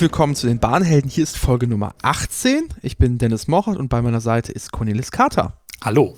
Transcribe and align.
Herzlich 0.00 0.12
willkommen 0.12 0.34
zu 0.34 0.46
den 0.46 0.60
Bahnhelden. 0.60 1.10
Hier 1.10 1.24
ist 1.24 1.36
Folge 1.36 1.66
Nummer 1.66 1.94
18. 2.00 2.68
Ich 2.80 2.96
bin 2.96 3.18
Dennis 3.18 3.48
Mochert 3.48 3.76
und 3.76 3.90
bei 3.90 4.00
meiner 4.00 4.22
Seite 4.22 4.50
ist 4.50 4.72
Cornelis 4.72 5.10
Carter. 5.10 5.60
Hallo. 5.84 6.16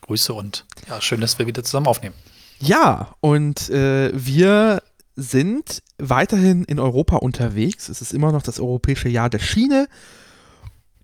Grüße 0.00 0.34
und 0.34 0.66
ja, 0.88 1.00
schön, 1.00 1.20
dass 1.20 1.38
wir 1.38 1.46
wieder 1.46 1.62
zusammen 1.62 1.86
aufnehmen. 1.86 2.16
Ja, 2.58 3.14
und 3.20 3.70
äh, 3.70 4.10
wir 4.12 4.82
sind 5.14 5.84
weiterhin 5.98 6.64
in 6.64 6.80
Europa 6.80 7.18
unterwegs. 7.18 7.88
Es 7.88 8.02
ist 8.02 8.12
immer 8.12 8.32
noch 8.32 8.42
das 8.42 8.58
europäische 8.58 9.08
Jahr 9.08 9.30
der 9.30 9.38
Schiene. 9.38 9.86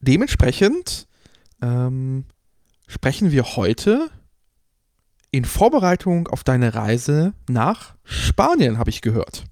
Dementsprechend 0.00 1.06
ähm, 1.62 2.24
sprechen 2.88 3.30
wir 3.30 3.54
heute 3.54 4.10
in 5.30 5.44
Vorbereitung 5.44 6.26
auf 6.26 6.42
deine 6.42 6.74
Reise 6.74 7.34
nach 7.48 7.94
Spanien, 8.02 8.78
habe 8.78 8.90
ich 8.90 9.00
gehört. 9.00 9.44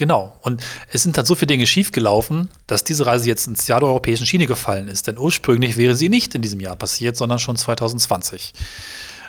Genau. 0.00 0.34
Und 0.40 0.62
es 0.90 1.02
sind 1.02 1.18
dann 1.18 1.26
so 1.26 1.34
viele 1.34 1.48
Dinge 1.48 1.66
schiefgelaufen, 1.66 2.48
dass 2.66 2.84
diese 2.84 3.04
Reise 3.04 3.28
jetzt 3.28 3.46
ins 3.46 3.68
Jahr 3.68 3.80
der 3.80 3.90
europäischen 3.90 4.24
Schiene 4.24 4.46
gefallen 4.46 4.88
ist. 4.88 5.06
Denn 5.06 5.18
ursprünglich 5.18 5.76
wäre 5.76 5.94
sie 5.94 6.08
nicht 6.08 6.34
in 6.34 6.40
diesem 6.40 6.58
Jahr 6.58 6.74
passiert, 6.74 7.18
sondern 7.18 7.38
schon 7.38 7.56
2020. 7.56 8.54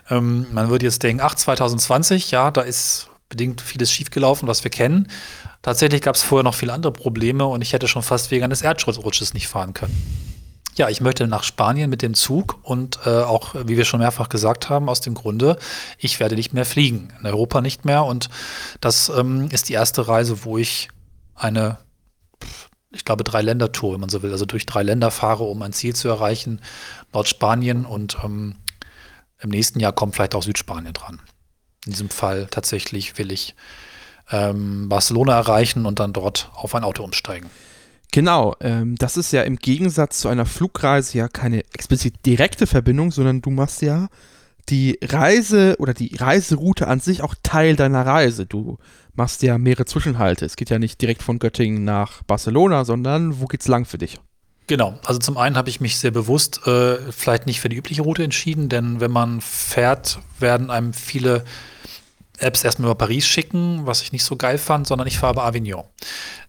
Ähm, 0.10 0.46
man 0.54 0.70
würde 0.70 0.86
jetzt 0.86 1.04
denken, 1.04 1.22
ach, 1.22 1.36
2020, 1.36 2.32
ja, 2.32 2.52
da 2.52 2.62
ist 2.62 3.10
bedingt 3.28 3.60
vieles 3.60 3.92
schiefgelaufen, 3.92 4.48
was 4.48 4.64
wir 4.64 4.72
kennen. 4.72 5.10
Tatsächlich 5.62 6.02
gab 6.02 6.16
es 6.16 6.24
vorher 6.24 6.46
noch 6.46 6.56
viele 6.56 6.72
andere 6.72 6.94
Probleme 6.94 7.46
und 7.46 7.62
ich 7.62 7.74
hätte 7.74 7.90
schon 7.90 8.02
fast 8.02 8.32
wegen 8.32 8.46
eines 8.46 8.62
Erdrutsches 8.62 9.34
nicht 9.34 9.50
fahren 9.50 9.74
können. 9.74 10.31
Ja, 10.78 10.88
ich 10.88 11.02
möchte 11.02 11.28
nach 11.28 11.44
Spanien 11.44 11.90
mit 11.90 12.02
dem 12.02 12.14
Zug 12.14 12.60
und 12.64 13.00
äh, 13.06 13.10
auch, 13.10 13.56
wie 13.66 13.76
wir 13.76 13.84
schon 13.84 14.00
mehrfach 14.00 14.30
gesagt 14.30 14.70
haben, 14.70 14.88
aus 14.88 15.02
dem 15.02 15.16
Grunde, 15.16 15.58
ich 15.98 16.20
werde 16.20 16.36
nicht 16.36 16.54
mehr 16.54 16.66
fliegen, 16.66 17.14
in 17.20 17.26
Europa 17.26 17.62
nicht 17.62 17.84
mehr. 17.84 18.06
Und 18.06 18.30
das 18.80 19.10
ähm, 19.10 19.50
ist 19.52 19.68
die 19.68 19.74
erste 19.74 20.08
Reise, 20.08 20.46
wo 20.46 20.58
ich 20.58 20.88
eine, 21.36 21.78
ich 22.92 23.04
glaube, 23.04 23.26
drei 23.26 23.42
Länder-Tour, 23.42 23.94
wenn 23.94 24.00
man 24.00 24.10
so 24.10 24.24
will, 24.24 24.32
also 24.32 24.46
durch 24.46 24.66
drei 24.66 24.84
Länder 24.84 25.12
fahre, 25.12 25.44
um 25.44 25.62
ein 25.62 25.74
Ziel 25.74 25.94
zu 25.94 26.08
erreichen, 26.08 26.62
Nordspanien 27.14 27.86
und 27.86 28.18
ähm, 28.24 28.56
im 29.42 29.50
nächsten 29.50 29.80
Jahr 29.80 29.92
kommt 29.92 30.16
vielleicht 30.16 30.36
auch 30.36 30.44
Südspanien 30.44 30.94
dran. 30.94 31.20
In 31.86 31.92
diesem 31.92 32.10
Fall 32.10 32.48
tatsächlich 32.50 33.18
will 33.18 33.32
ich 33.32 33.56
ähm, 34.32 34.88
Barcelona 34.88 35.36
erreichen 35.36 35.86
und 35.86 36.00
dann 36.00 36.14
dort 36.14 36.50
auf 36.54 36.76
ein 36.76 36.84
Auto 36.84 37.04
umsteigen. 37.04 37.50
Genau, 38.12 38.56
ähm, 38.60 38.96
das 38.96 39.16
ist 39.16 39.32
ja 39.32 39.44
im 39.44 39.56
Gegensatz 39.56 40.20
zu 40.20 40.28
einer 40.28 40.46
Flugreise 40.46 41.18
ja 41.18 41.28
keine 41.30 41.64
explizit 41.74 42.26
direkte 42.26 42.68
Verbindung, 42.68 43.12
sondern 43.12 43.42
du 43.42 43.50
machst 43.50 43.82
ja 43.82 44.10
die 44.70 45.00
Reise 45.02 45.76
oder 45.80 45.94
die 45.94 46.16
Reiseroute 46.16 46.88
an 46.88 47.00
sich 47.00 47.24
auch 47.24 47.36
Teil 47.42 47.76
deiner 47.78 48.06
Reise. 48.06 48.46
Du 48.46 48.78
machst 49.14 49.44
ja 49.44 49.58
mehrere 49.58 49.86
Zwischenhalte. 49.86 50.46
Es 50.46 50.58
geht 50.58 50.70
ja 50.70 50.78
nicht 50.78 51.02
direkt 51.02 51.24
von 51.24 51.40
Göttingen 51.40 51.84
nach 51.84 52.22
Barcelona, 52.24 52.86
sondern 52.86 53.40
wo 53.40 53.46
geht's 53.46 53.68
lang 53.68 53.86
für 53.86 53.98
dich? 53.98 54.20
Genau, 54.68 55.00
also 55.06 55.20
zum 55.20 55.38
einen 55.38 55.58
habe 55.58 55.70
ich 55.70 55.82
mich 55.82 55.98
sehr 55.98 56.12
bewusst 56.12 56.66
äh, 56.68 56.98
vielleicht 57.12 57.46
nicht 57.46 57.60
für 57.60 57.70
die 57.70 57.76
übliche 57.76 58.04
Route 58.04 58.24
entschieden, 58.24 58.70
denn 58.70 59.00
wenn 59.00 59.12
man 59.12 59.42
fährt, 59.42 60.20
werden 60.40 60.70
einem 60.70 60.94
viele 60.94 61.44
Apps 62.42 62.64
erstmal 62.64 62.90
über 62.90 62.96
Paris 62.96 63.26
schicken, 63.26 63.86
was 63.86 64.02
ich 64.02 64.12
nicht 64.12 64.24
so 64.24 64.36
geil 64.36 64.58
fand, 64.58 64.88
sondern 64.88 65.08
ich 65.08 65.20
fahre 65.20 65.34
über 65.34 65.46
Avignon. 65.46 65.84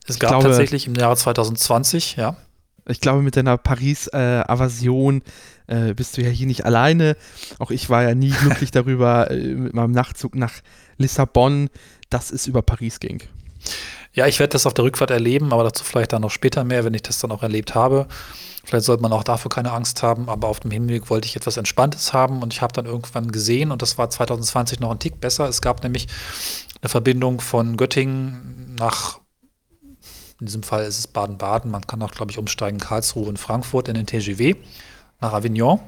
Es 0.06 0.19
gab 0.19 0.30
glaube, 0.30 0.48
tatsächlich 0.48 0.86
im 0.86 0.94
Jahre 0.94 1.16
2020, 1.16 2.16
ja. 2.16 2.36
Ich 2.88 3.00
glaube, 3.00 3.22
mit 3.22 3.36
deiner 3.36 3.58
Paris-Aversion 3.58 5.22
äh, 5.69 5.91
äh, 5.91 5.94
bist 5.94 6.16
du 6.16 6.22
ja 6.22 6.28
hier 6.28 6.47
nicht 6.47 6.64
alleine. 6.64 7.16
Auch 7.58 7.70
ich 7.70 7.88
war 7.91 8.03
ja 8.03 8.14
nie 8.14 8.30
glücklich 8.41 8.70
darüber, 8.70 9.30
äh, 9.30 9.36
mit 9.36 9.75
meinem 9.75 9.92
Nachtzug 9.92 10.34
nach 10.34 10.54
Lissabon, 10.98 11.70
dass 12.10 12.30
es 12.30 12.47
über 12.47 12.62
Paris 12.62 12.98
ging. 13.00 13.22
Ja, 14.14 14.26
ich 14.26 14.41
werde 14.41 14.53
das 14.53 14.66
auf 14.66 14.74
der 14.74 14.84
Rückfahrt 14.84 15.10
erleben, 15.10 15.53
aber 15.53 15.64
dazu 15.64 15.84
vielleicht 15.84 16.12
dann 16.12 16.22
noch 16.22 16.30
später 16.30 16.64
mehr, 16.64 16.84
wenn 16.84 16.94
ich 16.94 17.03
das 17.03 17.19
dann 17.20 17.30
auch 17.30 17.42
erlebt 17.42 17.74
habe. 17.74 18.09
Vielleicht 18.64 18.86
sollte 18.86 19.02
man 19.02 19.12
auch 19.12 19.24
dafür 19.24 19.48
keine 19.48 19.72
Angst 19.72 20.02
haben, 20.02 20.28
aber 20.28 20.48
auf 20.48 20.60
dem 20.60 20.70
Hinweg 20.70 21.10
wollte 21.10 21.26
ich 21.26 21.36
etwas 21.36 21.56
Entspanntes 21.56 22.12
haben 22.12 22.42
und 22.42 22.52
ich 22.52 22.62
habe 22.62 22.72
dann 22.72 22.86
irgendwann 22.86 23.32
gesehen, 23.32 23.72
und 23.72 23.82
das 23.82 23.98
war 23.98 24.08
2020 24.08 24.80
noch 24.80 24.90
ein 24.90 24.98
Tick 24.98 25.20
besser. 25.20 25.48
Es 25.48 25.60
gab 25.60 25.82
nämlich 25.82 26.06
eine 26.80 26.88
Verbindung 26.88 27.40
von 27.40 27.76
Göttingen 27.76 28.74
nach 28.78 29.18
in 30.42 30.46
diesem 30.46 30.64
Fall 30.64 30.82
ist 30.82 30.98
es 30.98 31.06
Baden-Baden. 31.06 31.70
Man 31.70 31.86
kann 31.86 32.02
auch, 32.02 32.10
glaube 32.10 32.32
ich, 32.32 32.38
umsteigen 32.38 32.80
Karlsruhe 32.80 33.28
und 33.28 33.38
Frankfurt 33.38 33.86
in 33.86 33.94
den 33.94 34.06
TGW 34.06 34.56
nach 35.20 35.34
Avignon. 35.34 35.78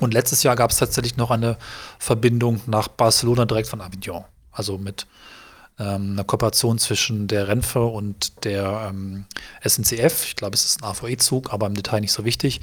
Und 0.00 0.12
letztes 0.12 0.42
Jahr 0.42 0.54
gab 0.54 0.70
es 0.70 0.76
tatsächlich 0.76 1.16
noch 1.16 1.30
eine 1.30 1.56
Verbindung 1.98 2.60
nach 2.66 2.88
Barcelona 2.88 3.46
direkt 3.46 3.68
von 3.68 3.80
Avignon. 3.80 4.22
Also 4.52 4.76
mit 4.76 5.06
ähm, 5.78 6.12
einer 6.12 6.24
Kooperation 6.24 6.78
zwischen 6.78 7.26
der 7.26 7.48
Renfe 7.48 7.84
und 7.84 8.44
der 8.44 8.88
ähm, 8.90 9.26
SNCF. 9.66 10.24
Ich 10.24 10.36
glaube, 10.36 10.54
es 10.54 10.64
ist 10.64 10.82
ein 10.82 10.88
AVE-Zug, 10.88 11.52
aber 11.52 11.66
im 11.66 11.74
Detail 11.74 12.00
nicht 12.00 12.12
so 12.12 12.24
wichtig. 12.24 12.60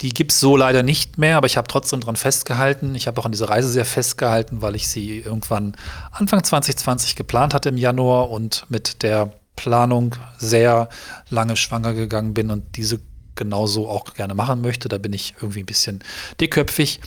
Die 0.00 0.10
gibt 0.10 0.32
es 0.32 0.40
so 0.40 0.56
leider 0.56 0.82
nicht 0.82 1.16
mehr, 1.16 1.36
aber 1.36 1.46
ich 1.46 1.56
habe 1.56 1.68
trotzdem 1.68 2.00
daran 2.00 2.16
festgehalten. 2.16 2.94
Ich 2.94 3.06
habe 3.06 3.20
auch 3.20 3.24
an 3.24 3.32
dieser 3.32 3.48
Reise 3.48 3.68
sehr 3.68 3.84
festgehalten, 3.84 4.60
weil 4.60 4.74
ich 4.74 4.88
sie 4.88 5.20
irgendwann 5.20 5.76
Anfang 6.10 6.42
2020 6.42 7.16
geplant 7.16 7.54
hatte 7.54 7.70
im 7.70 7.76
Januar 7.76 8.30
und 8.30 8.66
mit 8.68 9.02
der 9.02 9.32
Planung 9.56 10.16
sehr 10.38 10.88
lange 11.30 11.56
schwanger 11.56 11.94
gegangen 11.94 12.34
bin 12.34 12.50
und 12.50 12.76
diese 12.76 13.00
genauso 13.34 13.88
auch 13.88 14.12
gerne 14.14 14.34
machen 14.34 14.60
möchte. 14.60 14.88
Da 14.88 14.98
bin 14.98 15.12
ich 15.12 15.34
irgendwie 15.40 15.60
ein 15.60 15.66
bisschen 15.66 16.00
dickköpfig. 16.40 17.00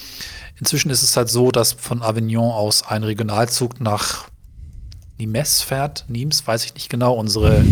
Inzwischen 0.57 0.89
ist 0.89 1.03
es 1.03 1.17
halt 1.17 1.29
so, 1.29 1.51
dass 1.51 1.73
von 1.73 2.01
Avignon 2.01 2.51
aus 2.51 2.83
ein 2.83 3.03
Regionalzug 3.03 3.81
nach 3.81 4.29
Nimes 5.17 5.61
fährt. 5.61 6.05
Nimes, 6.07 6.45
weiß 6.45 6.65
ich 6.65 6.73
nicht 6.73 6.89
genau. 6.89 7.13
Unsere 7.13 7.63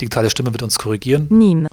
digitale 0.00 0.30
Stimme 0.30 0.52
wird 0.52 0.62
uns 0.62 0.78
korrigieren. 0.78 1.28
Nîmes. 1.28 1.68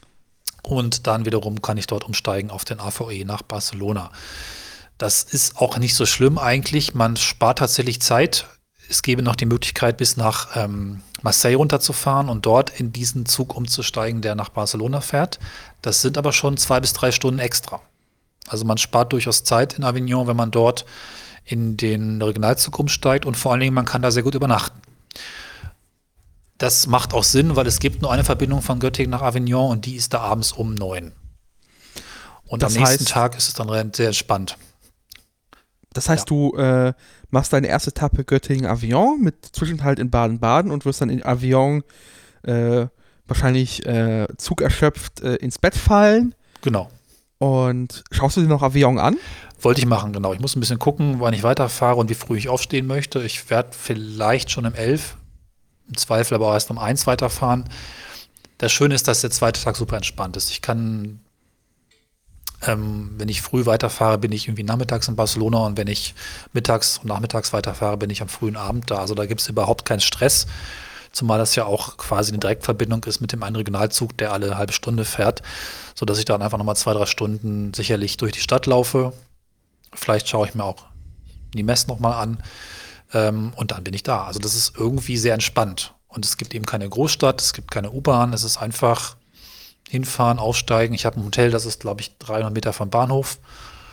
Und 0.63 1.07
dann 1.07 1.25
wiederum 1.25 1.61
kann 1.61 1.77
ich 1.77 1.87
dort 1.87 2.05
umsteigen 2.05 2.49
auf 2.49 2.63
den 2.63 2.79
AVE 2.79 3.25
nach 3.25 3.41
Barcelona. 3.41 4.11
Das 4.97 5.23
ist 5.23 5.57
auch 5.57 5.77
nicht 5.77 5.95
so 5.95 6.05
schlimm 6.05 6.37
eigentlich. 6.37 6.95
Man 6.95 7.17
spart 7.17 7.59
tatsächlich 7.59 8.01
Zeit. 8.01 8.45
Es 8.89 9.01
gäbe 9.01 9.21
noch 9.21 9.35
die 9.35 9.45
Möglichkeit, 9.45 9.97
bis 9.97 10.17
nach 10.17 10.55
ähm, 10.55 11.01
Marseille 11.21 11.55
runterzufahren 11.55 12.29
und 12.29 12.45
dort 12.45 12.79
in 12.79 12.93
diesen 12.93 13.25
Zug 13.25 13.55
umzusteigen, 13.55 14.21
der 14.21 14.35
nach 14.35 14.49
Barcelona 14.49 15.01
fährt. 15.01 15.39
Das 15.81 16.01
sind 16.01 16.17
aber 16.17 16.31
schon 16.31 16.57
zwei 16.57 16.79
bis 16.79 16.93
drei 16.93 17.11
Stunden 17.11 17.39
extra. 17.39 17.81
Also 18.47 18.65
man 18.65 18.77
spart 18.77 19.13
durchaus 19.13 19.43
Zeit 19.43 19.77
in 19.77 19.83
Avignon, 19.83 20.27
wenn 20.27 20.35
man 20.35 20.51
dort 20.51 20.85
in 21.45 21.75
den 21.75 22.21
Regionalzug 22.21 22.77
umsteigt 22.79 23.25
und 23.25 23.35
vor 23.35 23.51
allen 23.51 23.61
Dingen, 23.61 23.73
man 23.73 23.85
kann 23.85 24.01
da 24.01 24.11
sehr 24.11 24.23
gut 24.23 24.35
übernachten. 24.35 24.79
Das 26.57 26.87
macht 26.87 27.13
auch 27.13 27.23
Sinn, 27.23 27.55
weil 27.55 27.67
es 27.67 27.79
gibt 27.79 28.01
nur 28.01 28.11
eine 28.11 28.23
Verbindung 28.23 28.61
von 28.61 28.79
Göttingen 28.79 29.11
nach 29.11 29.21
Avignon 29.21 29.71
und 29.71 29.85
die 29.85 29.95
ist 29.95 30.13
da 30.13 30.19
abends 30.19 30.51
um 30.51 30.75
neun. 30.75 31.13
Und 32.45 32.61
das 32.61 32.75
am 32.75 32.81
nächsten 32.81 33.05
heißt, 33.05 33.09
Tag 33.09 33.37
ist 33.37 33.47
es 33.47 33.53
dann 33.53 33.91
sehr 33.93 34.07
entspannt. 34.07 34.57
Das 35.93 36.09
heißt, 36.09 36.29
ja. 36.29 36.35
du 36.35 36.55
äh, 36.57 36.93
machst 37.29 37.53
deine 37.53 37.67
erste 37.67 37.89
Etappe 37.89 38.23
Göttingen-Avion 38.23 39.21
mit 39.21 39.45
Zwischenhalt 39.53 39.99
in 39.99 40.09
Baden-Baden 40.09 40.71
und 40.71 40.85
wirst 40.85 41.01
dann 41.01 41.09
in 41.09 41.23
Avion 41.23 41.83
äh, 42.43 42.87
wahrscheinlich 43.27 43.85
äh, 43.85 44.27
zugerschöpft 44.37 45.21
äh, 45.21 45.35
ins 45.35 45.59
Bett 45.59 45.75
fallen. 45.75 46.35
Genau. 46.61 46.89
Und 47.39 48.03
schaust 48.11 48.37
du 48.37 48.41
dir 48.41 48.47
noch 48.47 48.63
Avion 48.63 48.99
an? 48.99 49.17
Wollte 49.63 49.79
ich 49.79 49.87
machen, 49.87 50.13
genau. 50.13 50.33
Ich 50.33 50.39
muss 50.39 50.55
ein 50.55 50.59
bisschen 50.59 50.79
gucken, 50.79 51.19
wann 51.19 51.33
ich 51.33 51.43
weiterfahre 51.43 51.95
und 51.95 52.09
wie 52.09 52.15
früh 52.15 52.37
ich 52.37 52.49
aufstehen 52.49 52.85
möchte. 52.85 53.23
Ich 53.23 53.49
werde 53.49 53.69
vielleicht 53.71 54.51
schon 54.51 54.65
um 54.65 54.73
11, 54.73 55.17
im 55.87 55.97
Zweifel 55.97 56.35
aber 56.35 56.49
auch 56.49 56.53
erst 56.53 56.69
um 56.69 56.77
1 56.77 57.07
weiterfahren. 57.07 57.69
Das 58.57 58.71
Schöne 58.71 58.95
ist, 58.95 59.07
dass 59.07 59.21
der 59.21 59.31
zweite 59.31 59.61
Tag 59.61 59.75
super 59.75 59.95
entspannt 59.95 60.37
ist. 60.37 60.51
Ich 60.51 60.61
kann 60.61 61.19
ähm, 62.67 63.11
wenn 63.17 63.29
ich 63.29 63.41
früh 63.41 63.65
weiterfahre, 63.65 64.17
bin 64.17 64.31
ich 64.31 64.47
irgendwie 64.47 64.63
nachmittags 64.63 65.07
in 65.07 65.15
Barcelona 65.15 65.65
und 65.65 65.77
wenn 65.77 65.87
ich 65.87 66.15
mittags 66.53 66.99
und 66.99 67.07
nachmittags 67.07 67.53
weiterfahre, 67.53 67.97
bin 67.97 68.09
ich 68.09 68.21
am 68.21 68.29
frühen 68.29 68.55
Abend 68.55 68.89
da. 68.89 68.97
Also 68.97 69.15
da 69.15 69.25
gibt 69.25 69.41
es 69.41 69.49
überhaupt 69.49 69.85
keinen 69.85 69.99
Stress, 69.99 70.47
zumal 71.11 71.39
das 71.39 71.55
ja 71.55 71.65
auch 71.65 71.97
quasi 71.97 72.31
eine 72.31 72.39
Direktverbindung 72.39 73.03
ist 73.05 73.21
mit 73.21 73.31
dem 73.31 73.43
einen 73.43 73.55
Regionalzug, 73.55 74.17
der 74.17 74.31
alle 74.31 74.57
halbe 74.57 74.73
Stunde 74.73 75.05
fährt, 75.05 75.41
sodass 75.95 76.19
ich 76.19 76.25
dann 76.25 76.41
einfach 76.41 76.57
nochmal 76.57 76.75
zwei, 76.75 76.93
drei 76.93 77.05
Stunden 77.05 77.73
sicherlich 77.73 78.17
durch 78.17 78.31
die 78.31 78.39
Stadt 78.39 78.65
laufe. 78.65 79.13
Vielleicht 79.95 80.27
schaue 80.27 80.47
ich 80.47 80.55
mir 80.55 80.63
auch 80.63 80.85
die 81.53 81.63
Mess 81.63 81.87
nochmal 81.87 82.13
an 82.21 82.43
ähm, 83.13 83.53
und 83.55 83.71
dann 83.71 83.83
bin 83.83 83.93
ich 83.93 84.03
da. 84.03 84.25
Also 84.25 84.39
das 84.39 84.55
ist 84.55 84.73
irgendwie 84.77 85.17
sehr 85.17 85.33
entspannt. 85.33 85.93
Und 86.07 86.25
es 86.25 86.37
gibt 86.37 86.53
eben 86.53 86.65
keine 86.65 86.87
Großstadt, 86.87 87.41
es 87.41 87.53
gibt 87.53 87.71
keine 87.71 87.91
U-Bahn, 87.91 88.33
es 88.33 88.43
ist 88.43 88.57
einfach 88.57 89.15
hinfahren, 89.89 90.39
aufsteigen. 90.39 90.93
Ich 90.93 91.05
habe 91.05 91.19
ein 91.19 91.25
Hotel, 91.25 91.51
das 91.51 91.65
ist, 91.65 91.81
glaube 91.81 92.01
ich, 92.01 92.17
300 92.19 92.53
Meter 92.53 92.73
vom 92.73 92.89
Bahnhof. 92.89 93.39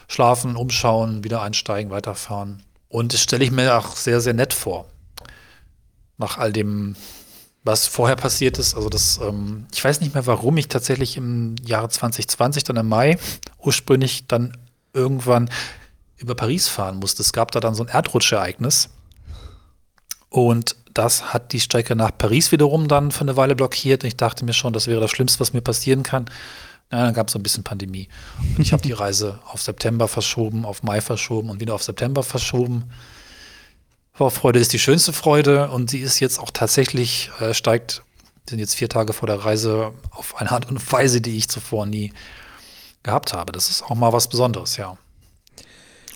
Schlafen, 0.09 0.57
umschauen, 0.57 1.25
wieder 1.25 1.41
einsteigen, 1.43 1.91
weiterfahren. 1.91 2.63
Und 2.89 3.15
das 3.15 3.21
stelle 3.21 3.45
ich 3.45 3.53
mir 3.53 3.79
auch 3.79 3.95
sehr, 3.95 4.21
sehr 4.21 4.35
nett 4.35 4.53
vor. 4.53 4.87
Nach 6.19 6.37
all 6.37 6.53
dem, 6.53 6.97
was 7.63 7.87
vorher 7.87 8.17
passiert 8.17 8.59
ist. 8.59 8.75
Also 8.75 8.89
das, 8.89 9.19
ähm, 9.23 9.67
ich 9.73 9.83
weiß 9.83 10.01
nicht 10.01 10.15
mehr, 10.15 10.27
warum 10.27 10.57
ich 10.57 10.69
tatsächlich 10.69 11.17
im 11.17 11.55
Jahre 11.65 11.89
2020, 11.89 12.65
dann 12.65 12.77
im 12.77 12.89
Mai, 12.89 13.19
ursprünglich 13.59 14.27
dann 14.27 14.57
irgendwann 14.93 15.49
über 16.21 16.35
Paris 16.35 16.69
fahren 16.69 16.99
musste. 16.99 17.23
Es 17.23 17.33
gab 17.33 17.51
da 17.51 17.61
dann 17.61 17.75
so 17.75 17.83
ein 17.83 17.89
Erdrutschereignis. 17.89 18.91
Und 20.29 20.77
das 20.95 21.33
hat 21.33 21.53
die 21.53 21.61
Strecke 21.61 21.97
nach 21.97 22.17
Paris 22.17 22.53
wiederum 22.53 22.87
dann 22.87 23.11
für 23.11 23.23
eine 23.23 23.37
Weile 23.37 23.57
blockiert. 23.57 24.05
Und 24.05 24.09
ich 24.09 24.17
dachte 24.17 24.45
mir 24.45 24.53
schon, 24.53 24.73
das 24.73 24.87
wäre 24.87 25.01
das 25.01 25.11
Schlimmste, 25.11 25.41
was 25.41 25.53
mir 25.53 25.63
passieren 25.63 26.03
kann. 26.03 26.27
Ja, 26.93 27.05
dann 27.05 27.15
gab 27.15 27.29
es 27.29 27.33
so 27.33 27.39
ein 27.39 27.43
bisschen 27.43 27.65
Pandemie. 27.65 28.09
Und 28.57 28.61
ich 28.61 28.73
habe 28.73 28.83
die 28.83 28.93
Reise 28.93 29.41
auf 29.47 29.63
September 29.63 30.09
verschoben, 30.09 30.65
auf 30.65 30.83
Mai 30.83 31.01
verschoben 31.01 31.51
und 31.51 31.61
wieder 31.61 31.75
auf 31.75 31.83
September 31.83 32.23
verschoben. 32.23 32.91
Vorfreude 34.13 34.59
ist 34.59 34.73
die 34.73 34.79
schönste 34.79 35.13
Freude 35.13 35.71
und 35.71 35.89
sie 35.89 36.01
ist 36.01 36.21
jetzt 36.21 36.39
auch 36.39 36.51
tatsächlich, 36.51 37.31
äh, 37.41 37.55
steigt, 37.55 38.03
sind 38.49 38.59
jetzt 38.59 38.75
vier 38.75 38.89
Tage 38.89 39.13
vor 39.13 39.27
der 39.27 39.45
Reise 39.45 39.93
auf 40.11 40.37
eine 40.37 40.51
Art 40.51 40.69
und 40.69 40.93
Weise, 40.93 41.21
die 41.21 41.37
ich 41.37 41.49
zuvor 41.49 41.87
nie 41.87 42.13
gehabt 43.03 43.33
habe. 43.33 43.53
Das 43.53 43.71
ist 43.71 43.83
auch 43.83 43.95
mal 43.95 44.13
was 44.13 44.29
Besonderes, 44.29 44.77
ja. 44.77 44.99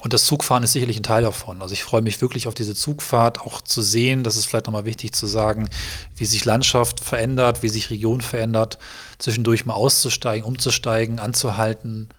Und 0.05 0.13
das 0.13 0.27
Zugfahren 0.27 0.63
ist 0.63 0.73
sicherlich 0.73 0.99
ein 0.99 1.03
Teil 1.03 1.23
davon. 1.23 1.63
Also 1.63 1.73
ich 1.73 1.83
freue 1.83 2.03
mich 2.03 2.21
wirklich 2.21 2.47
auf 2.47 2.53
diese 2.53 2.75
Zugfahrt, 2.75 3.41
auch 3.41 3.63
zu 3.63 3.81
sehen, 3.81 4.23
das 4.23 4.37
ist 4.37 4.45
vielleicht 4.45 4.67
nochmal 4.67 4.85
wichtig 4.85 5.13
zu 5.15 5.27
sagen, 5.27 5.71
wie 6.15 6.27
sich 6.27 6.45
Landschaft 6.45 7.01
verändert, 7.01 7.63
wie 7.63 7.71
sich 7.71 7.89
Region 7.89 8.21
verändert, 8.21 8.79
zwischendurch 9.17 9.65
mal 9.65 9.73
auszusteigen, 9.73 10.45
umzusteigen, 10.45 11.21
anzuhalten 11.21 12.11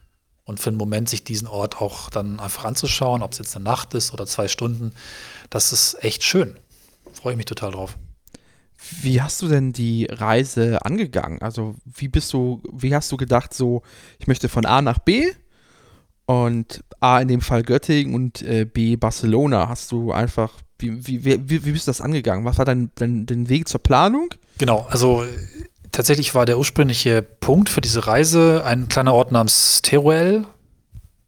und 0.45 0.59
für 0.59 0.71
einen 0.71 0.79
Moment 0.79 1.09
sich 1.09 1.23
diesen 1.23 1.47
Ort 1.47 1.79
auch 1.79 2.09
dann 2.09 2.39
einfach 2.39 2.65
anzuschauen, 2.65 3.21
ob 3.21 3.33
es 3.33 3.37
jetzt 3.37 3.55
eine 3.55 3.65
Nacht 3.65 3.93
ist 3.93 4.13
oder 4.13 4.25
zwei 4.25 4.47
Stunden. 4.47 4.91
Das 5.51 5.71
ist 5.71 6.03
echt 6.03 6.23
schön. 6.23 6.57
Freue 7.13 7.33
ich 7.33 7.37
mich 7.37 7.45
total 7.45 7.69
drauf. 7.69 7.99
Wie 9.01 9.21
hast 9.21 9.43
du 9.43 9.47
denn 9.47 9.73
die 9.73 10.07
Reise 10.09 10.83
angegangen? 10.83 11.39
Also, 11.43 11.75
wie 11.85 12.07
bist 12.07 12.33
du, 12.33 12.63
wie 12.73 12.95
hast 12.95 13.11
du 13.11 13.17
gedacht, 13.17 13.53
so, 13.53 13.83
ich 14.17 14.25
möchte 14.25 14.49
von 14.49 14.65
A 14.65 14.81
nach 14.81 14.97
B 14.97 15.31
und 16.25 16.83
A 16.99 17.19
in 17.19 17.27
dem 17.27 17.41
Fall 17.41 17.63
Göttingen 17.63 18.15
und 18.15 18.41
äh, 18.41 18.65
B 18.65 18.95
Barcelona. 18.95 19.69
Hast 19.69 19.91
du 19.91 20.11
einfach, 20.11 20.53
wie, 20.79 21.05
wie, 21.07 21.25
wie, 21.25 21.65
wie 21.65 21.71
bist 21.71 21.87
du 21.87 21.89
das 21.89 22.01
angegangen? 22.01 22.45
Was 22.45 22.57
war 22.57 22.65
dein, 22.65 22.91
dein, 22.95 23.25
dein 23.25 23.49
Weg 23.49 23.67
zur 23.67 23.81
Planung? 23.81 24.33
Genau, 24.57 24.87
also 24.89 25.23
tatsächlich 25.91 26.33
war 26.35 26.45
der 26.45 26.57
ursprüngliche 26.57 27.21
Punkt 27.21 27.69
für 27.69 27.81
diese 27.81 28.07
Reise 28.07 28.63
ein 28.65 28.87
kleiner 28.87 29.13
Ort 29.13 29.31
namens 29.31 29.81
Teruel, 29.81 30.45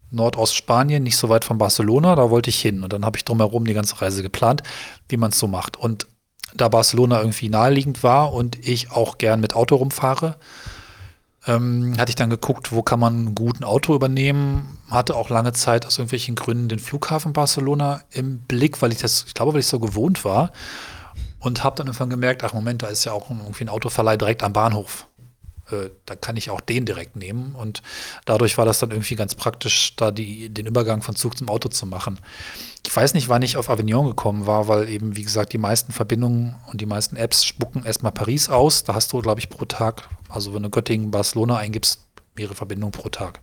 Nordostspanien, 0.09 1.03
nicht 1.03 1.17
so 1.17 1.29
weit 1.29 1.45
von 1.45 1.57
Barcelona. 1.57 2.15
Da 2.15 2.29
wollte 2.29 2.49
ich 2.49 2.59
hin 2.59 2.83
und 2.83 2.93
dann 2.93 3.05
habe 3.05 3.17
ich 3.17 3.25
drumherum 3.25 3.65
die 3.65 3.73
ganze 3.73 4.01
Reise 4.01 4.23
geplant, 4.23 4.63
wie 5.09 5.17
man 5.17 5.31
es 5.31 5.39
so 5.39 5.47
macht. 5.47 5.77
Und 5.77 6.07
da 6.55 6.69
Barcelona 6.69 7.19
irgendwie 7.19 7.49
naheliegend 7.49 8.03
war 8.03 8.33
und 8.33 8.67
ich 8.67 8.91
auch 8.91 9.17
gern 9.17 9.41
mit 9.41 9.53
Auto 9.53 9.75
rumfahre, 9.75 10.37
ähm, 11.47 11.95
hatte 11.97 12.09
ich 12.09 12.15
dann 12.15 12.29
geguckt, 12.29 12.71
wo 12.71 12.83
kann 12.83 12.99
man 12.99 13.33
gut 13.33 13.59
ein 13.59 13.63
Auto 13.63 13.95
übernehmen. 13.95 14.77
Hatte 14.89 15.15
auch 15.15 15.29
lange 15.29 15.53
Zeit 15.53 15.85
aus 15.85 15.97
irgendwelchen 15.97 16.35
Gründen 16.35 16.67
den 16.67 16.79
Flughafen 16.79 17.33
Barcelona 17.33 18.01
im 18.11 18.39
Blick, 18.39 18.81
weil 18.81 18.91
ich 18.91 18.99
das, 18.99 19.25
ich 19.27 19.33
glaube, 19.33 19.53
weil 19.53 19.61
ich 19.61 19.67
so 19.67 19.79
gewohnt 19.79 20.25
war. 20.25 20.51
Und 21.39 21.63
habe 21.63 21.75
dann 21.77 21.87
irgendwann 21.87 22.09
gemerkt, 22.09 22.43
ach 22.43 22.53
Moment, 22.53 22.83
da 22.83 22.87
ist 22.87 23.05
ja 23.05 23.13
auch 23.13 23.29
irgendwie 23.29 23.63
ein 23.63 23.69
Autoverleih 23.69 24.17
direkt 24.17 24.43
am 24.43 24.53
Bahnhof. 24.53 25.07
Äh, 25.71 25.89
da 26.05 26.15
kann 26.15 26.35
ich 26.35 26.49
auch 26.49 26.61
den 26.61 26.85
direkt 26.85 27.15
nehmen. 27.15 27.55
Und 27.55 27.81
dadurch 28.25 28.57
war 28.57 28.65
das 28.65 28.79
dann 28.79 28.91
irgendwie 28.91 29.15
ganz 29.15 29.35
praktisch, 29.35 29.95
da 29.95 30.11
die, 30.11 30.49
den 30.49 30.65
Übergang 30.65 31.01
von 31.01 31.15
Zug 31.15 31.37
zum 31.37 31.47
Auto 31.47 31.69
zu 31.69 31.85
machen. 31.85 32.19
Ich 32.87 32.95
weiß 32.95 33.13
nicht, 33.15 33.27
wann 33.27 33.41
ich 33.41 33.57
auf 33.57 33.69
Avignon 33.69 34.07
gekommen 34.07 34.47
war, 34.47 34.69
weil 34.69 34.87
eben, 34.87 35.17
wie 35.17 35.23
gesagt, 35.23 35.51
die 35.51 35.57
meisten 35.57 35.91
Verbindungen 35.91 36.55
und 36.67 36.79
die 36.79 36.85
meisten 36.85 37.17
Apps 37.17 37.43
spucken 37.43 37.83
erstmal 37.83 38.13
Paris 38.13 38.47
aus. 38.47 38.85
Da 38.85 38.93
hast 38.93 39.11
du, 39.11 39.21
glaube 39.21 39.41
ich, 39.41 39.49
pro 39.49 39.65
Tag, 39.65 40.07
also 40.29 40.53
wenn 40.53 40.63
du 40.63 40.69
Göttingen, 40.69 41.11
Barcelona 41.11 41.57
eingibst, 41.57 41.99
mehrere 42.35 42.55
Verbindungen 42.55 42.93
pro 42.93 43.09
Tag. 43.09 43.41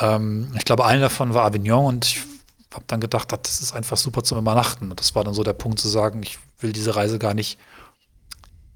Ähm, 0.00 0.52
ich 0.58 0.64
glaube, 0.64 0.86
eine 0.86 1.02
davon 1.02 1.34
war 1.34 1.44
Avignon 1.44 1.86
und 1.86 2.04
ich 2.04 2.20
habe 2.74 2.84
dann 2.88 2.98
gedacht, 2.98 3.30
das 3.30 3.60
ist 3.60 3.74
einfach 3.74 3.96
super 3.96 4.24
zum 4.24 4.38
Übernachten. 4.38 4.90
Und 4.90 4.98
das 4.98 5.14
war 5.14 5.22
dann 5.22 5.32
so 5.34 5.44
der 5.44 5.52
Punkt 5.52 5.78
zu 5.78 5.88
sagen, 5.88 6.20
ich 6.24 6.40
will 6.58 6.72
diese 6.72 6.96
Reise 6.96 7.20
gar 7.20 7.34
nicht 7.34 7.60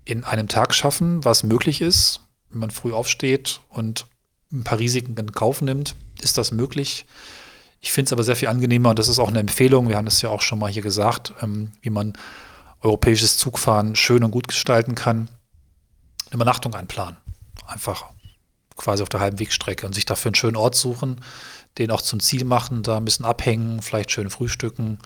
in 0.04 0.22
einem 0.22 0.46
Tag 0.46 0.74
schaffen, 0.74 1.24
was 1.24 1.42
möglich 1.42 1.80
ist, 1.80 2.20
wenn 2.50 2.60
man 2.60 2.70
früh 2.70 2.92
aufsteht 2.92 3.62
und 3.68 4.06
ein 4.52 4.62
paar 4.62 4.78
Risiken 4.78 5.16
in 5.16 5.32
Kauf 5.32 5.60
nimmt, 5.60 5.96
ist 6.20 6.38
das 6.38 6.52
möglich. 6.52 7.04
Ich 7.84 7.92
finde 7.92 8.08
es 8.08 8.12
aber 8.14 8.24
sehr 8.24 8.34
viel 8.34 8.48
angenehmer 8.48 8.88
und 8.88 8.98
das 8.98 9.08
ist 9.08 9.18
auch 9.18 9.28
eine 9.28 9.40
Empfehlung, 9.40 9.90
wir 9.90 9.98
haben 9.98 10.06
das 10.06 10.22
ja 10.22 10.30
auch 10.30 10.40
schon 10.40 10.58
mal 10.58 10.70
hier 10.70 10.80
gesagt, 10.80 11.34
ähm, 11.42 11.70
wie 11.82 11.90
man 11.90 12.14
europäisches 12.80 13.36
Zugfahren 13.36 13.94
schön 13.94 14.24
und 14.24 14.30
gut 14.30 14.48
gestalten 14.48 14.94
kann. 14.94 15.28
Eine 16.26 16.36
Übernachtung 16.36 16.74
einplanen. 16.74 17.18
Einfach 17.66 18.06
quasi 18.74 19.02
auf 19.02 19.10
der 19.10 19.20
halben 19.20 19.38
Wegstrecke 19.38 19.84
und 19.84 19.94
sich 19.94 20.06
dafür 20.06 20.30
einen 20.30 20.34
schönen 20.34 20.56
Ort 20.56 20.76
suchen, 20.76 21.20
den 21.76 21.90
auch 21.90 22.00
zum 22.00 22.20
Ziel 22.20 22.46
machen, 22.46 22.82
da 22.82 22.96
ein 22.96 23.04
bisschen 23.04 23.26
abhängen, 23.26 23.82
vielleicht 23.82 24.12
schön 24.12 24.30
frühstücken, 24.30 24.98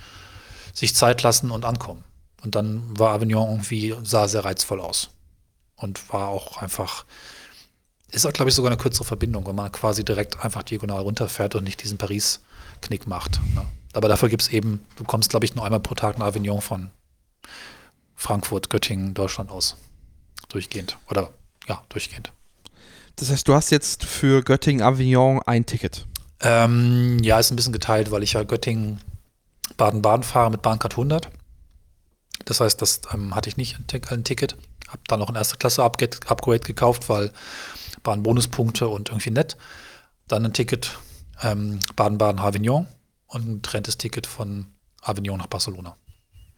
sich 0.73 0.95
Zeit 0.95 1.25
lassen 1.25 1.51
und 1.51 1.65
ankommen. 1.65 2.05
Und 2.45 2.55
dann 2.55 2.97
war 2.97 3.13
Avignon 3.13 3.51
irgendwie, 3.51 3.97
sah 4.05 4.29
sehr 4.29 4.45
reizvoll 4.45 4.81
aus. 4.81 5.11
Und 5.75 6.13
war 6.13 6.29
auch 6.29 6.59
einfach 6.59 7.07
ist 8.11 8.25
auch, 8.25 8.33
glaube 8.33 8.51
ich, 8.51 8.55
sogar 8.55 8.71
eine 8.71 8.81
kürzere 8.81 9.05
Verbindung, 9.05 9.47
wenn 9.47 9.57
man 9.57 9.71
quasi 9.73 10.05
direkt 10.05 10.43
einfach 10.43 10.63
diagonal 10.63 11.03
runterfährt 11.03 11.57
und 11.57 11.65
nicht 11.65 11.83
diesen 11.83 11.99
Paris-Knick 12.79 13.07
macht. 13.07 13.41
Ne? 13.55 13.65
Aber 13.93 14.09
dafür 14.09 14.29
gibt 14.29 14.43
es 14.43 14.49
eben, 14.49 14.85
du 14.97 15.05
kommst, 15.05 15.31
glaube 15.31 15.45
ich, 15.45 15.55
nur 15.55 15.65
einmal 15.65 15.81
pro 15.81 15.95
Tag 15.95 16.19
nach 16.19 16.27
Avignon 16.27 16.61
von 16.61 16.91
Frankfurt, 18.15 18.71
Göttingen, 18.71 19.15
Deutschland 19.15 19.51
aus. 19.51 19.77
Durchgehend. 20.49 20.99
Oder 21.09 21.31
ja, 21.69 21.83
durchgehend. 21.89 22.33
Das 23.17 23.31
heißt, 23.31 23.47
du 23.47 23.55
hast 23.55 23.71
jetzt 23.71 24.05
für 24.05 24.43
Göttingen, 24.43 24.83
Avignon 24.83 25.41
ein 25.43 25.67
Ticket. 25.67 26.07
Ähm, 26.41 27.19
ja, 27.23 27.39
ist 27.39 27.51
ein 27.51 27.57
bisschen 27.57 27.73
geteilt, 27.73 28.11
weil 28.11 28.23
ich 28.23 28.35
ja 28.35 28.45
Göttingen, 28.45 29.01
Baden-Baden 29.77 30.23
fahre 30.23 30.51
mit 30.51 30.63
Bahncard 30.63 30.93
100. 30.93 31.29
Das 32.45 32.61
heißt, 32.61 32.81
das 32.81 33.03
ähm, 33.13 33.35
hatte 33.35 33.49
ich 33.49 33.57
nicht 33.57 33.77
ein, 33.79 34.25
Ticket. 34.25 34.57
Habe 34.89 35.01
dann 35.09 35.19
noch 35.19 35.29
ein 35.29 35.35
erste 35.35 35.57
Klasse 35.57 35.83
Upgrade 35.83 36.61
gekauft, 36.61 37.09
weil 37.09 37.33
waren 38.05 38.23
Bonuspunkte 38.23 38.89
und 38.89 39.09
irgendwie 39.11 39.31
nett. 39.31 39.57
Dann 40.29 40.45
ein 40.45 40.53
Ticket 40.53 40.99
Baden-Baden-Avignon 41.41 42.87
und 43.27 43.49
ein 43.49 43.63
getrenntes 43.63 43.99
Ticket 43.99 44.27
von 44.27 44.67
Avignon 45.03 45.39
nach 45.39 45.47
Barcelona. 45.47 45.97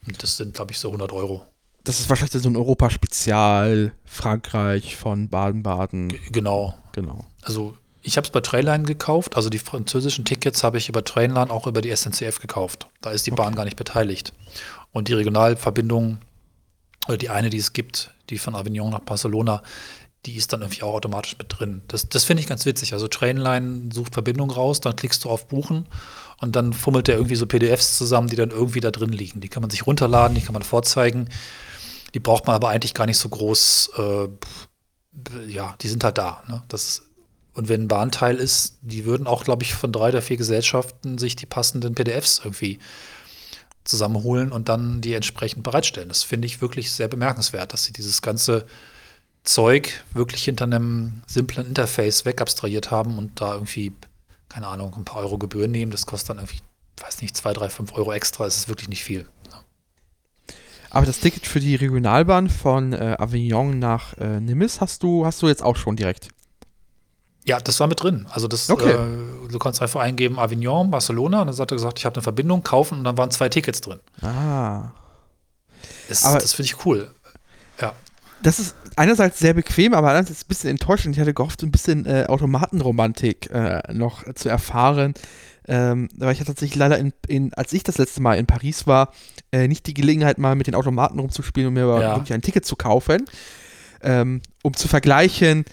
Und 0.07 0.23
das 0.23 0.37
sind, 0.37 0.55
glaube 0.55 0.73
ich, 0.73 0.79
so 0.79 0.89
100 0.89 1.13
Euro. 1.13 1.47
Das 1.85 2.01
ist 2.01 2.09
wahrscheinlich 2.09 2.43
so 2.43 2.49
ein 2.49 2.57
Europa-Spezial, 2.57 3.93
Frankreich 4.05 4.97
von 4.97 5.29
Baden-Baden. 5.29 6.09
Genau. 6.31 6.75
Genau. 6.93 7.25
Also 7.43 7.77
ich 8.03 8.17
habe 8.17 8.25
es 8.25 8.31
bei 8.31 8.41
Trainline 8.41 8.85
gekauft, 8.85 9.37
also 9.37 9.51
die 9.51 9.59
französischen 9.59 10.25
Tickets 10.25 10.65
habe 10.65 10.79
ich 10.79 10.89
über 10.89 11.05
Trainline 11.05 11.51
auch 11.51 11.67
über 11.67 11.83
die 11.83 11.95
SNCF 11.95 12.41
gekauft. 12.41 12.89
Da 13.01 13.11
ist 13.11 13.27
die 13.27 13.33
okay. 13.33 13.43
Bahn 13.43 13.55
gar 13.55 13.65
nicht 13.65 13.77
beteiligt. 13.77 14.33
Und 14.93 15.09
die 15.09 15.13
Regionalverbindung, 15.13 16.19
oder 17.07 17.19
die 17.19 17.29
eine, 17.29 17.51
die 17.51 17.59
es 17.59 17.73
gibt, 17.73 18.15
die 18.31 18.39
von 18.39 18.55
Avignon 18.55 18.91
nach 18.91 19.01
Barcelona, 19.01 19.63
die 20.27 20.37
ist 20.37 20.53
dann 20.53 20.61
irgendwie 20.61 20.83
auch 20.83 20.95
automatisch 20.95 21.37
mit 21.39 21.47
drin. 21.49 21.83
Das, 21.89 22.09
das 22.09 22.25
finde 22.25 22.43
ich 22.43 22.49
ganz 22.49 22.67
witzig. 22.67 22.93
Also 22.93 23.09
Trainline 23.09 23.91
sucht 23.93 24.15
Verbindung 24.15 24.51
raus, 24.51 24.81
dann 24.81 24.97
klickst 24.97 25.25
du 25.25 25.31
auf 25.31 25.49
Buchen 25.49 25.87
und 26.39 26.57
dann 26.57 26.73
fummelt 26.73 27.09
der 27.09 27.17
irgendwie 27.17 27.37
so 27.37 27.47
PDFs 27.47 27.97
zusammen, 27.97 28.29
die 28.29 28.37
dann 28.37 28.51
irgendwie 28.51 28.81
da 28.81 28.91
drin 28.91 29.13
liegen. 29.13 29.41
Die 29.41 29.49
kann 29.49 29.63
man 29.63 29.71
sich 29.71 29.87
runterladen, 29.87 30.35
die 30.35 30.43
kann 30.43 30.53
man 30.53 30.63
vorzeigen. 30.63 31.29
Die 32.13 32.21
braucht 32.21 32.47
man 32.47 32.57
aber 32.57 32.69
eigentlich 32.69 32.95
gar 32.95 33.07
nicht 33.07 33.19
so 33.19 33.29
groß. 33.29 33.93
Äh, 33.97 34.29
ja, 35.49 35.75
die 35.81 35.89
sind 35.89 36.05
halt 36.05 36.19
da. 36.19 36.43
Ne? 36.49 36.63
Das, 36.69 37.03
und 37.55 37.69
wenn 37.69 37.83
ein 37.83 37.89
Bahnteil 37.89 38.37
ist, 38.37 38.79
die 38.83 39.05
würden 39.07 39.27
auch, 39.27 39.45
glaube 39.45 39.63
ich, 39.63 39.75
von 39.75 39.93
drei 39.93 40.11
oder 40.11 40.23
vier 40.23 40.37
Gesellschaften 40.37 41.19
sich 41.19 41.35
die 41.35 41.47
passenden 41.47 41.95
PDFs 41.95 42.41
irgendwie 42.45 42.79
zusammenholen 43.85 44.53
und 44.53 44.69
dann 44.69 45.01
die 45.01 45.15
entsprechend 45.15 45.63
bereitstellen. 45.63 46.09
Das 46.09 46.23
finde 46.23 46.47
ich 46.47 46.61
wirklich 46.61 46.93
sehr 46.93 47.09
bemerkenswert, 47.09 47.73
dass 47.73 47.85
sie 47.85 47.93
dieses 47.93 48.23
ganze 48.23 48.67
Zeug 49.43 50.05
wirklich 50.13 50.45
hinter 50.45 50.65
einem 50.65 51.23
simplen 51.27 51.67
Interface 51.67 52.25
wegabstrahiert 52.25 52.91
haben 52.91 53.19
und 53.19 53.41
da 53.41 53.55
irgendwie, 53.55 53.93
keine 54.49 54.67
Ahnung, 54.67 54.95
ein 54.97 55.05
paar 55.05 55.23
Euro 55.23 55.39
Gebühren 55.39 55.71
nehmen. 55.71 55.91
Das 55.93 56.07
kostet 56.07 56.31
dann 56.31 56.39
irgendwie, 56.39 56.61
weiß 57.01 57.23
nicht, 57.23 57.37
zwei, 57.37 57.53
drei, 57.53 57.69
fünf 57.69 57.93
Euro 57.95 58.13
extra. 58.13 58.45
Das 58.45 58.57
ist 58.57 58.69
wirklich 58.69 58.89
nicht 58.89 59.05
viel. 59.05 59.27
Aber 60.91 61.07
das 61.07 61.21
Ticket 61.21 61.47
für 61.47 61.61
die 61.61 61.77
Regionalbahn 61.77 62.51
von 62.51 62.93
äh, 62.93 63.17
Avignon 63.19 63.79
nach 63.79 64.19
äh, 64.19 64.41
Nimes 64.41 64.81
hast 64.81 65.05
du, 65.05 65.25
hast 65.25 65.41
du 65.41 65.47
jetzt 65.47 65.63
auch 65.63 65.77
schon 65.77 65.95
direkt. 65.95 66.29
Ja, 67.45 67.61
das 67.61 67.79
war 67.79 67.87
mit 67.87 68.03
drin. 68.03 68.27
Also 68.31 68.49
das, 68.49 68.69
okay. 68.69 68.91
äh, 68.91 69.49
du 69.49 69.59
kannst 69.61 69.81
einfach 69.81 70.01
eingeben 70.01 70.39
Avignon, 70.39 70.91
Barcelona 70.91 71.43
und 71.43 71.47
dann 71.47 71.57
hat 71.57 71.71
er 71.71 71.77
gesagt, 71.77 72.01
ich 72.01 72.07
habe 72.07 72.17
eine 72.17 72.23
Verbindung, 72.23 72.65
kaufen 72.65 72.99
und 72.99 73.05
dann 73.05 73.17
waren 73.17 73.31
zwei 73.31 73.49
Tickets 73.49 73.81
drin. 73.81 74.01
Ah. 74.21 74.91
Das, 76.09 76.23
das 76.23 76.53
finde 76.55 76.67
ich 76.67 76.85
cool. 76.85 77.15
Ja 77.81 77.95
das 78.43 78.59
ist 78.59 78.77
einerseits 78.97 79.39
sehr 79.39 79.55
bequem, 79.55 79.95
aber 79.95 80.09
andererseits 80.09 80.45
ein 80.45 80.49
bisschen 80.49 80.71
enttäuschend. 80.71 81.15
Ich 81.15 81.21
hatte 81.21 81.35
gehofft, 81.35 81.63
ein 81.63 81.71
bisschen 81.71 82.07
äh, 82.07 82.27
Automatenromantik 82.29 83.51
äh, 83.51 83.83
noch 83.93 84.33
zu 84.35 84.49
erfahren. 84.49 85.15
Ähm, 85.69 86.09
weil 86.17 86.33
ich 86.33 86.41
hatte 86.41 86.53
tatsächlich 86.53 86.79
leider, 86.79 86.99
in, 86.99 87.13
in, 87.29 87.55
als 87.55 87.73
ich 87.73 87.83
das 87.85 87.99
letzte 87.99 88.21
Mal 88.21 88.39
in 88.39 88.47
Paris 88.47 88.87
war, 88.87 89.13
äh, 89.53 89.69
nicht 89.69 89.87
die 89.87 89.95
Gelegenheit, 89.95 90.39
mal 90.39 90.57
mit 90.57 90.67
den 90.67 90.75
Automaten 90.75 91.19
rumzuspielen 91.19 91.69
und 91.69 91.75
mir 91.75 91.87
ja. 91.87 92.17
wirklich 92.17 92.33
ein 92.33 92.43
Ticket 92.43 92.65
zu 92.65 92.77
kaufen, 92.77 93.25
ähm, 94.03 94.41
um 94.63 94.75
zu 94.75 94.89
vergleichen, 94.89 95.65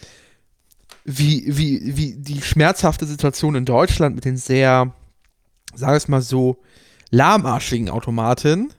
wie, 1.04 1.46
wie, 1.48 1.96
wie 1.98 2.14
die 2.16 2.42
schmerzhafte 2.42 3.06
Situation 3.06 3.56
in 3.56 3.66
Deutschland 3.66 4.14
mit 4.14 4.26
den 4.26 4.38
sehr, 4.38 4.94
sag 5.74 5.92
ich 5.92 6.04
es 6.04 6.08
mal 6.10 6.22
so, 6.22 6.58
lahmarschigen 7.10 7.90
Automaten 7.90 8.74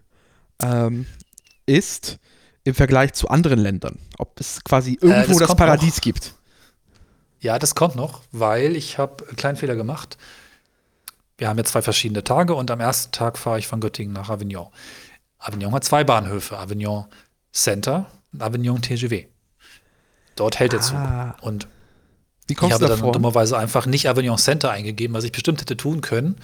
ähm, 0.62 1.06
ist 1.66 2.18
im 2.64 2.74
Vergleich 2.74 3.12
zu 3.12 3.28
anderen 3.28 3.58
Ländern. 3.58 3.98
Ob 4.18 4.38
es 4.40 4.62
quasi 4.64 4.98
irgendwo 5.00 5.32
das 5.32 5.38
das, 5.38 5.46
kommt 5.48 5.58
Paradies 5.58 5.96
noch. 5.96 6.02
gibt. 6.02 6.34
Ja, 7.40 7.58
das 7.58 7.74
kommt 7.74 7.96
noch, 7.96 8.22
weil 8.32 8.76
ich 8.76 8.98
habe 8.98 9.26
einen 9.28 9.36
kleinen 9.36 9.56
Fehler 9.56 9.76
gemacht. 9.76 10.18
Wir 11.36 11.48
haben 11.48 11.58
jetzt 11.58 11.70
zwei 11.70 11.82
verschiedene 11.82 12.24
Tage 12.24 12.54
und 12.54 12.70
am 12.70 12.80
ersten 12.80 13.12
Tag 13.12 13.38
fahre 13.38 13.58
ich 13.58 13.68
von 13.68 13.80
Göttingen 13.80 14.12
nach 14.12 14.28
Avignon. 14.28 14.68
Avignon 15.38 15.72
hat 15.72 15.84
zwei 15.84 16.02
Bahnhöfe, 16.02 16.58
Avignon 16.58 17.06
Center 17.52 18.06
und 18.32 18.42
Avignon 18.42 18.82
TGV. 18.82 19.26
Dort 20.34 20.58
hält 20.58 20.72
der 20.72 20.80
Zug. 20.80 20.96
Ah. 20.96 21.36
Und 21.40 21.68
ich 22.48 22.56
habe 22.60 22.72
du 22.72 22.78
dann 22.80 22.88
davor? 22.88 23.12
dummerweise 23.12 23.58
einfach 23.58 23.86
nicht 23.86 24.08
Avignon 24.08 24.38
Center 24.38 24.70
eingegeben, 24.70 25.14
was 25.14 25.24
ich 25.24 25.32
bestimmt 25.32 25.60
hätte 25.60 25.76
tun 25.76 26.00
können. 26.00 26.36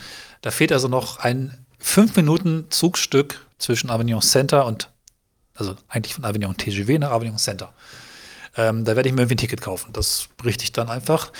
Da 0.42 0.50
fehlt 0.50 0.72
also 0.72 0.88
noch 0.88 1.18
ein 1.18 1.66
fünf 1.78 2.16
Minuten 2.16 2.66
Zugstück 2.70 3.46
zwischen 3.58 3.90
Avignon 3.90 4.20
Center 4.20 4.66
und, 4.66 4.90
also 5.54 5.74
eigentlich 5.88 6.14
von 6.14 6.24
Avignon 6.24 6.56
TGV 6.56 6.98
nach 6.98 7.10
Avignon 7.10 7.38
Center. 7.38 7.72
Ähm, 8.56 8.84
da 8.84 8.94
werde 8.94 9.08
ich 9.08 9.14
mir 9.14 9.22
irgendwie 9.22 9.34
ein 9.34 9.38
Ticket 9.38 9.60
kaufen. 9.62 9.92
Das 9.92 10.28
berichte 10.36 10.62
ich 10.62 10.70
dann 10.70 10.88
einfach. 10.88 11.32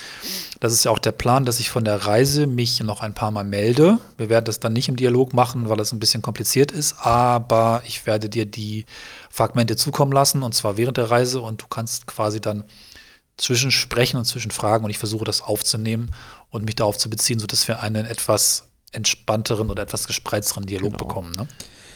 Das 0.59 0.73
ist 0.73 0.85
ja 0.85 0.91
auch 0.91 0.99
der 0.99 1.13
Plan, 1.13 1.45
dass 1.45 1.61
ich 1.61 1.71
von 1.71 1.85
der 1.85 2.07
Reise 2.07 2.49
mich 2.49 2.81
noch 2.81 3.03
ein 3.03 3.15
paar 3.15 3.31
Mal 3.31 3.45
melde. 3.45 3.99
Wir 4.17 4.29
werden 4.29 4.45
das 4.47 4.59
dann 4.59 4.73
nicht 4.73 4.89
im 4.89 4.97
Dialog 4.97 5.33
machen, 5.33 5.69
weil 5.69 5.77
das 5.77 5.93
ein 5.93 6.01
bisschen 6.01 6.23
kompliziert 6.23 6.73
ist, 6.73 6.97
aber 6.99 7.83
ich 7.87 8.05
werde 8.07 8.29
dir 8.29 8.47
die 8.47 8.85
Fragmente 9.31 9.77
zukommen 9.77 10.11
lassen 10.11 10.43
und 10.43 10.55
zwar 10.57 10.77
während 10.77 10.97
der 10.97 11.09
Reise 11.11 11.41
und 11.41 11.63
du 11.63 11.67
kannst 11.69 12.09
quasi 12.09 12.41
dann 12.41 12.65
zwischen 13.37 13.71
sprechen 13.71 14.17
und 14.17 14.25
zwischen 14.25 14.51
fragen 14.51 14.85
und 14.85 14.91
ich 14.91 14.99
versuche 14.99 15.25
das 15.25 15.41
aufzunehmen 15.41 16.11
und 16.51 16.65
mich 16.65 16.75
darauf 16.77 16.99
zu 16.99 17.11
beziehen, 17.11 17.39
sodass 17.39 17.69
wir 17.69 17.81
einen 17.81 18.07
etwas 18.07 18.65
entspannteren 18.91 19.71
oder 19.71 19.83
etwas 19.85 20.07
gespreizteren 20.09 20.67
Dialog 20.67 20.93
Genau. 20.95 21.05
bekommen. 21.05 21.33
Ne? 21.37 21.47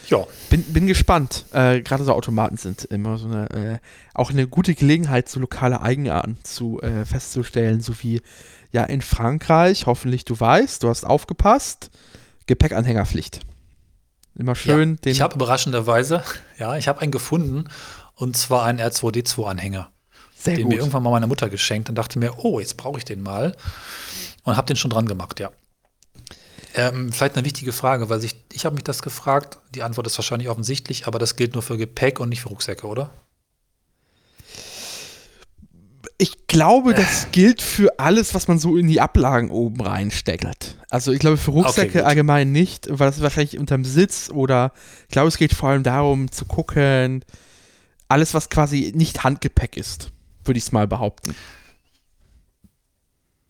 Ja, 0.08 0.26
Bin, 0.48 0.62
bin 0.64 0.86
gespannt. 0.86 1.44
Äh, 1.52 1.82
Gerade 1.82 2.02
so 2.04 2.14
Automaten 2.14 2.56
sind 2.56 2.84
immer 2.84 3.18
so 3.18 3.26
eine, 3.26 3.50
äh, 3.50 3.78
auch 4.14 4.30
eine 4.30 4.46
gute 4.48 4.74
Gelegenheit, 4.74 5.28
so 5.28 5.38
lokale 5.38 5.82
Eigenarten 5.82 6.38
zu 6.42 6.80
äh, 6.80 7.04
festzustellen, 7.04 7.82
so 7.82 7.92
wie 8.02 8.22
ja 8.72 8.84
in 8.84 9.02
Frankreich, 9.02 9.86
hoffentlich 9.86 10.24
du 10.24 10.38
weißt, 10.38 10.82
du 10.82 10.88
hast 10.88 11.04
aufgepasst, 11.04 11.90
Gepäckanhängerpflicht. 12.46 13.40
Immer 14.34 14.54
schön 14.54 14.92
ja. 14.92 14.96
den. 14.96 15.12
Ich 15.12 15.20
habe 15.20 15.34
überraschenderweise, 15.34 16.22
ja, 16.58 16.76
ich 16.76 16.88
habe 16.88 17.00
einen 17.00 17.12
gefunden 17.12 17.68
und 18.14 18.36
zwar 18.36 18.64
einen 18.64 18.80
R2D2-Anhänger. 18.80 19.90
sehr 20.34 20.56
den 20.56 20.64
gut. 20.64 20.72
mir 20.72 20.78
irgendwann 20.78 21.02
mal 21.02 21.10
meine 21.10 21.26
Mutter 21.26 21.50
geschenkt 21.50 21.90
und 21.90 21.96
dachte 21.96 22.18
mir, 22.18 22.38
oh, 22.38 22.60
jetzt 22.60 22.78
brauche 22.78 22.98
ich 22.98 23.04
den 23.04 23.22
mal. 23.22 23.54
Und 24.44 24.56
habe 24.56 24.66
den 24.66 24.76
schon 24.76 24.90
dran 24.90 25.06
gemacht, 25.06 25.38
ja. 25.40 25.50
Ähm, 26.78 27.12
vielleicht 27.12 27.34
eine 27.34 27.44
wichtige 27.44 27.72
Frage, 27.72 28.08
weil 28.08 28.22
ich, 28.22 28.36
ich 28.52 28.64
habe 28.64 28.76
mich 28.76 28.84
das 28.84 29.02
gefragt. 29.02 29.58
Die 29.74 29.82
Antwort 29.82 30.06
ist 30.06 30.16
wahrscheinlich 30.16 30.48
offensichtlich, 30.48 31.08
aber 31.08 31.18
das 31.18 31.34
gilt 31.34 31.54
nur 31.54 31.62
für 31.64 31.76
Gepäck 31.76 32.20
und 32.20 32.28
nicht 32.28 32.42
für 32.42 32.50
Rucksäcke, 32.50 32.86
oder? 32.86 33.10
Ich 36.18 36.46
glaube, 36.46 36.94
das 36.94 37.26
gilt 37.32 37.62
für 37.62 37.98
alles, 37.98 38.32
was 38.32 38.46
man 38.46 38.60
so 38.60 38.76
in 38.76 38.86
die 38.86 39.00
Ablagen 39.00 39.50
oben 39.50 39.80
reinsteckert. 39.80 40.76
Also 40.88 41.10
ich 41.10 41.18
glaube 41.18 41.36
für 41.36 41.50
Rucksäcke 41.50 41.98
gut. 41.98 42.02
allgemein 42.02 42.52
nicht, 42.52 42.86
weil 42.88 43.08
das 43.08 43.16
ist 43.16 43.22
wahrscheinlich 43.24 43.58
unterm 43.58 43.84
Sitz 43.84 44.30
oder 44.30 44.72
ich 45.08 45.12
glaube, 45.12 45.26
es 45.26 45.36
geht 45.36 45.54
vor 45.54 45.70
allem 45.70 45.82
darum 45.82 46.30
zu 46.30 46.44
gucken, 46.44 47.24
alles, 48.06 48.34
was 48.34 48.50
quasi 48.50 48.92
nicht 48.94 49.24
Handgepäck 49.24 49.76
ist, 49.76 50.12
würde 50.44 50.58
ich 50.58 50.64
es 50.64 50.70
mal 50.70 50.86
behaupten. 50.86 51.34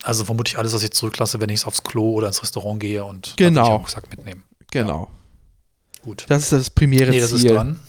Also 0.02 0.25
vermutlich 0.25 0.59
alles, 0.59 0.73
was 0.73 0.83
ich 0.83 0.93
zurücklasse, 0.93 1.40
wenn 1.40 1.49
ich 1.50 1.67
aufs 1.67 1.83
Klo 1.83 2.12
oder 2.12 2.28
ins 2.28 2.43
Restaurant 2.43 2.81
gehe 2.81 3.05
und 3.05 3.35
Genau. 3.37 3.61
dann 3.62 3.71
einen 3.73 3.76
Rucksack 3.81 4.11
mitnehmen. 4.11 4.45
Genau. 4.71 5.11
Gut. 6.02 6.25
Das 6.28 6.45
ist 6.45 6.52
das 6.52 6.71
primäre 6.71 7.11
Nee, 7.11 7.21
das 7.21 7.33
ist 7.33 7.40
Ziel. 7.43 7.55
dran. 7.55 7.81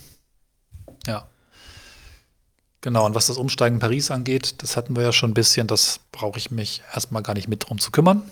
Ja. 1.06 1.28
Genau, 2.82 3.06
und 3.06 3.14
was 3.14 3.28
das 3.28 3.38
Umsteigen 3.38 3.76
in 3.76 3.80
Paris 3.80 4.10
angeht, 4.10 4.56
das 4.64 4.76
hatten 4.78 4.96
wir 4.96 5.04
ja 5.04 5.12
schon 5.14 5.32
ein 5.32 5.34
bisschen, 5.36 5.68
das 5.68 6.00
brauche 6.12 6.38
ich 6.40 6.50
mich 6.50 6.82
erstmal 6.94 7.22
gar 7.22 7.34
nicht 7.34 7.48
mit 7.48 7.68
drum 7.70 7.78
zu 7.80 7.92
kümmern. 7.92 8.24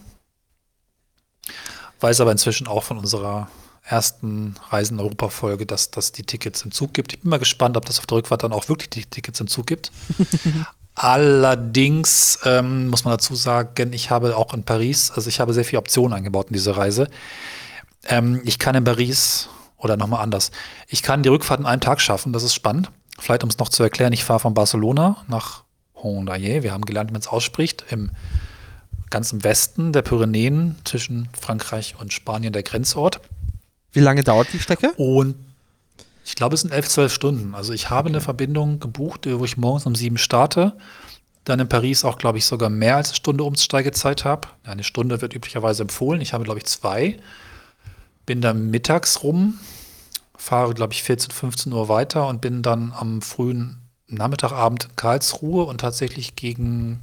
Weiß 1.99 2.21
aber 2.21 2.31
inzwischen 2.31 2.67
auch 2.67 2.83
von 2.83 2.97
unserer 2.97 3.49
ersten 3.83 4.55
Reisen 4.69 4.99
Europa-Folge, 4.99 5.65
dass 5.65 5.91
das 5.91 6.11
die 6.11 6.23
Tickets 6.23 6.61
im 6.63 6.71
Zug 6.71 6.93
gibt. 6.93 7.13
Ich 7.13 7.21
bin 7.21 7.29
mal 7.29 7.39
gespannt, 7.39 7.77
ob 7.77 7.85
das 7.85 7.99
auf 7.99 8.05
der 8.05 8.17
Rückfahrt 8.17 8.43
dann 8.43 8.53
auch 8.53 8.67
wirklich 8.69 8.89
die 8.89 9.05
Tickets 9.05 9.39
im 9.39 9.47
Zug 9.47 9.67
gibt. 9.67 9.91
Allerdings 10.99 12.39
ähm, 12.43 12.87
muss 12.87 13.05
man 13.05 13.13
dazu 13.13 13.35
sagen, 13.35 13.93
ich 13.93 14.09
habe 14.09 14.35
auch 14.35 14.51
in 14.55 14.63
Paris, 14.63 15.11
also 15.11 15.29
ich 15.29 15.39
habe 15.39 15.53
sehr 15.53 15.63
viele 15.63 15.77
Optionen 15.77 16.11
eingebaut 16.11 16.47
in 16.47 16.53
diese 16.53 16.75
Reise. 16.75 17.07
Ähm, 18.07 18.41
ich 18.45 18.57
kann 18.57 18.73
in 18.73 18.83
Paris, 18.83 19.47
oder 19.77 19.95
nochmal 19.95 20.23
anders, 20.23 20.49
ich 20.87 21.03
kann 21.03 21.21
die 21.21 21.29
Rückfahrt 21.29 21.59
in 21.59 21.67
einem 21.67 21.81
Tag 21.81 22.01
schaffen, 22.01 22.33
das 22.33 22.41
ist 22.41 22.55
spannend. 22.55 22.89
Vielleicht, 23.19 23.43
um 23.43 23.49
es 23.51 23.59
noch 23.59 23.69
zu 23.69 23.83
erklären, 23.83 24.11
ich 24.11 24.23
fahre 24.23 24.39
von 24.39 24.55
Barcelona 24.55 25.17
nach 25.27 25.65
Hondaye, 25.93 26.63
wir 26.63 26.73
haben 26.73 26.83
gelernt, 26.83 27.11
wie 27.11 27.13
man 27.13 27.21
es 27.21 27.27
ausspricht, 27.27 27.85
im 27.91 28.09
ganz 29.11 29.31
im 29.31 29.43
Westen 29.43 29.93
der 29.93 30.01
Pyrenäen 30.01 30.77
zwischen 30.83 31.29
Frankreich 31.39 31.93
und 31.99 32.11
Spanien 32.11 32.53
der 32.53 32.63
Grenzort. 32.63 33.21
Wie 33.91 33.99
lange 33.99 34.23
dauert 34.23 34.47
die 34.51 34.59
Strecke? 34.59 34.93
Und 34.93 35.35
ich 36.27 36.35
glaube, 36.35 36.55
es 36.55 36.61
sind 36.61 36.73
elf, 36.73 36.89
zwölf 36.89 37.13
Stunden. 37.13 37.55
Also 37.55 37.71
ich 37.71 37.89
habe 37.89 38.09
eine 38.09 38.19
Verbindung 38.19 38.81
gebucht, 38.81 39.25
wo 39.25 39.45
ich 39.45 39.55
morgens 39.55 39.85
um 39.85 39.95
sieben 39.95 40.17
starte. 40.17 40.73
Dann 41.45 41.61
in 41.61 41.69
Paris 41.69 42.03
auch, 42.03 42.17
glaube 42.17 42.37
ich, 42.37 42.45
sogar 42.45 42.69
mehr 42.69 42.97
als 42.97 43.09
eine 43.09 43.15
Stunde 43.15 43.45
Umsteigezeit 43.45 44.25
habe. 44.25 44.49
Eine 44.65 44.83
Stunde 44.83 45.21
wird 45.21 45.33
üblicherweise 45.33 45.83
empfohlen. 45.83 46.19
Ich 46.19 46.33
habe, 46.33 46.43
glaube 46.43 46.59
ich, 46.59 46.65
zwei. 46.65 47.17
Bin 48.25 48.41
dann 48.41 48.69
mittags 48.69 49.23
rum, 49.23 49.57
fahre, 50.35 50.73
glaube 50.73 50.91
ich, 50.91 51.01
14, 51.01 51.31
15 51.31 51.71
Uhr 51.71 51.87
weiter 51.87 52.27
und 52.27 52.41
bin 52.41 52.61
dann 52.61 52.91
am 52.91 53.21
frühen 53.21 53.77
Nachmittagabend 54.07 54.83
in 54.83 54.95
Karlsruhe 54.97 55.63
und 55.63 55.79
tatsächlich 55.79 56.35
gegen 56.35 56.99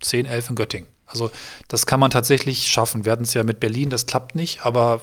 10, 0.00 0.24
11 0.24 0.48
in 0.48 0.56
Göttingen. 0.56 0.88
Also 1.04 1.30
das 1.68 1.84
kann 1.84 2.00
man 2.00 2.10
tatsächlich 2.10 2.68
schaffen. 2.68 3.04
Wir 3.04 3.12
hatten 3.12 3.24
es 3.24 3.34
ja 3.34 3.44
mit 3.44 3.60
Berlin, 3.60 3.90
das 3.90 4.06
klappt 4.06 4.34
nicht, 4.34 4.64
aber 4.64 5.02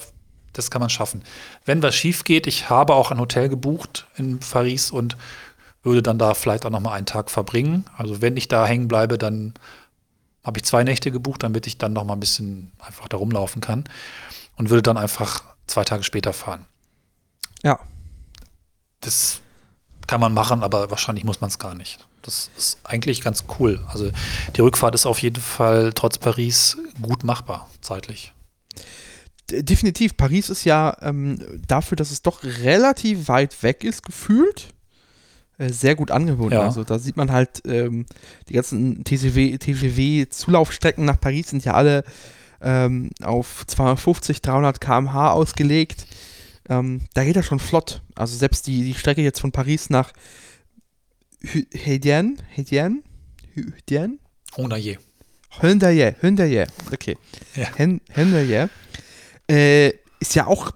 das 0.57 0.71
kann 0.71 0.81
man 0.81 0.89
schaffen. 0.89 1.23
Wenn 1.65 1.83
was 1.83 1.95
schief 1.95 2.23
geht, 2.23 2.47
ich 2.47 2.69
habe 2.69 2.95
auch 2.95 3.11
ein 3.11 3.19
Hotel 3.19 3.49
gebucht 3.49 4.07
in 4.15 4.39
Paris 4.39 4.91
und 4.91 5.17
würde 5.83 6.03
dann 6.03 6.19
da 6.19 6.33
vielleicht 6.33 6.65
auch 6.65 6.69
noch 6.69 6.79
mal 6.79 6.93
einen 6.93 7.05
Tag 7.05 7.29
verbringen. 7.31 7.85
Also 7.97 8.21
wenn 8.21 8.35
ich 8.37 8.47
da 8.47 8.65
hängen 8.65 8.87
bleibe, 8.87 9.17
dann 9.17 9.53
habe 10.43 10.59
ich 10.59 10.65
zwei 10.65 10.83
Nächte 10.83 11.11
gebucht, 11.11 11.43
damit 11.43 11.67
ich 11.67 11.77
dann 11.77 11.93
noch 11.93 12.03
mal 12.03 12.13
ein 12.13 12.19
bisschen 12.19 12.71
einfach 12.79 13.07
da 13.07 13.17
rumlaufen 13.17 13.61
kann 13.61 13.85
und 14.55 14.69
würde 14.69 14.81
dann 14.81 14.97
einfach 14.97 15.43
zwei 15.67 15.83
Tage 15.83 16.03
später 16.03 16.33
fahren. 16.33 16.65
Ja. 17.63 17.79
Das 19.01 19.41
kann 20.07 20.21
man 20.21 20.33
machen, 20.33 20.63
aber 20.63 20.89
wahrscheinlich 20.89 21.25
muss 21.25 21.41
man 21.41 21.49
es 21.49 21.59
gar 21.59 21.75
nicht. 21.75 21.99
Das 22.21 22.49
ist 22.57 22.79
eigentlich 22.83 23.21
ganz 23.21 23.45
cool. 23.59 23.85
Also 23.87 24.11
die 24.55 24.61
Rückfahrt 24.61 24.95
ist 24.95 25.05
auf 25.05 25.21
jeden 25.21 25.41
Fall 25.41 25.93
trotz 25.93 26.17
Paris 26.17 26.77
gut 27.01 27.23
machbar, 27.23 27.69
zeitlich. 27.81 28.33
Definitiv. 29.49 30.17
Paris 30.17 30.49
ist 30.49 30.65
ja 30.65 30.97
ähm, 31.01 31.39
dafür, 31.67 31.95
dass 31.95 32.11
es 32.11 32.21
doch 32.21 32.43
relativ 32.43 33.27
weit 33.29 33.63
weg 33.63 33.83
ist, 33.85 34.03
gefühlt, 34.03 34.73
äh, 35.57 35.69
sehr 35.71 35.95
gut 35.95 36.11
angebunden. 36.11 36.55
Ja. 36.55 36.63
Also 36.63 36.83
da 36.83 36.99
sieht 36.99 37.15
man 37.17 37.31
halt, 37.31 37.61
ähm, 37.65 38.05
die 38.49 38.53
ganzen 38.53 39.03
TGV, 39.05 39.57
TGV-Zulaufstrecken 39.57 41.05
nach 41.05 41.19
Paris 41.21 41.49
sind 41.49 41.63
ja 41.63 41.73
alle 41.75 42.03
ähm, 42.61 43.11
auf 43.21 43.63
250, 43.67 44.41
300 44.41 44.81
km/h 44.81 45.31
ausgelegt. 45.31 46.05
Ähm, 46.69 47.01
da 47.13 47.23
geht 47.23 47.35
das 47.37 47.45
schon 47.45 47.59
flott. 47.59 48.01
Also 48.15 48.35
selbst 48.35 48.67
die, 48.67 48.83
die 48.83 48.95
Strecke 48.95 49.21
jetzt 49.21 49.39
von 49.39 49.53
Paris 49.53 49.89
nach 49.89 50.11
Hédienne, 51.43 52.37
Hü- 53.55 53.71
Hédienne? 53.87 54.17
Hondaye. 54.57 54.97
Hyundai, 55.61 56.15
Hyundai, 56.21 56.67
okay. 56.91 57.17
Ja. 57.55 57.67
Hyundai 57.77 58.69
äh, 59.49 59.89
ist 60.19 60.35
ja 60.35 60.47
auch 60.47 60.71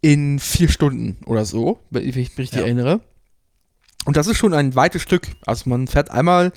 in 0.00 0.38
vier 0.38 0.68
Stunden 0.68 1.18
oder 1.26 1.44
so, 1.44 1.80
wenn 1.90 2.06
ich 2.08 2.16
mich 2.16 2.36
richtig 2.38 2.58
Ja. 2.58 2.64
erinnere. 2.64 3.00
Und 4.04 4.16
das 4.16 4.26
ist 4.26 4.36
schon 4.36 4.52
ein 4.52 4.74
weites 4.74 5.02
Stück. 5.02 5.28
Also 5.46 5.70
man 5.70 5.86
fährt 5.86 6.10
einmal 6.10 6.52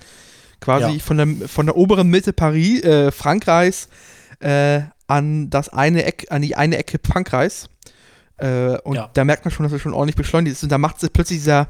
quasi 0.59 0.93
Ja. 0.95 0.99
von, 0.99 1.17
der, 1.17 1.47
von 1.47 1.67
der 1.67 1.77
oberen 1.77 2.07
Mitte 2.09 2.33
Paris, 2.33 2.81
äh, 2.83 3.11
Frankreichs 3.11 3.87
äh, 4.39 4.81
an 5.07 5.49
das 5.51 5.69
eine 5.69 6.03
Eck, 6.05 6.25
an 6.31 6.41
die 6.41 6.55
eine 6.55 6.77
Ecke 6.77 6.99
Frankreichs. 7.05 7.69
Äh, 8.37 8.77
und 8.79 8.95
Ja. 8.95 9.11
da 9.13 9.23
merkt 9.23 9.45
man 9.45 9.51
schon, 9.51 9.63
dass 9.63 9.73
es 9.73 9.81
schon 9.81 9.93
ordentlich 9.93 10.15
beschleunigt 10.15 10.53
ist. 10.55 10.63
Und 10.63 10.71
da 10.71 10.77
macht 10.79 11.01
es 11.03 11.09
plötzlich 11.11 11.39
dieser, 11.39 11.69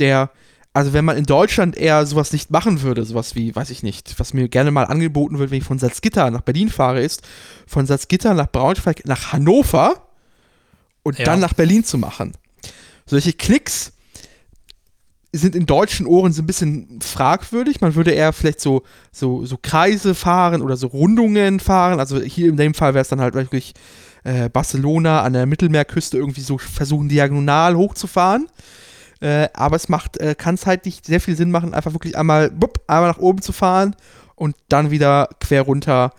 der, 0.00 0.30
also 0.74 0.92
wenn 0.92 1.04
man 1.04 1.16
in 1.18 1.24
Deutschland 1.24 1.76
eher 1.76 2.06
sowas 2.06 2.32
nicht 2.32 2.50
machen 2.50 2.80
würde, 2.82 3.04
sowas 3.04 3.34
wie, 3.34 3.54
weiß 3.54 3.70
ich 3.70 3.82
nicht, 3.82 4.18
was 4.18 4.32
mir 4.32 4.48
gerne 4.48 4.70
mal 4.70 4.84
angeboten 4.84 5.38
wird, 5.38 5.50
wenn 5.50 5.58
ich 5.58 5.64
von 5.64 5.78
Salzgitter 5.78 6.30
nach 6.30 6.40
Berlin 6.40 6.70
fahre, 6.70 7.02
ist, 7.02 7.22
von 7.66 7.86
Salzgitter 7.86 8.32
nach 8.34 8.50
Braunschweig 8.50 9.02
nach 9.06 9.32
Hannover 9.32 10.08
und 11.02 11.18
Ja. 11.18 11.24
dann 11.26 11.40
nach 11.40 11.52
Berlin 11.52 11.84
zu 11.84 11.98
machen. 11.98 12.32
Solche 13.06 13.32
Klicks 13.34 13.92
sind 15.34 15.54
in 15.56 15.66
deutschen 15.66 16.06
Ohren 16.06 16.32
so 16.32 16.42
ein 16.42 16.46
bisschen 16.46 17.00
fragwürdig. 17.00 17.80
Man 17.80 17.94
würde 17.94 18.10
eher 18.12 18.32
vielleicht 18.32 18.60
so, 18.60 18.82
so, 19.12 19.44
so 19.46 19.58
Kreise 19.60 20.14
fahren 20.14 20.60
oder 20.62 20.76
so 20.76 20.88
Rundungen 20.88 21.58
fahren. 21.58 22.00
Also 22.00 22.20
hier 22.20 22.48
in 22.48 22.56
dem 22.56 22.74
Fall 22.74 22.92
wäre 22.94 23.02
es 23.02 23.08
dann 23.08 23.20
halt 23.20 23.34
wirklich 23.34 23.72
äh, 24.24 24.50
Barcelona 24.50 25.22
an 25.22 25.32
der 25.32 25.46
Mittelmeerküste 25.46 26.18
irgendwie 26.18 26.42
so 26.42 26.58
versuchen, 26.58 27.08
diagonal 27.08 27.76
hochzufahren. 27.76 28.46
Äh, 29.22 29.48
aber 29.54 29.76
es 29.76 29.88
macht, 29.88 30.16
äh, 30.18 30.34
kann 30.34 30.56
es 30.56 30.66
halt 30.66 30.84
nicht 30.84 31.06
sehr 31.06 31.20
viel 31.20 31.36
Sinn 31.36 31.50
machen, 31.52 31.74
einfach 31.74 31.92
wirklich 31.92 32.16
einmal, 32.18 32.50
bupp, 32.50 32.80
einmal 32.88 33.08
nach 33.10 33.18
oben 33.18 33.40
zu 33.40 33.52
fahren 33.52 33.94
und 34.34 34.56
dann 34.68 34.90
wieder 34.90 35.28
quer 35.40 35.62
runter 35.62 36.12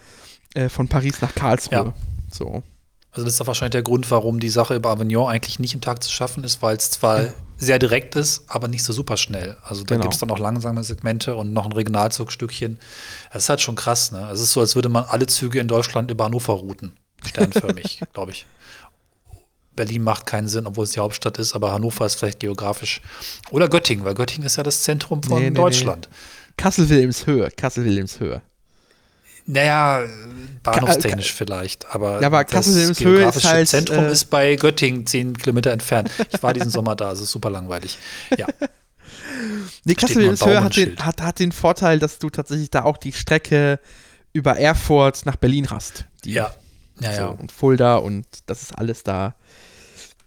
äh, 0.56 0.70
von 0.70 0.88
Paris 0.88 1.22
nach 1.22 1.36
Karlsruhe. 1.36 1.76
Ja. 1.76 1.94
So. 2.32 2.64
Also 3.12 3.26
das 3.26 3.34
ist 3.34 3.42
doch 3.42 3.48
wahrscheinlich 3.48 3.74
der 3.74 3.84
Grund, 3.84 4.10
warum 4.10 4.40
die 4.40 4.50
Sache 4.50 4.74
über 4.76 4.90
Avignon 4.92 5.30
eigentlich 5.30 5.60
nicht 5.60 5.74
im 5.76 5.82
Tag 5.82 6.02
zu 6.02 6.10
schaffen 6.10 6.44
ist, 6.46 6.62
weil 6.62 6.78
es 6.78 6.90
zwar 6.92 7.24
Ja. 7.24 7.34
sehr 7.58 7.78
direkt 7.78 8.16
ist, 8.16 8.46
aber 8.48 8.68
nicht 8.70 8.84
so 8.84 8.94
super 8.94 9.18
schnell. 9.18 9.58
Also 9.64 9.84
da 9.84 9.96
Genau. 9.96 10.04
gibt 10.04 10.14
es 10.14 10.20
dann 10.22 10.32
auch 10.32 10.40
langsame 10.40 10.84
Segmente 10.84 11.36
und 11.36 11.52
noch 11.54 11.66
ein 11.66 11.74
Regionalzugstückchen. 11.74 12.80
Das 13.32 13.44
ist 13.44 13.50
halt 13.50 13.62
schon 13.62 13.76
krass, 13.76 14.12
ne? 14.14 14.30
Es 14.32 14.40
ist 14.40 14.54
so, 14.54 14.62
als 14.62 14.76
würde 14.76 14.90
man 14.90 15.04
alle 15.04 15.28
Züge 15.28 15.60
in 15.60 15.68
Deutschland 15.68 16.10
über 16.10 16.24
Hannover 16.26 16.54
routen. 16.54 16.94
Sternförmig, 17.26 18.02
glaube 18.14 18.32
ich. 18.32 18.46
Berlin 19.76 20.04
macht 20.04 20.26
keinen 20.26 20.48
Sinn, 20.48 20.68
obwohl 20.68 20.84
es 20.84 20.92
die 20.92 21.00
Hauptstadt 21.00 21.38
ist, 21.40 21.56
aber 21.56 21.72
Hannover 21.72 22.06
ist 22.06 22.16
vielleicht 22.16 22.40
geografisch. 22.40 23.02
Oder 23.52 23.70
Göttingen, 23.70 24.06
weil 24.06 24.14
Göttingen 24.14 24.46
ist 24.46 24.56
ja 24.58 24.64
das 24.64 24.84
Zentrum 24.84 25.24
von 25.24 25.38
Nee, 25.38 25.46
nee, 25.46 25.50
nee. 25.50 25.56
Deutschland. 25.56 26.10
Kassel-Wilhelmshöhe, 26.58 27.50
Kassel-Wilhelmshöhe. 27.52 28.42
Naja, 29.46 30.04
bahnhofstechnisch 30.62 31.34
vielleicht, 31.34 31.94
aber, 31.94 32.22
Ja, 32.22 32.28
aber 32.28 32.46
das 32.46 32.98
geografische 32.98 33.50
halt, 33.50 33.68
Zentrum 33.68 34.06
äh, 34.06 34.12
ist 34.12 34.26
bei 34.26 34.56
Göttingen 34.56 35.06
zehn 35.06 35.36
Kilometer 35.36 35.72
entfernt. 35.72 36.10
Ich 36.32 36.42
war 36.42 36.54
diesen 36.54 36.70
Sommer 36.70 36.96
da, 36.96 37.12
es 37.12 37.20
ist 37.20 37.32
super 37.32 37.50
langweilig. 37.50 37.98
Ja, 38.38 38.48
Nee, 39.86 39.96
Kassel-Wilhelmshöhe 39.96 40.64
hat 40.64 40.76
den, 40.78 40.98
hat, 40.98 41.22
hat 41.22 41.40
den 41.40 41.52
Vorteil, 41.52 42.00
dass 42.00 42.20
du 42.20 42.30
tatsächlich 42.30 42.70
da 42.70 42.84
auch 42.84 42.98
die 42.98 43.12
Strecke 43.12 43.80
über 44.32 44.58
Erfurt 44.58 45.26
nach 45.26 45.36
Berlin 45.36 45.70
hast. 45.70 46.06
Die, 46.24 46.34
ja, 46.34 46.54
ja, 47.00 47.14
so, 47.14 47.22
ja. 47.22 47.28
Und 47.28 47.52
Fulda 47.52 47.98
und 47.98 48.26
das 48.46 48.62
ist 48.62 48.78
alles 48.78 49.04
da. 49.04 49.36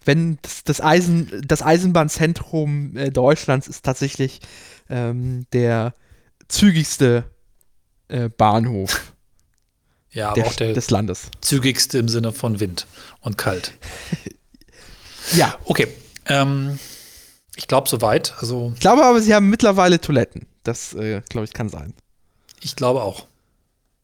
Wenn 0.06 0.38
das, 0.42 0.64
das, 0.64 0.80
Eisen, 0.80 1.42
das 1.46 1.60
Eisenbahnzentrum 1.62 2.96
äh, 2.96 3.10
Deutschlands 3.10 3.68
ist 3.68 3.84
tatsächlich 3.84 4.40
ähm, 4.88 5.46
der 5.52 5.92
zügigste 6.48 7.24
äh, 8.08 8.28
Bahnhof 8.28 9.12
Ja, 10.12 10.28
aber 10.28 10.36
der, 10.36 10.46
auch 10.46 10.54
der 10.54 10.72
des 10.72 10.90
Landes. 10.90 11.30
zügigste 11.40 11.98
im 11.98 12.08
Sinne 12.08 12.32
von 12.32 12.60
Wind 12.60 12.86
und 13.20 13.36
kalt. 13.36 13.72
Ja, 15.34 15.58
Okay, 15.64 15.88
ähm, 16.26 16.78
ich 17.56 17.66
glaube 17.66 17.88
soweit. 17.88 18.34
Also 18.38 18.70
ich 18.74 18.80
glaube 18.80 19.04
aber, 19.04 19.20
sie 19.20 19.34
haben 19.34 19.50
mittlerweile 19.50 20.00
Toiletten. 20.00 20.46
Das, 20.62 20.94
äh, 20.94 21.20
glaube 21.28 21.46
ich, 21.46 21.52
kann 21.52 21.68
sein. 21.68 21.94
ich 22.60 22.76
glaube 22.76 23.02
auch. 23.02 23.26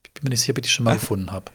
Ich 0.05 0.13
bin 0.15 0.25
mir 0.25 0.31
nicht 0.31 0.41
sicher, 0.41 0.51
ob 0.51 0.59
ich 0.59 0.63
die 0.65 0.69
schon 0.69 0.85
mal 0.85 0.95
gefunden 0.99 1.31
habe. 1.31 1.53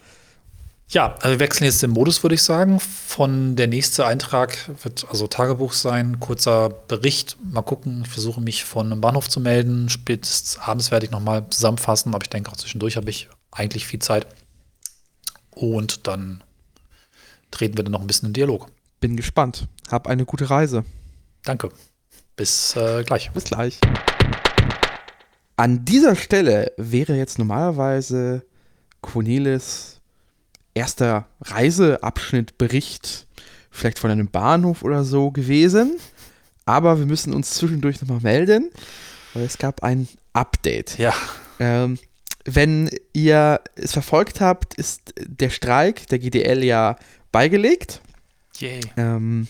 Ja, 0.89 1.15
also 1.15 1.32
wir 1.32 1.39
wechseln 1.39 1.65
jetzt 1.65 1.84
den 1.84 1.89
Modus, 1.89 2.24
würde 2.24 2.36
ich 2.36 2.44
sagen. 2.44 2.79
Von 2.79 3.58
der 3.58 3.67
nächste 3.67 4.06
Eintrag 4.06 4.58
wird 4.84 5.06
also 5.10 5.27
Tagebuch 5.27 5.74
sein, 5.74 6.22
kurzer 6.22 6.70
Bericht. 6.70 7.36
Mal 7.44 7.62
gucken, 7.62 8.03
ich 8.06 8.10
versuche 8.10 8.39
mich 8.39 8.63
von 8.63 8.89
einem 8.89 9.01
Bahnhof 9.01 9.27
zu 9.27 9.41
melden. 9.41 9.89
Spätestens 9.89 10.58
abends 10.58 10.89
werde 10.89 11.06
ich 11.06 11.12
nochmal 11.12 11.45
zusammenfassen, 11.50 12.15
aber 12.15 12.23
ich 12.23 12.30
denke 12.30 12.50
auch 12.50 12.56
zwischendurch 12.56 12.95
habe 12.95 13.10
ich 13.10 13.28
eigentlich 13.52 13.86
viel 13.86 14.00
Zeit. 14.00 14.28
Und 15.52 16.08
dann 16.08 16.41
treten 17.52 17.76
wir 17.76 17.84
dann 17.84 17.91
noch 17.91 18.02
ein 18.02 18.08
bisschen 18.08 18.28
in 18.28 18.34
Dialog. 18.34 18.67
Bin 19.02 19.17
gespannt. 19.17 19.67
Hab 19.91 20.08
eine 20.08 20.23
gute 20.23 20.50
Reise. 20.50 20.86
Danke. 21.43 21.69
Bis 22.38 22.78
äh, 22.78 23.04
gleich. 23.04 23.30
Bis 23.32 23.43
gleich. 23.43 23.78
An 25.58 25.84
dieser 25.84 26.15
Stelle 26.15 26.71
wäre 26.78 27.17
jetzt 27.17 27.39
normalerweise 27.39 28.45
Cornelis 29.02 29.96
erster 30.78 31.28
Reiseabschnitt, 31.42 32.58
Bericht, 32.58 33.28
vielleicht 33.72 34.00
von 34.00 34.12
einem 34.12 34.30
Bahnhof 34.30 34.84
oder 34.84 35.04
so 35.04 35.32
gewesen. 35.32 35.98
Aber 36.66 37.00
wir 37.00 37.06
müssen 37.06 37.34
uns 37.34 37.52
zwischendurch 37.54 38.02
nochmal 38.02 38.20
melden, 38.22 38.72
weil 39.34 39.44
es 39.44 39.58
gab 39.58 39.84
ein 39.84 40.08
Update. 40.34 40.98
Ja, 40.98 41.13
Ähm, 41.60 41.98
wenn 42.46 42.90
ihr 43.13 43.60
es 43.76 43.94
verfolgt 43.94 44.42
habt, 44.42 44.76
ist 44.76 45.13
der 45.26 45.50
Streik 45.50 46.08
der 46.08 46.20
GDL 46.20 46.63
ja 46.63 46.96
beigelegt. 47.32 48.02
yay. 48.60 48.80
Ähm, 48.96 49.48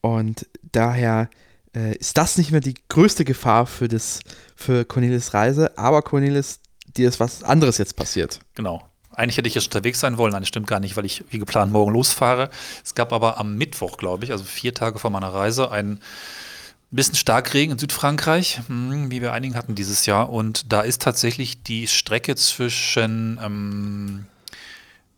und 0.00 0.46
daher 0.72 1.28
äh, 1.74 1.96
ist 1.96 2.16
das 2.16 2.38
nicht 2.38 2.52
mehr 2.52 2.60
die 2.60 2.74
größte 2.88 3.24
Gefahr 3.24 3.66
für, 3.66 3.88
das, 3.88 4.20
für 4.54 4.84
Cornelis 4.84 5.34
Reise, 5.34 5.76
aber 5.76 6.02
Cornelis, 6.02 6.60
dir 6.96 7.08
ist 7.08 7.18
was 7.20 7.42
anderes 7.42 7.78
jetzt 7.78 7.96
passiert. 7.96 8.38
Genau. 8.54 8.85
Eigentlich 9.16 9.38
hätte 9.38 9.48
ich 9.48 9.54
jetzt 9.54 9.66
unterwegs 9.66 10.00
sein 10.00 10.18
wollen. 10.18 10.32
Nein, 10.32 10.42
das 10.42 10.48
stimmt 10.48 10.66
gar 10.66 10.80
nicht, 10.80 10.96
weil 10.96 11.06
ich 11.06 11.24
wie 11.30 11.38
geplant 11.38 11.72
morgen 11.72 11.92
losfahre. 11.92 12.50
Es 12.84 12.94
gab 12.94 13.12
aber 13.12 13.38
am 13.38 13.56
Mittwoch, 13.56 13.96
glaube 13.96 14.24
ich, 14.24 14.32
also 14.32 14.44
vier 14.44 14.74
Tage 14.74 14.98
vor 14.98 15.10
meiner 15.10 15.32
Reise, 15.32 15.70
einen 15.70 16.00
bisschen 16.90 17.14
Starkregen 17.16 17.72
in 17.72 17.78
Südfrankreich, 17.78 18.60
hm, 18.68 19.10
wie 19.10 19.20
wir 19.20 19.32
einigen 19.32 19.56
hatten 19.56 19.74
dieses 19.74 20.06
Jahr. 20.06 20.30
Und 20.30 20.72
da 20.72 20.82
ist 20.82 21.02
tatsächlich 21.02 21.62
die 21.62 21.86
Strecke 21.88 22.36
zwischen 22.36 23.40
ähm, 23.42 24.26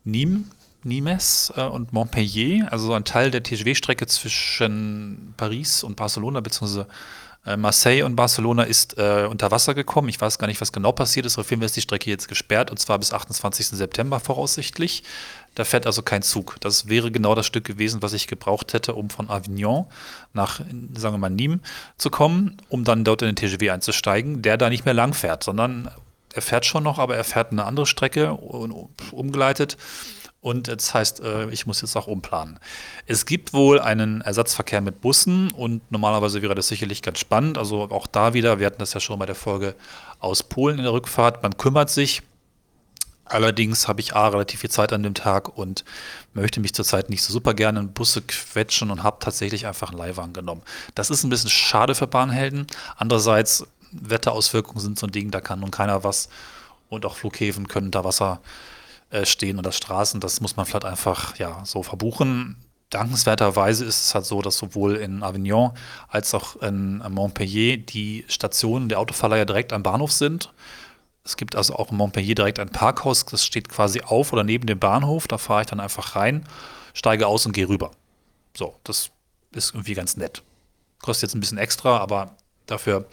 Nîmes, 0.05 0.45
Nimes 0.83 1.53
äh, 1.55 1.61
und 1.63 1.91
Montpellier, 1.91 2.71
also 2.71 2.93
ein 2.93 3.03
Teil 3.03 3.31
der 3.31 3.43
TGW-Strecke 3.43 4.07
zwischen 4.07 5.33
Paris 5.35 5.83
und 5.83 5.97
Barcelona, 5.97 6.39
beziehungsweise 6.39 6.87
äh, 7.45 7.57
Marseille 7.57 8.03
und 8.03 8.15
Barcelona 8.15 8.63
ist 8.63 8.97
äh, 8.97 9.27
unter 9.29 9.51
Wasser 9.51 9.73
gekommen. 9.73 10.09
Ich 10.09 10.19
weiß 10.19 10.37
gar 10.39 10.47
nicht, 10.47 10.61
was 10.61 10.71
genau 10.71 10.91
passiert 10.91 11.25
ist. 11.25 11.37
Auf 11.37 11.49
jeden 11.49 11.61
Fall 11.61 11.67
ist 11.67 11.75
die 11.75 11.81
Strecke 11.81 12.09
jetzt 12.09 12.27
gesperrt 12.27 12.71
und 12.71 12.77
zwar 12.77 12.99
bis 12.99 13.13
28. 13.13 13.67
September 13.67 14.19
voraussichtlich. 14.19 15.03
Da 15.55 15.65
fährt 15.65 15.85
also 15.85 16.01
kein 16.01 16.21
Zug. 16.21 16.57
Das 16.59 16.87
wäre 16.87 17.11
genau 17.11 17.35
das 17.35 17.45
Stück 17.45 17.65
gewesen, 17.65 18.01
was 18.01 18.13
ich 18.13 18.27
gebraucht 18.27 18.73
hätte, 18.73 18.93
um 18.93 19.09
von 19.09 19.29
Avignon 19.29 19.85
nach, 20.33 20.59
sagen 20.59 21.15
wir 21.15 21.17
mal, 21.17 21.31
Nîmes 21.31 21.59
zu 21.97 22.09
kommen, 22.09 22.57
um 22.69 22.83
dann 22.83 23.03
dort 23.03 23.21
in 23.21 23.29
den 23.29 23.35
TGW 23.35 23.71
einzusteigen, 23.71 24.41
der 24.41 24.57
da 24.57 24.69
nicht 24.69 24.85
mehr 24.85 24.93
lang 24.93 25.13
fährt, 25.13 25.43
sondern 25.43 25.89
er 26.33 26.41
fährt 26.41 26.65
schon 26.65 26.83
noch, 26.83 26.99
aber 26.99 27.15
er 27.15 27.23
fährt 27.23 27.51
eine 27.51 27.65
andere 27.65 27.85
Strecke 27.85 28.33
um, 28.33 28.89
umgeleitet. 29.11 29.77
Und 30.41 30.69
das 30.69 30.93
heißt, 30.93 31.19
äh, 31.19 31.49
ich 31.49 31.65
muss 31.65 31.81
jetzt 31.81 31.97
auch 31.97 32.07
umplanen. 32.07 32.59
Es 33.05 33.25
gibt 33.25 33.53
wohl 33.53 33.79
einen 33.79 34.21
Ersatzverkehr 34.21 34.79
mit 34.79 35.01
Bussen 35.01 35.51
und 35.51 35.91
normalerweise 35.91 36.41
wäre 36.41 36.55
das 36.55 36.69
sicherlich 36.69 37.01
ganz 37.01 37.19
spannend. 37.19 37.57
Also 37.57 37.83
auch 37.91 38.07
da 38.07 38.33
wieder, 38.33 38.59
wir 38.59 38.65
hatten 38.65 38.79
das 38.79 38.93
ja 38.93 39.01
schon 39.01 39.19
bei 39.19 39.25
der 39.25 39.35
Folge 39.35 39.75
aus 40.19 40.43
Polen 40.43 40.77
in 40.77 40.83
der 40.83 40.93
Rückfahrt. 40.93 41.43
Man 41.43 41.57
kümmert 41.57 41.89
sich. 41.89 42.21
Allerdings 43.25 43.87
habe 43.87 44.01
ich 44.01 44.15
A, 44.15 44.29
relativ 44.29 44.61
viel 44.61 44.71
Zeit 44.71 44.91
an 44.91 45.03
dem 45.03 45.13
Tag 45.13 45.55
und 45.55 45.83
möchte 46.33 46.59
mich 46.61 46.73
zurzeit 46.73 47.11
nicht 47.11 47.21
so 47.21 47.31
super 47.31 47.53
gerne 47.53 47.79
in 47.79 47.93
Busse 47.93 48.23
quetschen 48.23 48.89
und 48.89 49.03
habe 49.03 49.17
tatsächlich 49.19 49.67
einfach 49.67 49.89
einen 49.89 49.99
Leihwagen 49.99 50.33
genommen. 50.33 50.63
Das 50.95 51.11
ist 51.11 51.23
ein 51.23 51.29
bisschen 51.29 51.51
schade 51.51 51.93
für 51.93 52.07
Bahnhelden. 52.07 52.65
Andererseits, 52.97 53.67
Wetterauswirkungen 53.91 54.79
sind 54.79 54.97
so 54.97 55.05
ein 55.05 55.11
Ding, 55.11 55.29
da 55.29 55.41
kann 55.41 55.59
nun 55.59 55.69
keiner 55.69 56.03
was. 56.03 56.29
Und 56.87 57.05
auch 57.05 57.17
Flughäfen 57.17 57.67
können 57.67 57.87
unter 57.87 58.03
Wasser 58.03 58.41
äh, 59.09 59.25
stehen 59.25 59.57
oder 59.59 59.71
Straßen. 59.71 60.19
Das 60.19 60.41
muss 60.41 60.55
man 60.55 60.65
vielleicht 60.65 60.85
einfach 60.85 61.37
ja, 61.37 61.63
so 61.65 61.83
verbuchen. 61.83 62.57
Dankenswerterweise 62.89 63.85
ist 63.85 64.01
es 64.01 64.15
halt 64.15 64.25
so, 64.25 64.41
dass 64.41 64.57
sowohl 64.57 64.95
in 64.95 65.21
Avignon 65.21 65.71
als 66.07 66.33
auch 66.33 66.55
in 66.61 67.03
Montpellier 67.09 67.77
die 67.77 68.25
Stationen 68.27 68.89
der 68.89 68.99
Autoverleiher 68.99 69.45
direkt 69.45 69.73
am 69.73 69.83
Bahnhof 69.83 70.11
sind. 70.11 70.51
Es 71.23 71.37
gibt 71.37 71.55
also 71.55 71.75
auch 71.75 71.91
in 71.91 71.97
Montpellier 71.97 72.33
direkt 72.33 72.59
ein 72.59 72.69
Parkhaus, 72.69 73.25
das 73.25 73.45
steht 73.45 73.69
quasi 73.69 74.01
auf 74.01 74.33
oder 74.33 74.43
neben 74.43 74.65
dem 74.65 74.79
Bahnhof. 74.79 75.27
Da 75.27 75.37
fahre 75.37 75.61
ich 75.61 75.67
dann 75.67 75.79
einfach 75.79 76.15
rein, 76.15 76.47
steige 76.93 77.27
aus 77.27 77.45
und 77.45 77.51
gehe 77.51 77.69
rüber. 77.69 77.91
So, 78.57 78.75
das 78.83 79.11
ist 79.51 79.75
irgendwie 79.75 79.93
ganz 79.93 80.17
nett. 80.17 80.41
Kostet 80.99 81.29
jetzt 81.29 81.35
ein 81.35 81.39
bisschen 81.39 81.59
extra, 81.59 81.97
aber 81.97 82.35
dafür 82.65 83.05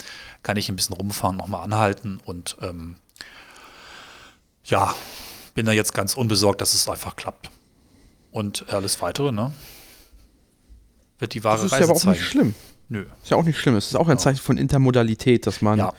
kann 0.43 0.57
ich 0.57 0.69
ein 0.69 0.77
bisschen 0.77 0.97
rumfahren, 0.97 1.37
nochmal 1.37 1.63
anhalten 1.65 2.21
und 2.25 2.57
ähm, 2.63 2.97
ja, 4.65 4.95
bin 5.57 5.66
da 5.66 5.73
jetzt 5.73 5.92
ganz 5.95 6.14
unbesorgt, 6.14 6.61
dass 6.61 6.75
es 6.75 6.88
einfach 6.88 7.16
klappt. 7.16 7.51
Und 8.31 8.66
alles 8.73 9.01
weitere, 9.03 9.33
ne? 9.33 9.53
Wird 11.19 11.35
die 11.35 11.42
wahre 11.45 11.57
Das 11.57 11.64
ist 11.66 11.71
ja 11.73 11.79
Reise 11.79 11.90
aber 11.90 11.97
auch 11.97 12.03
zeigen. 12.03 12.12
nicht 12.19 12.29
schlimm. 12.29 12.55
Nö. 12.88 13.07
Ist 13.23 13.31
ja 13.31 13.37
auch 13.37 13.42
nicht 13.45 13.59
schlimm. 13.59 13.75
Es 13.75 13.87
ist 13.88 13.97
auch 13.97 14.09
ein 14.09 14.19
Zeichen 14.19 14.40
von 14.40 14.59
Intermodalität, 14.59 15.47
dass 15.47 15.62
man 15.62 15.79
Ja. 15.79 15.92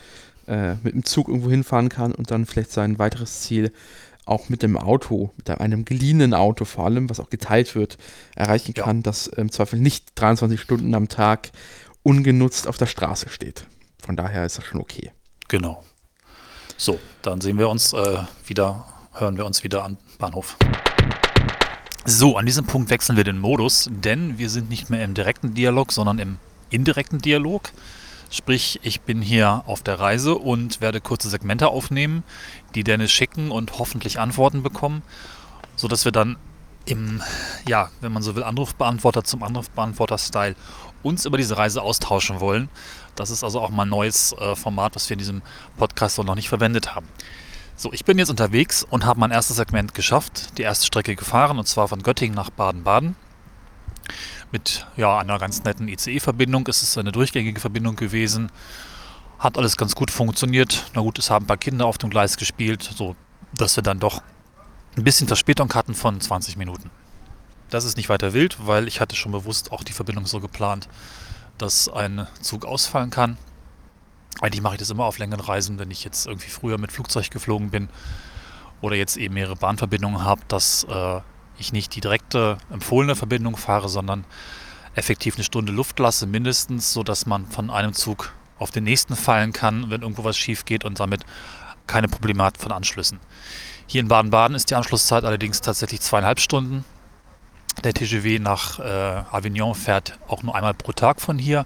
äh, 0.47 0.75
mit 0.83 0.93
dem 0.93 1.03
Zug 1.03 1.27
irgendwo 1.27 1.49
hinfahren 1.49 1.89
kann 1.89 2.13
und 2.13 2.31
dann 2.31 2.45
vielleicht 2.45 2.71
sein 2.71 2.99
weiteres 2.99 3.41
Ziel 3.41 3.73
auch 4.25 4.49
mit 4.49 4.61
dem 4.61 4.77
Auto, 4.77 5.31
mit 5.37 5.49
einem 5.49 5.85
geliehenen 5.85 6.33
Auto 6.33 6.65
vor 6.65 6.85
allem, 6.85 7.09
was 7.09 7.19
auch 7.19 7.29
geteilt 7.29 7.75
wird, 7.75 7.97
erreichen 8.35 8.73
Ja. 8.77 8.83
kann, 8.83 9.01
das 9.03 9.27
im 9.27 9.51
Zweifel 9.51 9.79
nicht 9.79 10.11
23 10.15 10.61
Stunden 10.61 10.93
am 10.93 11.07
Tag 11.09 11.49
ungenutzt 12.03 12.67
auf 12.67 12.77
der 12.77 12.85
Straße 12.85 13.29
steht. 13.29 13.65
Von 14.05 14.15
daher 14.15 14.45
ist 14.45 14.57
das 14.57 14.65
schon 14.65 14.79
okay. 14.79 15.11
Genau. 15.47 15.83
So, 16.77 16.99
dann 17.23 17.41
sehen 17.41 17.57
wir 17.57 17.69
uns 17.69 17.93
äh, 17.93 18.19
wieder, 18.45 18.85
hören 19.19 19.37
wir 19.37 19.45
uns 19.45 19.63
wieder 19.63 19.83
am 19.83 19.97
Bahnhof. 20.19 20.57
So, 22.05 22.37
an 22.37 22.45
diesem 22.45 22.65
Punkt 22.65 22.89
wechseln 22.89 23.17
wir 23.17 23.23
den 23.23 23.39
Modus, 23.39 23.89
denn 23.91 24.37
wir 24.37 24.49
sind 24.49 24.69
nicht 24.69 24.89
mehr 24.89 25.03
im 25.03 25.13
direkten 25.13 25.53
Dialog, 25.53 25.91
sondern 25.91 26.19
im 26.19 26.37
indirekten 26.69 27.19
Dialog. 27.19 27.71
Sprich, 28.29 28.79
ich 28.83 29.01
bin 29.01 29.21
hier 29.21 29.63
auf 29.65 29.83
der 29.83 29.99
Reise 29.99 30.35
und 30.35 30.81
werde 30.81 31.01
kurze 31.01 31.29
Segmente 31.29 31.69
aufnehmen, 31.69 32.23
die 32.75 32.83
Dennis 32.83 33.11
schicken 33.11 33.51
und 33.51 33.79
hoffentlich 33.79 34.19
Antworten 34.19 34.63
bekommen, 34.63 35.01
sodass 35.75 36.05
wir 36.05 36.11
dann 36.11 36.37
im, 36.85 37.21
ja, 37.67 37.89
wenn 37.99 38.13
man 38.13 38.23
so 38.23 38.35
will, 38.35 38.43
Anrufbeantworter 38.43 39.23
zum 39.23 39.43
Anrufbeantworter-Style 39.43 40.55
uns 41.03 41.25
über 41.25 41.37
diese 41.37 41.57
Reise 41.57 41.81
austauschen 41.81 42.39
wollen. 42.39 42.69
Das 43.15 43.29
ist 43.29 43.43
also 43.43 43.59
auch 43.59 43.69
mal 43.69 43.83
ein 43.83 43.89
neues 43.89 44.33
äh, 44.33 44.55
Format, 44.55 44.95
was 44.95 45.09
wir 45.09 45.15
in 45.15 45.19
diesem 45.19 45.41
Podcast 45.77 46.15
so 46.15 46.23
noch 46.23 46.35
nicht 46.35 46.49
verwendet 46.49 46.95
haben. 46.95 47.07
So, 47.79 47.93
ich 47.93 48.05
bin 48.05 48.17
jetzt 48.17 48.31
unterwegs 48.31 48.83
und 48.89 49.05
habe 49.05 49.19
mein 49.19 49.29
erstes 49.29 49.57
Segment 49.57 49.93
geschafft, 49.93 50.57
die 50.57 50.63
erste 50.63 50.87
Strecke 50.87 51.15
gefahren, 51.15 51.59
und 51.59 51.67
zwar 51.67 51.87
von 51.87 52.01
Göttingen 52.01 52.35
nach 52.35 52.49
Baden-Baden. 52.49 53.15
Mit 54.51 54.87
ja, 54.97 55.19
einer 55.19 55.37
ganz 55.37 55.63
netten 55.63 55.87
ICE-Verbindung. 55.87 56.65
Es 56.67 56.81
ist 56.81 56.97
eine 56.97 57.11
durchgängige 57.11 57.59
Verbindung 57.59 57.95
gewesen. 57.95 58.51
Hat 59.37 59.59
alles 59.59 59.77
ganz 59.77 59.93
gut 59.93 60.09
funktioniert. 60.09 60.89
Na 60.95 61.01
gut, 61.01 61.19
es 61.19 61.29
haben 61.29 61.43
ein 61.43 61.47
paar 61.47 61.57
Kinder 61.57 61.85
auf 61.85 61.99
dem 61.99 62.09
Gleis 62.09 62.37
gespielt, 62.37 62.81
so 62.81 63.15
dass 63.55 63.75
wir 63.75 63.83
dann 63.83 63.99
doch 63.99 64.23
ein 64.95 65.03
bisschen 65.03 65.27
Verspätung 65.27 65.71
hatten 65.75 65.93
von 65.93 66.19
20 66.19 66.57
Minuten. 66.57 66.89
Das 67.69 67.85
ist 67.85 67.95
nicht 67.95 68.09
weiter 68.09 68.33
wild, 68.33 68.57
weil 68.65 68.87
ich 68.87 69.01
hatte 69.01 69.15
schon 69.15 69.31
bewusst 69.31 69.71
auch 69.71 69.83
die 69.83 69.93
Verbindung 69.93 70.25
so 70.25 70.39
geplant, 70.39 70.89
dass 71.59 71.89
ein 71.89 72.25
Zug 72.41 72.65
ausfallen 72.65 73.11
kann. 73.11 73.37
Eigentlich 74.41 74.61
mache 74.61 74.75
ich 74.75 74.79
das 74.79 74.89
immer 74.89 75.05
auf 75.05 75.17
längeren 75.17 75.41
Reisen, 75.41 75.79
wenn 75.79 75.91
ich 75.91 76.03
jetzt 76.03 76.27
irgendwie 76.27 76.49
früher 76.49 76.77
mit 76.77 76.91
Flugzeug 76.91 77.29
geflogen 77.31 77.71
bin 77.71 77.89
oder 78.81 78.95
jetzt 78.95 79.17
eben 79.17 79.33
mehrere 79.33 79.55
Bahnverbindungen 79.55 80.23
habe, 80.23 80.41
dass 80.47 80.85
äh, 80.89 81.21
ich 81.57 81.73
nicht 81.73 81.95
die 81.95 82.01
direkte 82.01 82.57
empfohlene 82.71 83.15
Verbindung 83.15 83.57
fahre, 83.57 83.89
sondern 83.89 84.25
effektiv 84.95 85.35
eine 85.35 85.43
Stunde 85.43 85.71
Luft 85.71 85.99
lasse, 85.99 86.27
mindestens, 86.27 86.93
sodass 86.93 87.25
man 87.25 87.45
von 87.47 87.69
einem 87.69 87.93
Zug 87.93 88.33
auf 88.59 88.71
den 88.71 88.83
nächsten 88.83 89.15
fallen 89.15 89.53
kann, 89.53 89.89
wenn 89.89 90.01
irgendwo 90.01 90.23
was 90.23 90.37
schief 90.37 90.65
geht 90.65 90.85
und 90.85 90.99
damit 90.99 91.23
keine 91.85 92.07
Probleme 92.07 92.43
hat 92.43 92.57
von 92.57 92.71
Anschlüssen. 92.71 93.19
Hier 93.85 94.01
in 94.01 94.07
Baden-Baden 94.07 94.55
ist 94.55 94.69
die 94.69 94.75
Anschlusszeit 94.75 95.23
allerdings 95.23 95.61
tatsächlich 95.61 96.01
zweieinhalb 96.01 96.39
Stunden. 96.39 96.83
Der 97.83 97.93
TGW 97.93 98.39
nach 98.39 98.79
äh, 98.79 99.23
Avignon 99.31 99.75
fährt 99.75 100.17
auch 100.27 100.43
nur 100.43 100.55
einmal 100.55 100.73
pro 100.73 100.91
Tag 100.91 101.21
von 101.21 101.37
hier 101.37 101.65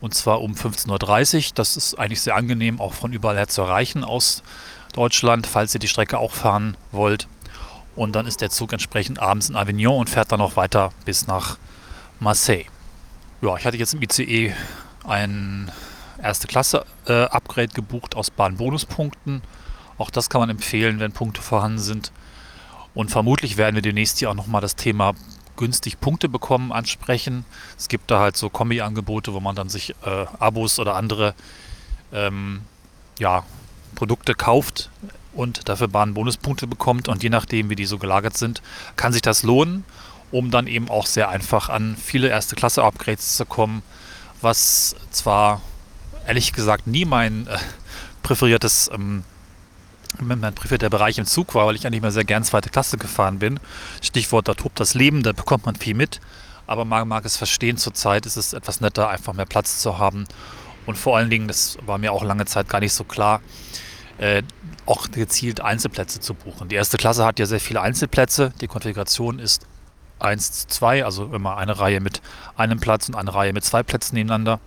und 0.00 0.14
zwar 0.14 0.40
um 0.42 0.52
15.30 0.52 1.36
Uhr. 1.48 1.52
Das 1.54 1.76
ist 1.76 1.98
eigentlich 1.98 2.20
sehr 2.20 2.36
angenehm, 2.36 2.80
auch 2.80 2.94
von 2.94 3.12
überall 3.12 3.36
her 3.36 3.48
zu 3.48 3.62
erreichen 3.62 4.04
aus 4.04 4.42
Deutschland, 4.92 5.46
falls 5.46 5.74
ihr 5.74 5.80
die 5.80 5.88
Strecke 5.88 6.18
auch 6.18 6.32
fahren 6.32 6.76
wollt. 6.92 7.28
Und 7.96 8.12
dann 8.14 8.26
ist 8.26 8.40
der 8.40 8.50
Zug 8.50 8.72
entsprechend 8.72 9.18
abends 9.18 9.48
in 9.48 9.56
Avignon 9.56 9.98
und 9.98 10.10
fährt 10.10 10.30
dann 10.30 10.38
noch 10.38 10.56
weiter 10.56 10.92
bis 11.04 11.26
nach 11.26 11.58
Marseille. 12.20 12.66
Ja, 13.42 13.56
ich 13.56 13.64
hatte 13.66 13.76
jetzt 13.76 13.94
im 13.94 14.02
ICE 14.02 14.54
ein 15.04 15.70
erste 16.22 16.46
Klasse 16.46 16.84
äh, 17.06 17.24
Upgrade 17.24 17.68
gebucht 17.68 18.16
aus 18.16 18.30
Bahnbonuspunkten. 18.30 19.42
Auch 19.96 20.10
das 20.10 20.30
kann 20.30 20.40
man 20.40 20.50
empfehlen, 20.50 21.00
wenn 21.00 21.12
Punkte 21.12 21.42
vorhanden 21.42 21.78
sind. 21.78 22.12
Und 22.94 23.10
vermutlich 23.10 23.56
werden 23.56 23.74
wir 23.74 23.82
demnächst 23.82 24.18
hier 24.18 24.30
auch 24.30 24.34
nochmal 24.34 24.60
das 24.60 24.76
Thema 24.76 25.14
günstig 25.58 26.00
Punkte 26.00 26.30
bekommen 26.30 26.72
ansprechen. 26.72 27.44
Es 27.76 27.88
gibt 27.88 28.10
da 28.10 28.20
halt 28.20 28.36
so 28.38 28.48
Kombi-Angebote, 28.48 29.34
wo 29.34 29.40
man 29.40 29.54
dann 29.54 29.68
sich 29.68 29.94
äh, 30.06 30.26
Abos 30.38 30.78
oder 30.78 30.96
andere 30.96 31.34
ähm, 32.12 32.62
ja, 33.18 33.44
Produkte 33.94 34.34
kauft 34.34 34.88
und 35.34 35.68
dafür 35.68 35.88
Bahnbonuspunkte 35.88 36.66
bekommt. 36.66 37.08
Und 37.08 37.22
je 37.22 37.28
nachdem, 37.28 37.68
wie 37.68 37.76
die 37.76 37.84
so 37.84 37.98
gelagert 37.98 38.38
sind, 38.38 38.62
kann 38.96 39.12
sich 39.12 39.22
das 39.22 39.42
lohnen, 39.42 39.84
um 40.30 40.50
dann 40.50 40.66
eben 40.66 40.88
auch 40.88 41.06
sehr 41.06 41.28
einfach 41.28 41.68
an 41.68 41.96
viele 41.96 42.28
Erste-Klasse-Upgrades 42.28 43.36
zu 43.36 43.44
kommen, 43.44 43.82
was 44.40 44.96
zwar 45.10 45.60
ehrlich 46.26 46.52
gesagt 46.52 46.86
nie 46.86 47.04
mein 47.04 47.46
äh, 47.46 47.58
präferiertes 48.22 48.90
ähm, 48.94 49.24
mein 50.20 50.40
präferierter 50.54 50.90
Bereich 50.90 51.18
im 51.18 51.26
Zug 51.26 51.54
war, 51.54 51.66
weil 51.66 51.76
ich 51.76 51.86
eigentlich 51.86 52.02
mal 52.02 52.10
sehr 52.10 52.24
gern 52.24 52.44
zweite 52.44 52.70
Klasse 52.70 52.98
gefahren 52.98 53.38
bin. 53.38 53.60
Stichwort, 54.02 54.48
da 54.48 54.54
tobt 54.54 54.80
das 54.80 54.94
Leben, 54.94 55.22
da 55.22 55.32
bekommt 55.32 55.66
man 55.66 55.76
viel 55.76 55.94
mit. 55.94 56.20
Aber 56.66 56.84
man 56.84 57.08
mag 57.08 57.24
es 57.24 57.36
verstehen, 57.36 57.76
zurzeit 57.76 58.26
ist 58.26 58.36
es 58.36 58.52
etwas 58.52 58.80
netter, 58.80 59.08
einfach 59.08 59.32
mehr 59.32 59.46
Platz 59.46 59.80
zu 59.80 59.98
haben. 59.98 60.26
Und 60.86 60.96
vor 60.96 61.16
allen 61.16 61.30
Dingen, 61.30 61.48
das 61.48 61.78
war 61.84 61.98
mir 61.98 62.12
auch 62.12 62.22
lange 62.22 62.46
Zeit 62.46 62.68
gar 62.68 62.80
nicht 62.80 62.92
so 62.92 63.04
klar, 63.04 63.40
äh, 64.18 64.42
auch 64.86 65.10
gezielt 65.10 65.60
Einzelplätze 65.60 66.20
zu 66.20 66.34
buchen. 66.34 66.68
Die 66.68 66.74
erste 66.74 66.96
Klasse 66.96 67.24
hat 67.24 67.38
ja 67.38 67.46
sehr 67.46 67.60
viele 67.60 67.80
Einzelplätze. 67.80 68.52
Die 68.60 68.66
Konfiguration 68.66 69.38
ist 69.38 69.66
1 70.18 70.52
zu 70.52 70.68
2, 70.68 71.04
also 71.04 71.26
immer 71.32 71.56
eine 71.56 71.78
Reihe 71.78 72.00
mit 72.00 72.20
einem 72.56 72.80
Platz 72.80 73.08
und 73.08 73.14
eine 73.14 73.32
Reihe 73.32 73.52
mit 73.52 73.64
zwei 73.64 73.82
Plätzen 73.82 74.14
nebeneinander. 74.14 74.60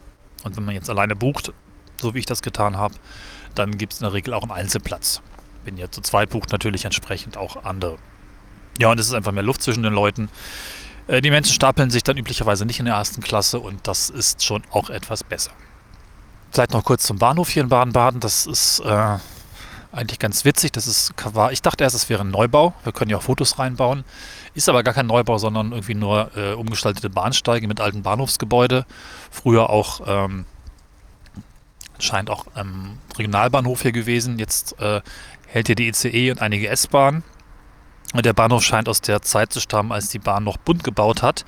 Und 0.43 0.57
wenn 0.57 0.65
man 0.65 0.75
jetzt 0.75 0.89
alleine 0.89 1.15
bucht, 1.15 1.53
so 1.99 2.13
wie 2.13 2.19
ich 2.19 2.25
das 2.25 2.41
getan 2.41 2.77
habe, 2.77 2.95
dann 3.55 3.77
gibt 3.77 3.93
es 3.93 3.99
in 3.99 4.05
der 4.05 4.13
Regel 4.13 4.33
auch 4.33 4.43
einen 4.43 4.51
Einzelplatz. 4.51 5.21
Wenn 5.63 5.77
ihr 5.77 5.91
zu 5.91 6.01
zweit 6.01 6.29
bucht, 6.29 6.51
natürlich 6.51 6.85
entsprechend 6.85 7.37
auch 7.37 7.63
andere. 7.63 7.97
Ja, 8.79 8.89
und 8.91 8.99
es 8.99 9.07
ist 9.07 9.13
einfach 9.13 9.31
mehr 9.31 9.43
Luft 9.43 9.61
zwischen 9.61 9.83
den 9.83 9.93
Leuten. 9.93 10.29
Äh, 11.07 11.21
die 11.21 11.29
Menschen 11.29 11.53
stapeln 11.53 11.89
sich 11.89 12.03
dann 12.03 12.17
üblicherweise 12.17 12.65
nicht 12.65 12.79
in 12.79 12.85
der 12.85 12.95
ersten 12.95 13.21
Klasse 13.21 13.59
und 13.59 13.87
das 13.87 14.09
ist 14.09 14.43
schon 14.43 14.63
auch 14.71 14.89
etwas 14.89 15.23
besser. 15.23 15.51
Vielleicht 16.51 16.71
noch 16.71 16.83
kurz 16.83 17.03
zum 17.03 17.17
Bahnhof 17.17 17.49
hier 17.49 17.63
in 17.63 17.69
Baden-Baden. 17.69 18.19
Das 18.19 18.45
ist 18.45 18.79
äh, 18.81 19.17
eigentlich 19.91 20.19
ganz 20.19 20.45
witzig. 20.45 20.71
Das 20.71 20.87
ist, 20.87 21.13
ich 21.51 21.61
dachte 21.61 21.83
erst, 21.83 21.95
es 21.95 22.09
wäre 22.09 22.21
ein 22.21 22.31
Neubau. 22.31 22.73
Wir 22.83 22.91
können 22.91 23.09
ja 23.09 23.17
auch 23.17 23.21
Fotos 23.21 23.57
reinbauen. 23.57 24.03
Ist 24.53 24.67
aber 24.67 24.83
gar 24.83 24.93
kein 24.93 25.07
Neubau, 25.07 25.37
sondern 25.37 25.71
irgendwie 25.71 25.93
nur 25.93 26.31
äh, 26.35 26.53
umgestaltete 26.53 27.09
Bahnsteige 27.09 27.67
mit 27.67 27.79
alten 27.79 28.01
Bahnhofsgebäude. 28.01 28.85
Früher 29.29 29.69
auch 29.69 30.01
ähm, 30.05 30.45
scheint 31.99 32.29
auch 32.29 32.45
ähm, 32.55 32.97
Regionalbahnhof 33.17 33.81
hier 33.81 33.91
gewesen. 33.93 34.39
Jetzt 34.39 34.79
äh, 34.79 35.01
hält 35.51 35.67
hier 35.67 35.75
die 35.75 35.89
ECE 35.89 36.31
und 36.31 36.41
einige 36.41 36.69
S-Bahnen. 36.69 37.23
Der 38.13 38.33
Bahnhof 38.33 38.63
scheint 38.63 38.89
aus 38.89 39.01
der 39.01 39.21
Zeit 39.21 39.53
zu 39.53 39.59
stammen, 39.59 39.91
als 39.91 40.09
die 40.09 40.19
Bahn 40.19 40.43
noch 40.43 40.57
bunt 40.57 40.83
gebaut 40.83 41.21
hat. 41.21 41.45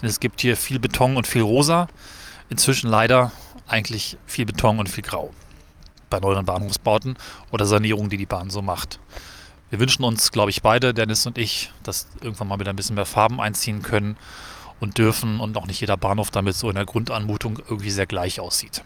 Denn 0.00 0.08
es 0.08 0.20
gibt 0.20 0.40
hier 0.40 0.56
viel 0.56 0.78
Beton 0.78 1.16
und 1.16 1.26
viel 1.26 1.42
Rosa. 1.42 1.88
Inzwischen 2.50 2.88
leider 2.88 3.32
eigentlich 3.66 4.16
viel 4.26 4.44
Beton 4.44 4.78
und 4.78 4.88
viel 4.88 5.02
Grau. 5.02 5.32
Bei 6.10 6.20
neueren 6.20 6.44
Bahnhofsbauten 6.44 7.16
oder 7.50 7.66
Sanierungen, 7.66 8.10
die 8.10 8.16
die 8.16 8.26
Bahn 8.26 8.50
so 8.50 8.62
macht. 8.62 9.00
Wir 9.70 9.80
wünschen 9.80 10.04
uns, 10.04 10.30
glaube 10.30 10.50
ich, 10.50 10.62
beide, 10.62 10.94
Dennis 10.94 11.26
und 11.26 11.38
ich, 11.38 11.72
dass 11.82 12.06
irgendwann 12.20 12.48
mal 12.48 12.60
wieder 12.60 12.72
ein 12.72 12.76
bisschen 12.76 12.94
mehr 12.94 13.06
Farben 13.06 13.40
einziehen 13.40 13.82
können 13.82 14.16
und 14.78 14.98
dürfen 14.98 15.40
und 15.40 15.56
auch 15.56 15.66
nicht 15.66 15.80
jeder 15.80 15.96
Bahnhof 15.96 16.30
damit 16.30 16.54
so 16.54 16.68
in 16.68 16.76
der 16.76 16.84
Grundanmutung 16.84 17.58
irgendwie 17.58 17.90
sehr 17.90 18.06
gleich 18.06 18.38
aussieht. 18.38 18.84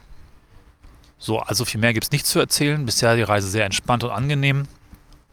So, 1.18 1.40
also 1.40 1.64
viel 1.64 1.81
mehr 1.81 1.92
gibt 1.92 2.04
es 2.04 2.12
nicht 2.12 2.26
zu 2.26 2.38
erzählen. 2.38 2.85
Bisher 2.87 3.16
die 3.16 3.22
Reise 3.22 3.48
sehr 3.48 3.64
entspannt 3.64 4.04
und 4.04 4.11
angenehm. 4.11 4.68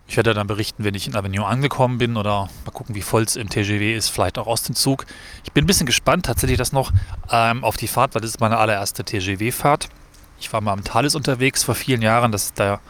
Ich 0.07 0.17
werde 0.17 0.33
dann 0.33 0.47
berichten, 0.47 0.83
wenn 0.83 0.93
ich 0.93 1.07
in 1.07 1.15
Avignon 1.15 1.45
angekommen 1.45 1.97
bin 1.97 2.17
oder 2.17 2.47
mal 2.63 2.71
gucken, 2.71 2.93
wie 2.93 3.01
voll 3.01 3.23
es 3.23 3.35
im 3.35 3.49
TGW 3.49 3.95
ist, 3.95 4.09
vielleicht 4.09 4.37
auch 4.37 4.45
aus 4.45 4.63
dem 4.63 4.75
Zug. 4.75 5.05
Ich 5.43 5.51
bin 5.51 5.63
ein 5.63 5.67
bisschen 5.67 5.87
gespannt, 5.87 6.27
tatsächlich 6.27 6.57
das 6.57 6.71
noch 6.71 6.91
ähm, 7.31 7.63
auf 7.63 7.77
die 7.77 7.87
Fahrt, 7.87 8.13
weil 8.13 8.21
das 8.21 8.31
ist 8.31 8.39
meine 8.39 8.57
allererste 8.57 9.03
TGW-Fahrt. 9.03 9.89
Ich 10.39 10.53
war 10.53 10.61
mal 10.61 10.73
am 10.73 10.83
Thales 10.83 11.15
unterwegs 11.15 11.63
vor 11.63 11.73
vielen 11.73 12.01
Jahren. 12.03 12.31
Das 12.31 12.45
ist 12.45 12.59
der 12.59 12.81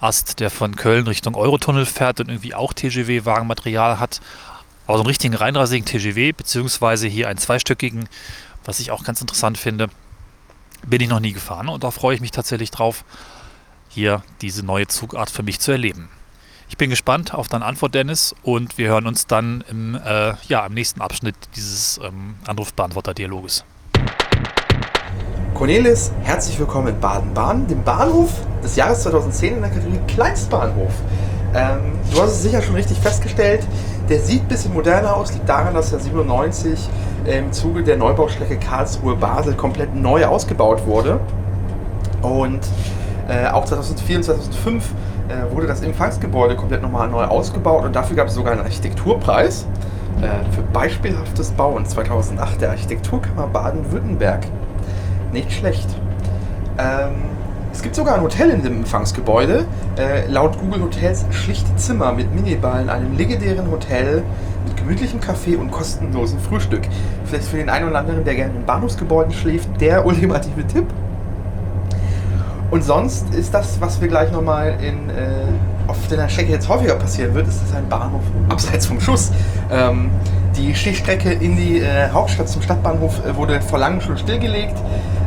Ast, 0.00 0.40
der 0.40 0.50
von 0.50 0.76
Köln 0.76 1.06
Richtung 1.06 1.34
Eurotunnel 1.34 1.84
fährt 1.84 2.20
und 2.20 2.28
irgendwie 2.28 2.54
auch 2.54 2.72
TGW-Wagenmaterial 2.72 3.98
hat. 3.98 4.20
Aber 4.86 4.96
so 4.96 5.02
einen 5.02 5.08
richtigen 5.08 5.34
reinrasigen 5.34 5.84
TGW, 5.84 6.32
beziehungsweise 6.32 7.06
hier 7.06 7.28
einen 7.28 7.38
zweistöckigen, 7.38 8.08
was 8.64 8.80
ich 8.80 8.90
auch 8.92 9.04
ganz 9.04 9.20
interessant 9.20 9.58
finde 9.58 9.90
bin 10.86 11.00
ich 11.00 11.08
noch 11.08 11.20
nie 11.20 11.32
gefahren 11.32 11.68
und 11.68 11.84
da 11.84 11.90
freue 11.90 12.14
ich 12.14 12.20
mich 12.20 12.30
tatsächlich 12.30 12.70
drauf, 12.70 13.04
hier 13.88 14.22
diese 14.40 14.64
neue 14.64 14.86
Zugart 14.86 15.30
für 15.30 15.42
mich 15.42 15.60
zu 15.60 15.72
erleben. 15.72 16.08
Ich 16.68 16.76
bin 16.76 16.90
gespannt 16.90 17.32
auf 17.32 17.48
deine 17.48 17.64
Antwort, 17.64 17.94
Dennis, 17.94 18.34
und 18.42 18.76
wir 18.76 18.88
hören 18.88 19.06
uns 19.06 19.26
dann 19.26 19.64
im, 19.70 19.94
äh, 19.94 20.34
ja, 20.48 20.66
im 20.66 20.74
nächsten 20.74 21.00
Abschnitt 21.00 21.36
dieses 21.54 22.00
ähm, 22.02 22.34
Anrufbeantworter-Dialoges. 22.46 23.64
Cornelis, 25.54 26.12
herzlich 26.22 26.58
willkommen 26.58 26.88
in 26.88 27.00
Baden-Baden, 27.00 27.66
dem 27.68 27.82
Bahnhof 27.82 28.30
des 28.62 28.76
Jahres 28.76 29.02
2010 29.04 29.54
in 29.54 29.60
der 29.62 29.70
Kategorie 29.70 30.00
Kleinstbahnhof. 30.08 30.92
Ähm, 31.54 31.98
du 32.12 32.20
hast 32.20 32.32
es 32.32 32.42
sicher 32.42 32.60
schon 32.60 32.74
richtig 32.74 32.98
festgestellt, 32.98 33.66
der 34.08 34.20
sieht 34.20 34.42
ein 34.42 34.48
bisschen 34.48 34.74
moderner 34.74 35.16
aus, 35.16 35.32
liegt 35.32 35.48
daran, 35.48 35.72
dass 35.72 35.92
er 35.92 36.00
97 36.00 36.90
im 37.26 37.52
Zuge 37.52 37.82
der 37.82 37.96
Neubaustrecke 37.96 38.56
Karlsruhe-Basel 38.56 39.54
komplett 39.54 39.94
neu 39.94 40.24
ausgebaut 40.24 40.86
wurde. 40.86 41.20
Und 42.22 42.60
äh, 43.28 43.48
auch 43.48 43.64
2004 43.64 44.16
und 44.16 44.22
2005 44.22 44.84
äh, 45.28 45.54
wurde 45.54 45.66
das 45.66 45.82
Empfangsgebäude 45.82 46.56
komplett 46.56 46.82
nochmal 46.82 47.08
neu 47.08 47.24
ausgebaut 47.24 47.84
und 47.84 47.94
dafür 47.94 48.16
gab 48.16 48.28
es 48.28 48.34
sogar 48.34 48.52
einen 48.52 48.62
Architekturpreis 48.62 49.66
äh, 50.22 50.52
für 50.52 50.62
beispielhaftes 50.62 51.50
Bauen 51.50 51.84
2008 51.84 52.60
der 52.60 52.70
Architekturkammer 52.70 53.48
Baden-Württemberg. 53.48 54.46
Nicht 55.32 55.52
schlecht. 55.52 55.88
Ähm, 56.78 57.14
es 57.72 57.82
gibt 57.82 57.94
sogar 57.94 58.14
ein 58.14 58.22
Hotel 58.22 58.50
in 58.50 58.62
dem 58.62 58.76
Empfangsgebäude. 58.78 59.66
Äh, 59.98 60.26
laut 60.28 60.58
Google 60.58 60.82
Hotels 60.84 61.26
schlichte 61.30 61.74
Zimmer 61.76 62.12
mit 62.12 62.34
Minibar 62.34 62.80
in 62.80 62.88
einem 62.88 63.16
legendären 63.16 63.70
Hotel 63.70 64.22
mit 64.66 64.76
gemütlichem 64.76 65.20
Kaffee 65.20 65.56
und 65.56 65.70
kostenlosem 65.70 66.38
Frühstück. 66.40 66.82
Vielleicht 67.24 67.48
für 67.48 67.56
den 67.56 67.70
einen 67.70 67.88
oder 67.88 67.98
anderen, 67.98 68.24
der 68.24 68.34
gerne 68.34 68.54
in 68.54 68.66
Bahnhofsgebäuden 68.66 69.32
schläft, 69.32 69.68
der 69.80 70.04
ultimative 70.06 70.66
Tipp. 70.66 70.86
Und 72.70 72.82
sonst 72.82 73.32
ist 73.32 73.54
das, 73.54 73.80
was 73.80 74.00
wir 74.00 74.08
gleich 74.08 74.32
nochmal 74.32 74.76
in, 74.80 75.08
äh, 75.10 75.46
auf 75.86 75.96
der 76.08 76.28
Strecke 76.28 76.50
jetzt 76.50 76.68
häufiger 76.68 76.96
passieren 76.96 77.32
wird, 77.34 77.46
ist 77.46 77.62
das 77.62 77.74
ein 77.76 77.88
Bahnhof 77.88 78.22
abseits 78.48 78.86
vom 78.86 79.00
Schuss. 79.00 79.30
Ähm, 79.70 80.10
die 80.56 80.74
Stichstrecke 80.74 81.30
in 81.32 81.56
die 81.56 81.80
äh, 81.80 82.08
Hauptstadt 82.10 82.48
zum 82.48 82.62
Stadtbahnhof 82.62 83.24
äh, 83.24 83.36
wurde 83.36 83.60
vor 83.60 83.78
langem 83.78 84.00
schon 84.00 84.18
stillgelegt. 84.18 84.76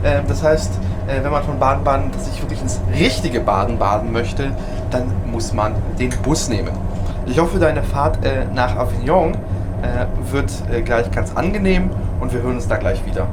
Äh, 0.03 0.21
das 0.27 0.43
heißt, 0.43 0.71
äh, 1.07 1.23
wenn 1.23 1.31
man 1.31 1.43
von 1.43 1.57
Baden-Baden 1.59 2.11
sich 2.19 2.41
wirklich 2.41 2.61
ins 2.61 2.81
richtige 2.93 3.39
Baden 3.39 3.77
baden 3.77 4.11
möchte, 4.11 4.51
dann 4.91 5.03
muss 5.31 5.53
man 5.53 5.75
den 5.97 6.09
Bus 6.23 6.49
nehmen. 6.49 6.71
Ich 7.29 7.37
hoffe, 7.37 7.59
deine 7.59 7.83
Fahrt 7.83 8.25
äh, 8.25 8.45
nach 8.45 8.75
Avignon 8.75 9.35
äh, 9.83 10.07
wird 10.31 10.51
gleich 10.83 11.11
ganz 11.11 11.31
angenehm 11.35 11.91
und 12.19 12.33
wir 12.33 12.41
hören 12.41 12.55
uns 12.55 12.67
da 12.67 12.77
gleich 12.77 13.05
wieder. 13.05 13.27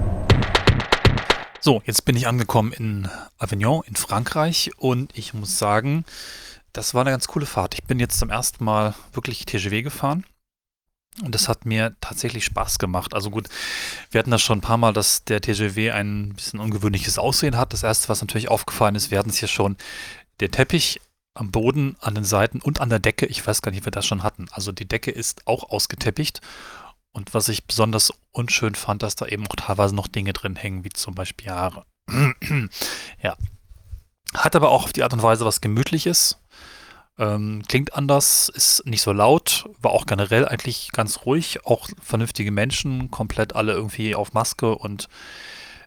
So, 1.61 1.81
jetzt 1.87 2.05
bin 2.05 2.15
ich 2.15 2.27
angekommen 2.27 2.73
in 2.73 3.09
Avignon 3.39 3.83
in 3.87 3.97
Frankreich 3.97 4.71
und 4.77 5.17
ich 5.17 5.33
muss 5.33 5.59
sagen, 5.59 6.05
das 6.75 6.93
war 6.93 7.01
eine 7.01 7.11
ganz 7.11 7.27
coole 7.27 7.47
Fahrt. 7.47 7.73
Ich 7.73 7.85
bin 7.85 7.99
jetzt 7.99 8.19
zum 8.19 8.29
ersten 8.29 8.65
Mal 8.65 8.95
wirklich 9.15 9.47
TGW 9.47 9.83
gefahren. 9.83 10.25
Und 11.25 11.35
das 11.35 11.49
hat 11.49 11.65
mir 11.65 11.97
tatsächlich 12.03 12.45
Spaß 12.45 12.79
gemacht. 12.79 13.15
Also 13.15 13.31
gut, 13.31 13.49
wir 14.11 14.19
hatten 14.19 14.31
das 14.31 14.43
schon 14.43 14.59
ein 14.59 14.63
paar 14.63 14.77
Mal, 14.77 14.93
dass 14.93 15.25
der 15.25 15.41
TGW 15.41 15.93
ein 15.93 16.35
bisschen 16.35 16.61
ungewöhnliches 16.61 17.19
Aussehen 17.19 17.57
hat. 17.57 17.73
Das 17.73 17.83
erste, 17.83 18.11
was 18.11 18.21
natürlich 18.21 18.51
aufgefallen 18.51 18.95
ist, 18.95 19.11
wir 19.11 19.19
hatten 19.19 19.31
es 19.31 19.39
hier 19.39 19.49
schon, 19.49 19.79
der 20.41 20.51
Teppich 20.51 21.01
am 21.37 21.51
Boden, 21.51 21.97
an 22.01 22.15
den 22.15 22.25
Seiten 22.25 22.61
und 22.61 22.81
an 22.81 22.89
der 22.89 22.99
Decke. 22.99 23.27
Ich 23.27 23.47
weiß 23.47 23.63
gar 23.63 23.71
nicht, 23.71 23.81
ob 23.81 23.87
wir 23.87 23.93
das 23.93 24.07
schon 24.07 24.23
hatten. 24.23 24.47
Also 24.51 24.73
die 24.73 24.89
Decke 24.89 25.11
ist 25.11 25.47
auch 25.47 25.71
ausgeteppicht. 25.71 26.41
Und 27.13 27.35
was 27.35 27.49
ich 27.49 27.65
besonders 27.65 28.13
unschön 28.33 28.75
fand, 28.75 29.03
dass 29.03 29.17
da 29.17 29.27
eben 29.27 29.47
auch 29.47 29.57
teilweise 29.57 29.95
noch 29.95 30.09
Dinge 30.09 30.33
drin 30.33 30.57
hängen, 30.57 30.85
wie 30.85 30.91
zum 30.91 31.15
Beispiel 31.15 31.51
Haare. 31.51 31.85
ja. 33.23 33.37
Hat 34.35 34.57
aber 34.57 34.71
auch 34.71 34.85
auf 34.85 34.93
die 34.93 35.03
Art 35.03 35.13
und 35.13 35.23
Weise 35.23 35.45
was 35.45 35.61
Gemütliches. 35.61 36.39
Ähm, 37.19 37.63
klingt 37.67 37.95
anders, 37.95 38.51
ist 38.51 38.85
nicht 38.85 39.01
so 39.01 39.13
laut, 39.13 39.67
war 39.81 39.93
auch 39.93 40.05
generell 40.05 40.47
eigentlich 40.47 40.91
ganz 40.93 41.21
ruhig, 41.25 41.65
auch 41.65 41.89
vernünftige 42.03 42.51
Menschen, 42.51 43.11
komplett 43.11 43.57
alle 43.57 43.73
irgendwie 43.73 44.15
auf 44.15 44.35
Maske 44.35 44.77
und 44.77 45.09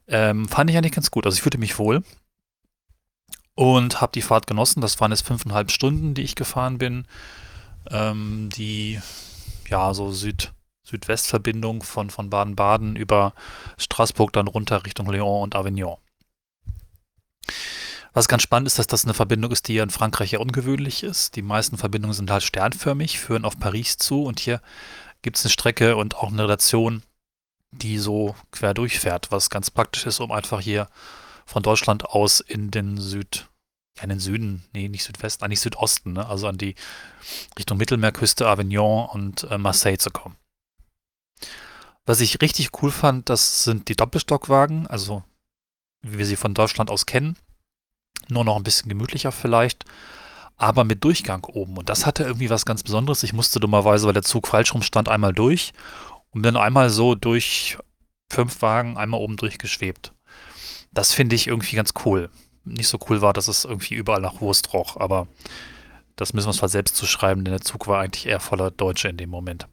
ähm, 0.08 0.48
fand 0.48 0.72
ich 0.72 0.78
eigentlich 0.78 0.94
ganz 0.94 1.12
gut. 1.12 1.28
Also 1.28 1.36
ich 1.36 1.44
fühlte 1.44 1.60
mich 1.60 1.78
wohl 1.78 2.04
und 3.60 4.00
habe 4.00 4.13
die 4.13 4.22
Fahrt 4.22 4.48
genossen. 4.48 4.80
Das 4.80 5.02
waren 5.02 5.12
jetzt 5.12 5.28
fünfeinhalb 5.28 5.69
Stunden, 5.69 6.13
die 6.13 6.22
ich 6.22 6.36
gefahren 6.36 6.78
bin. 6.78 7.06
Ähm, 7.91 8.48
die, 8.56 9.02
ja, 9.67 9.93
so 9.93 10.13
Süd, 10.13 10.54
Südwestverbindung 10.84 11.84
von, 11.84 12.10
von 12.10 12.30
Baden-Baden 12.30 12.95
über 12.95 13.34
Straßburg 13.78 14.32
dann 14.32 14.48
runter 14.48 14.86
Richtung 14.86 15.12
Lyon 15.12 15.43
und 15.43 15.56
Avignon. 15.58 15.98
Was 18.13 18.30
ganz 18.30 18.43
spannend 18.43 18.67
ist, 18.67 18.80
dass 18.80 18.88
das 18.88 19.04
eine 19.04 19.13
Verbindung 19.13 19.52
ist, 19.52 19.67
die 19.67 19.74
ja 19.74 19.84
in 19.84 19.89
Frankreich 19.89 20.32
ja 20.32 20.39
ungewöhnlich 20.39 21.04
ist. 21.04 21.36
Die 21.36 21.41
meisten 21.41 21.78
Verbindungen 21.78 22.15
sind 22.15 22.32
halt 22.32 22.43
sternförmig, 22.43 23.19
führen 23.19 23.43
auf 23.43 23.60
Paris 23.60 23.98
zu 23.98 24.24
und 24.24 24.39
hier 24.39 24.62
gibt 25.22 25.36
es 25.36 25.43
eine 25.43 25.52
Strecke 25.52 25.98
und 25.98 26.15
auch 26.15 26.32
eine 26.32 26.43
Relation, 26.43 27.04
die 27.72 27.98
so 27.98 28.36
quer 28.52 28.74
durchfährt, 28.74 29.34
was 29.34 29.50
ganz 29.50 29.69
praktisch 29.69 30.06
ist, 30.06 30.22
um 30.22 30.32
einfach 30.32 30.62
hier 30.62 30.88
von 31.50 31.64
Deutschland 31.64 32.06
aus 32.06 32.40
in 32.40 32.72
den 32.72 32.98
Süd, 32.98 33.50
ja, 33.98 34.04
in 34.04 34.10
den 34.10 34.20
Süden, 34.20 34.64
nee, 34.74 34.88
nicht 34.88 35.04
Südwesten, 35.04 35.44
eigentlich 35.44 35.62
Südosten, 35.62 36.14
ne? 36.14 36.28
also 36.28 36.48
an 36.48 36.58
die 36.58 36.76
Richtung 37.58 37.78
Mittelmeerküste, 37.78 38.48
Avignon 38.48 39.10
und 39.10 39.44
äh, 39.46 39.58
Marseille 39.58 39.98
zu 39.98 40.12
kommen. 40.12 40.38
Was 42.06 42.22
ich 42.22 42.42
richtig 42.42 42.82
cool 42.82 42.92
fand, 42.92 43.30
das 43.30 43.64
sind 43.64 43.88
die 43.88 43.96
Doppelstockwagen, 43.96 44.88
also 44.88 45.24
wie 46.02 46.18
wir 46.18 46.26
sie 46.26 46.38
von 46.38 46.54
Deutschland 46.54 46.90
aus 46.90 47.06
kennen 47.06 47.38
nur 48.30 48.44
noch 48.44 48.56
ein 48.56 48.64
bisschen 48.64 48.90
gemütlicher 48.90 49.32
vielleicht, 49.32 49.86
aber 50.58 50.84
mit 50.84 51.04
Durchgang 51.04 51.44
oben. 51.46 51.78
Und 51.78 51.90
das 51.90 52.06
hatte 52.06 52.24
irgendwie 52.24 52.50
was 52.50 52.66
ganz 52.66 52.84
Besonderes. 52.84 53.24
Ich 53.24 53.34
musste 53.34 53.60
dummerweise, 53.60 54.06
weil 54.06 54.14
der 54.14 54.24
Zug 54.24 54.48
falsch 54.48 54.74
rum 54.74 54.82
stand, 54.82 55.10
einmal 55.10 55.34
durch 55.34 55.72
und 56.32 56.44
dann 56.44 56.58
einmal 56.58 56.90
so 56.90 57.16
durch 57.16 57.78
fünf 58.32 58.62
Wagen 58.62 58.98
einmal 58.98 59.20
oben 59.20 59.38
durchgeschwebt. 59.38 60.14
Das 61.00 61.14
finde 61.14 61.34
ich 61.34 61.48
irgendwie 61.48 61.78
ganz 61.78 61.94
cool. 62.04 62.30
Nicht 62.66 62.90
so 62.90 63.00
cool 63.10 63.22
war, 63.22 63.32
dass 63.32 63.48
es 63.48 63.64
irgendwie 63.64 63.96
überall 63.96 64.20
nach 64.20 64.42
Wurst 64.42 64.74
roch, 64.74 64.98
aber 64.98 65.30
das 66.18 66.34
müssen 66.34 66.48
wir 66.48 66.50
uns 66.50 66.58
zwar 66.58 66.68
selbst 66.68 66.98
zuschreiben, 66.98 67.46
denn 67.46 67.54
der 67.54 67.62
Zug 67.62 67.88
war 67.88 68.02
eigentlich 68.02 68.26
eher 68.26 68.42
voller 68.42 68.70
Deutsche 68.70 69.08
in 69.08 69.16
dem 69.16 69.30
Moment. 69.30 69.70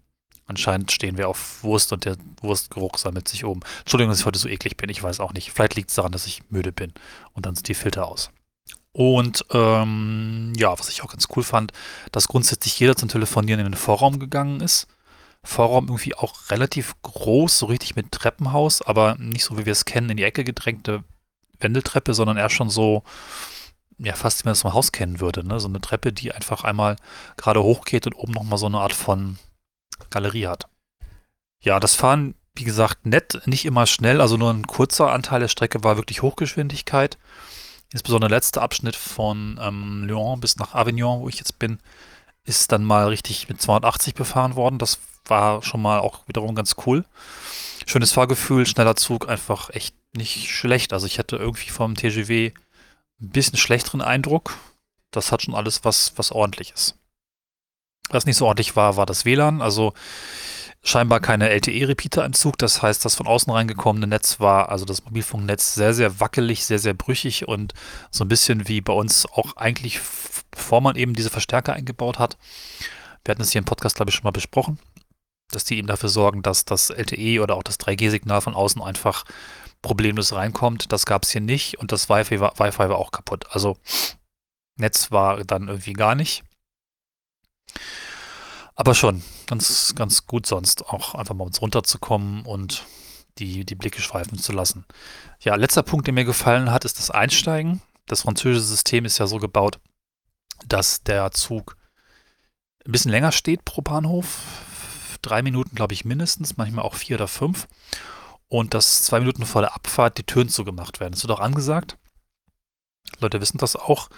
Anscheinend 0.47 0.93
stehen 0.93 1.19
wir 1.19 1.29
auf 1.29 1.65
Wurst 1.65 1.93
und 1.93 2.05
der 2.05 2.17
Wurstgeruch 2.43 2.97
sammelt 2.97 3.27
sich 3.27 3.45
oben. 3.45 3.63
Entschuldigung, 3.81 4.11
dass 4.13 4.21
ich 4.21 4.27
heute 4.27 4.39
so 4.39 4.49
eklig 4.49 4.77
bin, 4.77 4.89
ich 4.89 5.03
weiß 5.03 5.19
auch 5.19 5.33
nicht. 5.33 5.51
Vielleicht 5.51 5.75
liegt 5.75 5.91
es 5.91 5.97
daran, 5.97 6.13
dass 6.13 6.29
ich 6.29 6.49
müde 6.49 6.71
bin 6.71 6.93
und 7.33 7.45
dann 7.45 7.57
sind 7.57 7.67
die 7.67 7.75
Filter 7.75 8.07
aus. 8.07 8.31
Und 8.93 9.45
ähm, 9.51 10.53
ja, 10.57 10.79
was 10.79 10.91
ich 10.91 11.03
auch 11.03 11.11
ganz 11.11 11.27
cool 11.35 11.43
fand, 11.43 11.73
dass 12.13 12.29
grundsätzlich 12.29 12.79
jeder 12.79 12.95
zum 12.95 13.09
Telefonieren 13.09 13.59
in 13.59 13.73
den 13.73 13.77
Vorraum 13.77 14.21
gegangen 14.21 14.61
ist. 14.61 14.87
Vorraum 15.43 15.89
irgendwie 15.89 16.15
auch 16.15 16.51
relativ 16.51 16.95
groß, 17.03 17.59
so 17.59 17.67
richtig 17.67 17.97
mit 17.97 18.13
Treppenhaus, 18.13 18.81
aber 18.81 19.17
nicht 19.19 19.43
so, 19.43 19.59
wie 19.59 19.67
wir 19.67 19.73
es 19.73 19.87
kennen, 19.87 20.11
in 20.11 20.19
die 20.19 20.23
Ecke 20.23 20.45
gedrängte 20.45 21.03
Wendeltreppe, 21.61 22.15
sondern 22.15 22.37
eher 22.37 22.51
schon 22.51 22.71
so, 22.71 23.03
ja, 23.99 24.15
fast 24.15 24.43
wie 24.43 24.49
man 24.49 24.53
das 24.53 24.65
im 24.65 24.73
Haus 24.73 24.93
kennen 24.93 25.21
würde. 25.21 25.47
Ne? 25.47 25.61
So 25.61 25.69
eine 25.69 25.81
Treppe, 25.81 26.13
die 26.13 26.33
einfach 26.33 26.65
einmal 26.65 26.97
gerade 27.37 27.63
hochgeht 27.63 28.07
und 28.07 28.15
oben 28.15 28.33
nochmal 28.33 28.59
so 28.59 28.67
eine 28.67 28.79
Art 28.79 28.93
von 28.93 29.39
Galerie 30.11 30.47
hat. 30.47 30.69
Ja, 31.63 31.81
das 31.81 31.95
Fahren, 31.95 32.35
wie 32.55 32.65
gesagt, 32.65 33.07
nett, 33.07 33.43
nicht 33.47 33.65
immer 33.65 33.87
schnell, 33.87 34.21
also 34.21 34.37
nur 34.37 34.53
ein 34.53 34.67
kurzer 34.67 35.13
Anteil 35.13 35.41
der 35.41 35.49
Strecke 35.49 35.83
war 35.83 35.97
wirklich 35.97 36.23
Hochgeschwindigkeit. 36.23 37.19
Insbesondere 37.93 38.29
der 38.29 38.39
letzte 38.39 38.63
Abschnitt 38.63 38.97
von 38.97 39.59
ähm, 39.63 40.05
Lyon 40.07 40.41
bis 40.41 40.57
nach 40.57 40.75
Avignon, 40.75 41.21
wo 41.21 41.29
ich 41.29 41.37
jetzt 41.37 41.59
bin, 41.59 41.79
ist 42.45 42.73
dann 42.73 42.85
mal 42.85 43.09
richtig 43.09 43.49
mit 43.49 43.61
280 43.61 44.15
befahren 44.15 44.57
worden. 44.57 44.79
Das 44.79 44.99
war 45.25 45.63
schon 45.63 45.83
mal 45.83 46.01
auch 46.01 46.27
wiederum 46.27 46.55
ganz 46.55 46.77
cool. 46.87 47.05
Schönes 47.87 48.13
Fahrgefühl, 48.13 48.67
schneller 48.67 48.97
Zug, 48.97 49.29
einfach 49.29 49.71
echt 49.71 49.95
nicht 50.17 50.51
schlecht. 50.51 50.93
Also 50.93 51.07
ich 51.07 51.19
hatte 51.19 51.37
irgendwie 51.37 51.71
vom 51.71 51.95
TGW 51.95 52.53
ein 53.21 53.31
bisschen 53.31 53.59
schlechteren 53.59 54.01
Eindruck. 54.01 54.57
Das 55.11 55.33
hat 55.33 55.43
schon 55.43 55.55
alles 55.55 55.85
was, 55.85 56.13
was 56.17 56.33
ordentlich 56.33 56.73
ist. 56.73 56.99
Was 58.09 58.27
nicht 58.27 58.37
so 58.37 58.47
ordentlich 58.47 58.77
war, 58.77 58.97
war 58.97 59.07
das 59.07 59.25
WLAN. 59.25 59.63
Also 59.63 59.95
scheinbar 60.87 61.21
keine 61.21 61.49
LTE-Repeater 61.51 62.25
im. 62.25 62.63
Das 62.63 62.83
heißt, 62.83 63.05
das 63.05 63.17
von 63.17 63.27
außen 63.27 63.53
reingekommene 63.53 64.07
Netz 64.07 64.39
war, 64.41 64.69
also 64.71 64.85
das 64.85 65.05
Mobilfunknetz, 65.05 65.75
sehr, 65.75 65.95
sehr 65.95 66.21
wackelig, 66.21 66.65
sehr, 66.65 66.79
sehr 66.79 66.95
brüchig 66.95 67.49
und 67.49 67.75
so 68.11 68.25
ein 68.25 68.29
bisschen 68.29 68.69
wie 68.69 68.81
bei 68.81 68.93
uns 68.93 69.27
auch 69.27 69.57
eigentlich, 69.57 70.01
bevor 70.51 70.81
man 70.81 70.97
eben 70.97 71.15
diese 71.15 71.31
Verstärker 71.31 71.73
eingebaut 71.73 72.19
hat. 72.19 72.37
Wir 73.25 73.33
hatten 73.33 73.43
es 73.43 73.51
hier 73.51 73.59
im 73.59 73.65
Podcast, 73.65 73.97
glaube 73.97 74.11
ich, 74.11 74.15
schon 74.15 74.25
mal 74.25 74.31
besprochen, 74.31 74.79
dass 75.51 75.65
die 75.65 75.79
eben 75.79 75.89
dafür 75.89 76.09
sorgen, 76.09 76.43
dass 76.43 76.65
das 76.65 76.91
LTE 76.91 77.43
oder 77.43 77.57
auch 77.57 77.65
das 77.65 77.81
3G-Signal 77.81 78.41
von 78.41 78.55
außen 78.55 78.81
einfach 78.81 79.25
problemlos 79.87 80.33
reinkommt. 80.33 80.91
Das 80.91 81.07
gab 81.07 81.23
es 81.23 81.31
hier 81.31 81.41
nicht 81.41 81.79
und 81.79 81.93
das 81.93 82.09
Wi-Fi 82.09 82.41
war, 82.41 82.59
Wi 82.59 82.77
war 82.77 82.99
auch 82.99 83.13
kaputt. 83.13 83.47
Also 83.51 83.77
Netz 84.75 85.13
war 85.13 85.45
dann 85.45 85.69
irgendwie 85.69 85.93
gar 85.93 86.17
nicht. 86.17 86.43
Aber 88.75 88.97
schon 88.97 89.23
ganz, 89.47 89.95
ganz 89.95 90.27
gut 90.27 90.45
sonst 90.45 90.87
auch 90.87 91.15
einfach 91.15 91.37
mal 91.37 91.45
uns 91.45 91.63
runterzukommen 91.63 92.45
und 92.45 92.85
die, 93.39 93.65
die 93.65 93.77
Blicke 93.77 94.03
schweifen 94.03 94.39
zu 94.39 94.51
lassen. 94.51 94.85
Ja, 95.39 95.55
letzter 95.55 95.85
Punkt, 95.85 96.09
der 96.09 96.15
mir 96.15 96.25
gefallen 96.25 96.73
hat, 96.73 96.85
ist 96.85 96.99
das 96.99 97.13
Einsteigen. 97.13 97.81
Das 98.07 98.23
französische 98.23 98.67
System 98.67 99.05
ist 99.05 99.19
ja 99.19 99.29
so 99.29 99.39
gebaut, 99.39 99.79
dass 100.67 101.05
der 101.05 101.31
Zug 101.31 101.77
ein 102.85 102.91
bisschen 102.91 103.13
länger 103.13 103.31
steht 103.31 103.65
pro 103.65 103.83
Bahnhof. 103.83 104.41
Drei 105.23 105.43
Minuten, 105.43 105.77
glaube 105.77 105.95
ich, 105.95 106.05
mindestens, 106.05 106.57
manchmal 106.57 106.85
auch 106.85 106.95
vier 106.95 107.17
oder 107.17 107.29
fünf. 107.29 107.69
Und 108.49 108.75
dass 108.75 109.03
zwei 109.03 109.21
Minuten 109.21 109.45
vor 109.45 109.63
der 109.63 109.75
Abfahrt 109.75 110.19
die 110.19 110.25
Türen 110.25 110.49
zugemacht 110.49 111.01
werden. 111.01 111.13
Das 111.13 111.23
wird 111.23 111.33
auch 111.33 111.41
angesagt. 111.41 111.99
Leute 113.21 113.41
wissen 113.41 113.59
das 113.59 113.77
auch. 113.77 114.09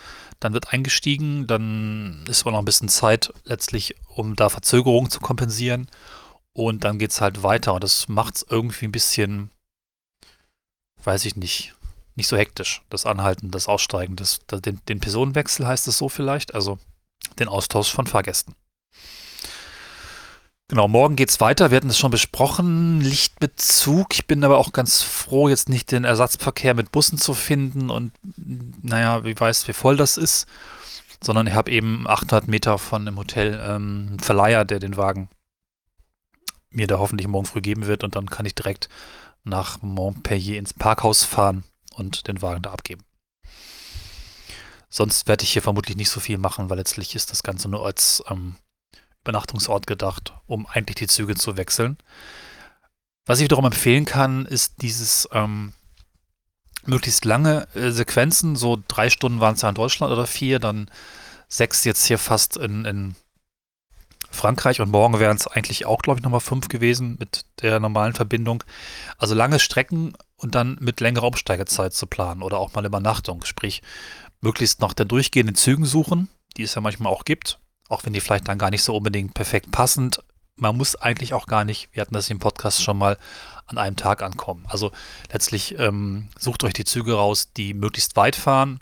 Dann 0.41 0.53
wird 0.53 0.73
eingestiegen, 0.73 1.47
dann 1.47 2.25
ist 2.29 2.43
aber 2.43 2.53
noch 2.53 2.59
ein 2.59 2.65
bisschen 2.65 2.89
Zeit 2.89 3.33
letztlich, 3.45 3.97
um 4.09 4.37
da 4.37 4.49
Verzögerungen 4.49 5.11
zu 5.11 5.21
kompensieren. 5.21 5.89
Und 6.53 6.85
dann 6.85 6.99
geht 6.99 7.13
es 7.13 7.21
halt 7.21 7.43
weiter. 7.43 7.75
Und 7.75 7.85
das 7.85 8.09
macht 8.09 8.37
es 8.37 8.47
irgendwie 8.49 8.87
ein 8.87 8.93
bisschen, 8.93 9.51
weiß 11.03 11.25
ich 11.25 11.37
nicht, 11.37 11.75
nicht 12.17 12.29
so 12.29 12.37
hektisch. 12.37 12.83
Das 12.91 13.07
Anhalten, 13.07 13.51
das 13.51 13.69
Aussteigen, 13.69 14.17
das 14.17 14.41
den, 14.51 14.81
den 14.89 15.01
Personenwechsel 15.01 15.67
heißt 15.67 15.87
es 15.89 15.99
so 15.99 16.09
vielleicht. 16.09 16.55
Also 16.55 16.79
den 17.39 17.49
Austausch 17.49 17.91
von 17.91 18.07
Fahrgästen. 18.07 18.55
Genau, 20.71 20.87
morgen 20.87 21.17
geht's 21.17 21.41
weiter. 21.41 21.71
Wir 21.71 21.79
hatten 21.79 21.89
es 21.89 21.99
schon 21.99 22.11
besprochen. 22.11 23.01
Lichtbezug. 23.01 24.13
Ich 24.13 24.27
bin 24.27 24.45
aber 24.45 24.59
auch 24.59 24.73
ganz 24.73 25.01
froh, 25.01 25.49
jetzt 25.49 25.71
nicht 25.71 25.91
den 25.91 26.05
Ersatzverkehr 26.05 26.75
mit 26.75 26.93
Bussen 26.93 27.17
zu 27.17 27.33
finden 27.33 27.89
und 27.89 28.13
naja, 28.83 29.25
wie 29.25 29.39
weiß, 29.39 29.67
wie 29.67 29.73
voll 29.73 29.97
das 29.97 30.19
ist, 30.19 30.47
sondern 31.25 31.47
ich 31.47 31.55
habe 31.55 31.71
eben 31.71 32.07
800 32.07 32.49
Meter 32.49 32.77
von 32.77 33.07
dem 33.07 33.17
Hotel 33.17 33.55
ähm, 33.55 34.09
einen 34.11 34.21
Verleiher, 34.21 34.67
der 34.67 34.79
den 34.79 34.99
Wagen 34.99 35.31
mir 36.69 36.87
da 36.87 36.99
hoffentlich 36.99 37.29
morgen 37.29 37.47
früh 37.47 37.63
geben 37.63 37.87
wird 37.87 38.05
und 38.05 38.15
dann 38.15 38.29
kann 38.29 38.45
ich 38.45 38.55
direkt 38.55 38.91
nach 39.45 39.81
Montpellier 39.81 40.59
ins 40.59 40.75
Parkhaus 40.75 41.25
fahren 41.25 41.65
und 41.95 42.29
den 42.29 42.43
Wagen 42.43 42.61
da 42.61 42.73
abgeben. 42.73 43.03
Sonst 44.91 45.29
werde 45.29 45.45
ich 45.45 45.53
hier 45.53 45.63
vermutlich 45.63 45.97
nicht 45.97 46.11
so 46.11 46.21
viel 46.21 46.37
machen, 46.37 46.69
weil 46.69 46.77
letztlich 46.77 47.15
ist 47.15 47.31
das 47.31 47.43
Ganze 47.43 47.71
nur 47.71 47.87
als 47.87 48.23
ähm, 48.29 48.57
Übernachtungsort 49.25 49.87
gedacht, 49.87 50.33
um 50.47 50.67
eigentlich 50.67 50.97
die 50.97 51.07
Züge 51.07 51.35
zu 51.35 51.57
wechseln. 51.57 51.99
Was 53.27 53.39
ich 53.39 53.45
wiederum 53.45 53.67
empfehlen 53.67 54.05
kann, 54.05 54.47
ist 54.47 54.81
dieses 54.81 55.29
ähm, 55.33 55.73
möglichst 56.87 57.25
lange 57.25 57.69
äh, 57.75 57.91
Sequenzen, 57.91 58.57
so 58.57 58.79
drei 58.89 59.11
Stunden 59.11 59.41
waren 59.41 59.55
es 59.55 59.63
ja 59.63 59.69
in 59.69 59.75
Deutschland 59.75 60.13
oder 60.13 60.27
vier, 60.27 60.59
dann 60.59 60.91
sechs 61.49 61.85
jetzt 61.85 62.07
hier 62.07 62.19
fast 62.19 62.57
in, 62.57 62.85
in 62.85 63.15
Frankreich 64.31 64.81
und 64.81 64.91
morgen 64.91 65.19
wären 65.19 65.37
es 65.37 65.47
eigentlich 65.47 65.87
auch, 65.87 66.03
glaube 66.03 66.21
ich, 66.21 66.25
nochmal 66.25 66.41
fünf 66.41 66.69
gewesen 66.69 67.17
mit 67.19 67.45
der 67.63 67.81
normalen 67.81 68.15
Verbindung. 68.15 68.63
Also 69.17 69.35
lange 69.35 69.59
Strecken 69.59 70.15
und 70.37 70.55
dann 70.55 70.77
mit 70.81 71.01
längerer 71.01 71.27
Umsteigezeit 71.27 71.95
zu 71.95 72.07
planen 72.07 72.43
oder 72.43 72.59
auch 72.59 72.75
mal 72.75 72.85
Übernachtung, 72.85 73.45
sprich 73.45 73.83
möglichst 74.41 74.81
nach 74.81 74.93
den 74.93 75.09
durchgehenden 75.09 75.57
Zügen 75.57 75.85
suchen, 75.85 76.29
die 76.57 76.63
es 76.63 76.75
ja 76.75 76.81
manchmal 76.81 77.13
auch 77.13 77.25
gibt, 77.25 77.59
auch 77.89 78.05
wenn 78.05 78.13
die 78.13 78.21
vielleicht 78.21 78.49
dann 78.49 78.59
gar 78.59 78.71
nicht 78.71 78.83
so 78.83 78.97
unbedingt 78.97 79.35
perfekt 79.35 79.71
passend. 79.71 80.23
Man 80.57 80.77
muss 80.77 80.97
eigentlich 80.97 81.35
auch 81.35 81.47
gar 81.47 81.65
nicht, 81.65 81.89
wir 81.93 82.01
hatten 82.01 82.15
das 82.15 82.31
im 82.31 82.39
Podcast 82.39 82.83
schon 82.83 82.99
mal, 82.99 83.17
an 83.67 83.79
einem 83.79 83.97
Tag 83.97 84.23
ankommen. 84.23 84.65
Also 84.69 84.93
letztlich 85.31 85.79
ähm, 85.79 86.29
sucht 86.39 86.65
euch 86.65 86.73
die 86.73 86.85
Züge 86.85 87.15
raus, 87.15 87.53
die 87.53 87.75
möglichst 87.75 88.17
weit 88.17 88.35
fahren, 88.35 88.81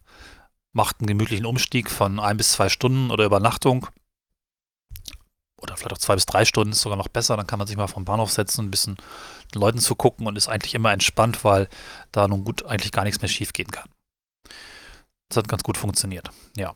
macht 0.73 1.01
einen 1.01 1.09
gemütlichen 1.09 1.45
Umstieg 1.45 1.91
von 1.91 2.21
ein 2.21 2.37
bis 2.37 2.53
zwei 2.53 2.69
Stunden 2.69 3.11
oder 3.11 3.25
Übernachtung 3.25 3.89
oder 5.61 5.77
vielleicht 5.77 5.95
auch 5.95 5.99
zwei 5.99 6.15
bis 6.15 6.27
drei 6.27 6.45
Stunden 6.45 6.73
ist 6.73 6.83
sogar 6.83 6.97
noch 6.97 7.09
besser. 7.09 7.37
Dann 7.37 7.47
kann 7.47 7.59
man 7.59 7.67
sich 7.67 7.77
mal 7.77 7.87
vom 7.87 8.05
Bahnhof 8.05 8.31
setzen, 8.31 8.67
ein 8.67 8.71
bisschen 8.71 8.97
den 9.55 9.61
Leuten 9.61 9.79
zu 9.79 9.95
gucken 9.95 10.27
und 10.27 10.37
ist 10.37 10.49
eigentlich 10.49 10.75
immer 10.75 10.93
entspannt, 10.93 11.45
weil 11.45 11.69
da 12.13 12.29
nun 12.29 12.45
gut 12.45 12.65
eigentlich 12.67 12.93
gar 12.93 13.05
nichts 13.05 13.21
mehr 13.21 13.29
schief 13.29 13.53
gehen 13.53 13.71
kann. 13.71 13.89
Das 15.29 15.39
hat 15.39 15.49
ganz 15.49 15.63
gut 15.63 15.77
funktioniert, 15.77 16.31
ja. 16.57 16.75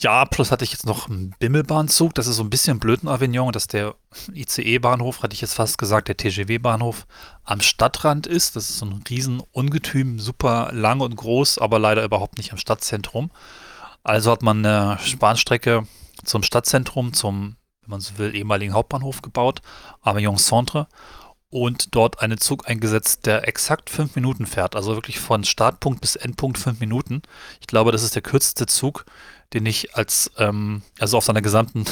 Ja, 0.00 0.24
plus 0.26 0.52
hatte 0.52 0.64
ich 0.64 0.70
jetzt 0.70 0.86
noch 0.86 1.08
einen 1.08 1.34
Bimmelbahnzug. 1.40 2.14
Das 2.14 2.28
ist 2.28 2.36
so 2.36 2.44
ein 2.44 2.50
bisschen 2.50 2.78
blöd 2.78 3.02
in 3.02 3.08
Avignon, 3.08 3.50
dass 3.50 3.66
der 3.66 3.96
ICE-Bahnhof, 4.32 5.22
hatte 5.22 5.34
ich 5.34 5.40
jetzt 5.40 5.54
fast 5.54 5.76
gesagt, 5.76 6.06
der 6.06 6.16
TGW-Bahnhof 6.16 7.06
am 7.42 7.60
Stadtrand 7.60 8.28
ist. 8.28 8.54
Das 8.54 8.70
ist 8.70 8.78
so 8.78 8.86
ein 8.86 9.02
riesen 9.10 9.42
Ungetüm, 9.50 10.20
super 10.20 10.70
lang 10.72 11.00
und 11.00 11.16
groß, 11.16 11.58
aber 11.58 11.80
leider 11.80 12.04
überhaupt 12.04 12.38
nicht 12.38 12.52
am 12.52 12.58
Stadtzentrum. 12.58 13.32
Also 14.04 14.30
hat 14.30 14.42
man 14.42 14.64
eine 14.64 14.98
Bahnstrecke 15.18 15.88
zum 16.24 16.44
Stadtzentrum, 16.44 17.12
zum, 17.12 17.56
wenn 17.82 17.90
man 17.90 18.00
so 18.00 18.18
will, 18.18 18.36
ehemaligen 18.36 18.74
Hauptbahnhof 18.74 19.20
gebaut, 19.20 19.62
Avignon 20.02 20.36
Centre, 20.36 20.86
und 21.50 21.94
dort 21.94 22.20
einen 22.20 22.38
Zug 22.38 22.68
eingesetzt, 22.68 23.26
der 23.26 23.48
exakt 23.48 23.90
fünf 23.90 24.14
Minuten 24.14 24.46
fährt. 24.46 24.76
Also 24.76 24.94
wirklich 24.94 25.18
von 25.18 25.44
Startpunkt 25.44 26.00
bis 26.00 26.14
Endpunkt 26.14 26.58
fünf 26.58 26.78
Minuten. 26.78 27.22
Ich 27.60 27.66
glaube, 27.66 27.90
das 27.90 28.02
ist 28.02 28.14
der 28.14 28.22
kürzeste 28.22 28.66
Zug, 28.66 29.06
den 29.52 29.66
ich 29.66 29.94
als, 29.96 30.30
ähm, 30.36 30.82
also 30.98 31.16
auf 31.16 31.24
seiner 31.24 31.42
gesamten 31.42 31.84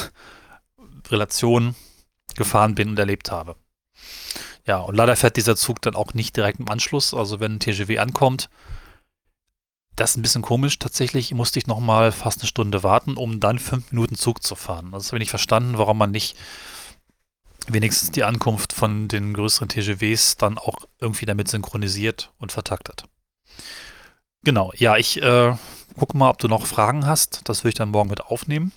Relation 1.09 1.75
gefahren 2.37 2.75
bin 2.75 2.91
und 2.91 2.99
erlebt 2.99 3.31
habe. 3.31 3.57
Ja, 4.67 4.79
und 4.79 4.97
leider 4.97 5.17
fährt 5.17 5.37
dieser 5.37 5.57
Zug 5.57 5.81
dann 5.83 5.95
auch 5.95 6.15
nicht 6.15 6.37
direkt 6.37 6.59
im 6.59 6.69
Anschluss. 6.69 7.15
Also 7.15 7.41
wenn 7.41 7.55
ein 7.55 7.61
TGW 7.61 7.99
ankommt, 7.99 8.51
das 9.95 10.11
ist 10.11 10.17
ein 10.17 10.23
bisschen 10.23 10.43
komisch. 10.43 10.79
Tatsächlich 10.79 11.33
musste 11.33 11.59
ich 11.59 11.67
nochmal 11.67 12.13
fast 12.13 12.41
eine 12.41 12.49
Stunde 12.49 12.83
warten, 12.83 13.17
um 13.17 13.41
dann 13.41 13.59
fünf 13.59 13.93
Minuten 13.93 14.17
Zug 14.17 14.43
zu 14.43 14.55
fahren. 14.55 14.93
Also 14.93 15.09
habe 15.09 15.19
ich 15.19 15.21
nicht 15.21 15.31
verstanden, 15.31 15.79
warum 15.79 15.99
man 15.99 16.11
nicht 16.11 16.37
wenigstens 17.69 18.11
die 18.11 18.25
Ankunft 18.25 18.73
von 18.73 19.09
den 19.09 19.35
größeren 19.35 19.69
TGWs 19.69 20.37
dann 20.37 20.59
auch 20.59 20.81
irgendwie 21.01 21.27
damit 21.27 21.49
synchronisiert 21.49 22.33
und 22.39 22.53
vertaktet. 22.53 23.05
Genau, 24.45 24.73
ja, 24.77 24.97
ich 24.97 25.21
äh, 25.23 25.57
gucke 25.97 26.17
mal, 26.17 26.31
ob 26.31 26.39
du 26.39 26.49
noch 26.49 26.67
Fragen 26.67 27.07
hast. 27.07 27.41
Das 27.49 27.63
würde 27.63 27.71
ich 27.71 27.75
dann 27.75 27.91
morgen 27.91 28.11
mit 28.11 28.21
aufnehmen. 28.21 28.73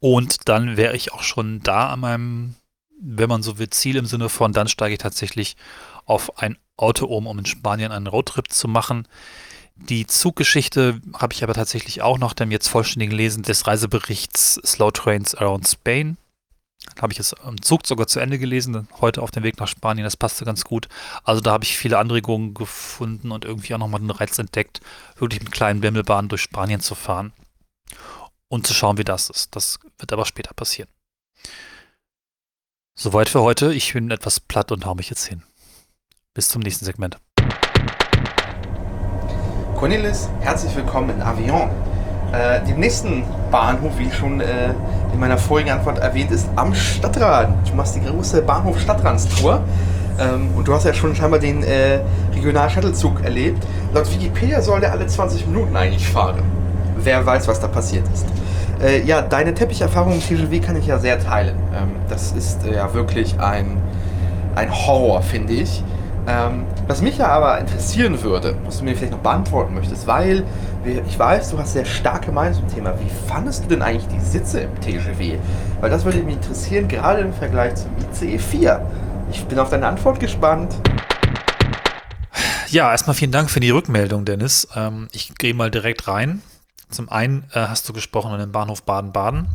Und 0.00 0.48
dann 0.48 0.76
wäre 0.76 0.96
ich 0.96 1.12
auch 1.12 1.22
schon 1.22 1.60
da 1.62 1.90
an 1.90 2.00
meinem, 2.00 2.54
wenn 3.00 3.28
man 3.28 3.42
so 3.42 3.58
will, 3.58 3.70
Ziel 3.70 3.96
im 3.96 4.06
Sinne 4.06 4.28
von, 4.28 4.52
dann 4.52 4.68
steige 4.68 4.94
ich 4.94 4.98
tatsächlich 4.98 5.56
auf 6.04 6.38
ein 6.38 6.58
Auto 6.76 7.06
um, 7.06 7.26
um 7.26 7.38
in 7.38 7.46
Spanien 7.46 7.92
einen 7.92 8.08
Roadtrip 8.08 8.50
zu 8.50 8.66
machen. 8.66 9.06
Die 9.76 10.06
Zuggeschichte 10.06 11.00
habe 11.14 11.32
ich 11.32 11.42
aber 11.42 11.54
tatsächlich 11.54 12.02
auch 12.02 12.18
noch 12.18 12.32
dem 12.32 12.50
jetzt 12.50 12.68
vollständigen 12.68 13.16
Lesen 13.16 13.42
des 13.42 13.66
Reiseberichts 13.66 14.60
Slow 14.64 14.90
Trains 14.92 15.34
Around 15.34 15.68
Spain. 15.68 16.16
Habe 17.00 17.12
ich 17.12 17.20
es 17.20 17.34
im 17.46 17.62
Zug 17.62 17.86
sogar 17.86 18.06
zu 18.06 18.20
Ende 18.20 18.38
gelesen, 18.38 18.88
heute 19.00 19.22
auf 19.22 19.30
dem 19.30 19.42
Weg 19.42 19.58
nach 19.58 19.68
Spanien, 19.68 20.04
das 20.04 20.16
passte 20.16 20.44
ganz 20.44 20.64
gut. 20.64 20.88
Also 21.24 21.40
da 21.40 21.52
habe 21.52 21.64
ich 21.64 21.76
viele 21.76 21.98
Anregungen 21.98 22.54
gefunden 22.54 23.30
und 23.30 23.44
irgendwie 23.44 23.74
auch 23.74 23.78
nochmal 23.78 24.00
den 24.00 24.10
Reiz 24.10 24.38
entdeckt, 24.38 24.80
wirklich 25.16 25.42
mit 25.42 25.52
kleinen 25.52 25.80
Bimmelbahnen 25.80 26.28
durch 26.28 26.42
Spanien 26.42 26.80
zu 26.80 26.94
fahren 26.94 27.32
und 28.48 28.66
zu 28.66 28.74
schauen, 28.74 28.98
wie 28.98 29.04
das 29.04 29.30
ist. 29.30 29.56
Das 29.56 29.78
wird 29.98 30.12
aber 30.12 30.26
später 30.26 30.54
passieren. 30.54 30.88
Soweit 32.94 33.28
für 33.28 33.40
heute. 33.40 33.72
Ich 33.72 33.94
bin 33.94 34.10
etwas 34.10 34.40
platt 34.40 34.70
und 34.70 34.84
hau 34.84 34.94
mich 34.94 35.08
jetzt 35.08 35.26
hin. 35.26 35.42
Bis 36.34 36.48
zum 36.48 36.62
nächsten 36.62 36.84
Segment. 36.84 37.18
Cornelis, 39.76 40.28
herzlich 40.40 40.74
willkommen 40.76 41.10
in 41.10 41.22
Avion. 41.22 41.91
Äh, 42.32 42.64
dem 42.66 42.80
nächsten 42.80 43.24
Bahnhof, 43.50 43.92
wie 43.98 44.10
schon 44.10 44.40
äh, 44.40 44.70
in 45.12 45.20
meiner 45.20 45.36
vorigen 45.36 45.70
Antwort 45.70 45.98
erwähnt, 45.98 46.30
ist 46.30 46.48
am 46.56 46.74
Stadtrand. 46.74 47.68
Du 47.68 47.76
machst 47.76 47.94
die 47.94 48.00
große 48.00 48.40
Bahnhof-Stadtrandstour. 48.42 49.60
Ähm, 50.18 50.48
und 50.56 50.66
du 50.66 50.74
hast 50.74 50.84
ja 50.84 50.94
schon 50.94 51.14
scheinbar 51.14 51.40
den 51.40 51.62
äh, 51.62 52.00
Regional-Shuttle-Zug 52.34 53.22
erlebt. 53.22 53.62
Laut 53.94 54.10
Wikipedia 54.12 54.62
soll 54.62 54.80
der 54.80 54.92
alle 54.92 55.06
20 55.06 55.46
Minuten 55.46 55.76
eigentlich 55.76 56.08
fahren. 56.08 56.42
Wer 56.96 57.24
weiß, 57.24 57.48
was 57.48 57.60
da 57.60 57.68
passiert 57.68 58.06
ist. 58.12 58.26
Äh, 58.82 59.02
ja, 59.02 59.22
deine 59.22 59.54
Teppicherfahrung 59.54 60.14
im 60.14 60.20
TGW 60.20 60.58
kann 60.60 60.76
ich 60.76 60.86
ja 60.86 60.98
sehr 60.98 61.18
teilen. 61.22 61.56
Ähm, 61.74 61.90
das 62.08 62.32
ist 62.32 62.66
äh, 62.66 62.74
ja 62.76 62.94
wirklich 62.94 63.38
ein, 63.40 63.76
ein 64.54 64.70
Horror, 64.70 65.22
finde 65.22 65.52
ich. 65.52 65.82
Ähm, 66.26 66.64
was 66.86 67.02
mich 67.02 67.18
ja 67.18 67.28
aber 67.28 67.58
interessieren 67.58 68.22
würde, 68.22 68.54
was 68.64 68.78
du 68.78 68.84
mir 68.84 68.94
vielleicht 68.94 69.12
noch 69.12 69.20
beantworten 69.20 69.74
möchtest, 69.74 70.06
weil 70.06 70.44
ich 70.84 71.18
weiß, 71.18 71.50
du 71.50 71.58
hast 71.58 71.74
sehr 71.74 71.84
starke 71.84 72.32
Meinung 72.32 72.54
zum 72.54 72.74
Thema. 72.74 72.98
Wie 72.98 73.10
fandest 73.28 73.64
du 73.64 73.68
denn 73.68 73.82
eigentlich 73.82 74.08
die 74.08 74.20
Sitze 74.20 74.60
im 74.62 74.80
TGW? 74.80 75.38
Weil 75.80 75.90
das 75.90 76.04
würde 76.04 76.18
mich 76.22 76.34
interessieren, 76.34 76.88
gerade 76.88 77.20
im 77.20 77.32
Vergleich 77.32 77.74
zum 77.76 77.90
ICE 78.10 78.38
4. 78.38 78.90
Ich 79.30 79.44
bin 79.44 79.58
auf 79.58 79.70
deine 79.70 79.86
Antwort 79.86 80.18
gespannt. 80.18 80.74
Ja, 82.68 82.90
erstmal 82.90 83.14
vielen 83.14 83.32
Dank 83.32 83.50
für 83.50 83.60
die 83.60 83.70
Rückmeldung, 83.70 84.24
Dennis. 84.24 84.66
Ähm, 84.74 85.08
ich 85.12 85.34
gehe 85.36 85.54
mal 85.54 85.70
direkt 85.70 86.08
rein. 86.08 86.42
Zum 86.90 87.08
einen 87.08 87.44
äh, 87.52 87.60
hast 87.60 87.88
du 87.88 87.92
gesprochen 87.92 88.32
an 88.32 88.40
dem 88.40 88.50
Bahnhof 88.50 88.82
Baden-Baden. 88.82 89.46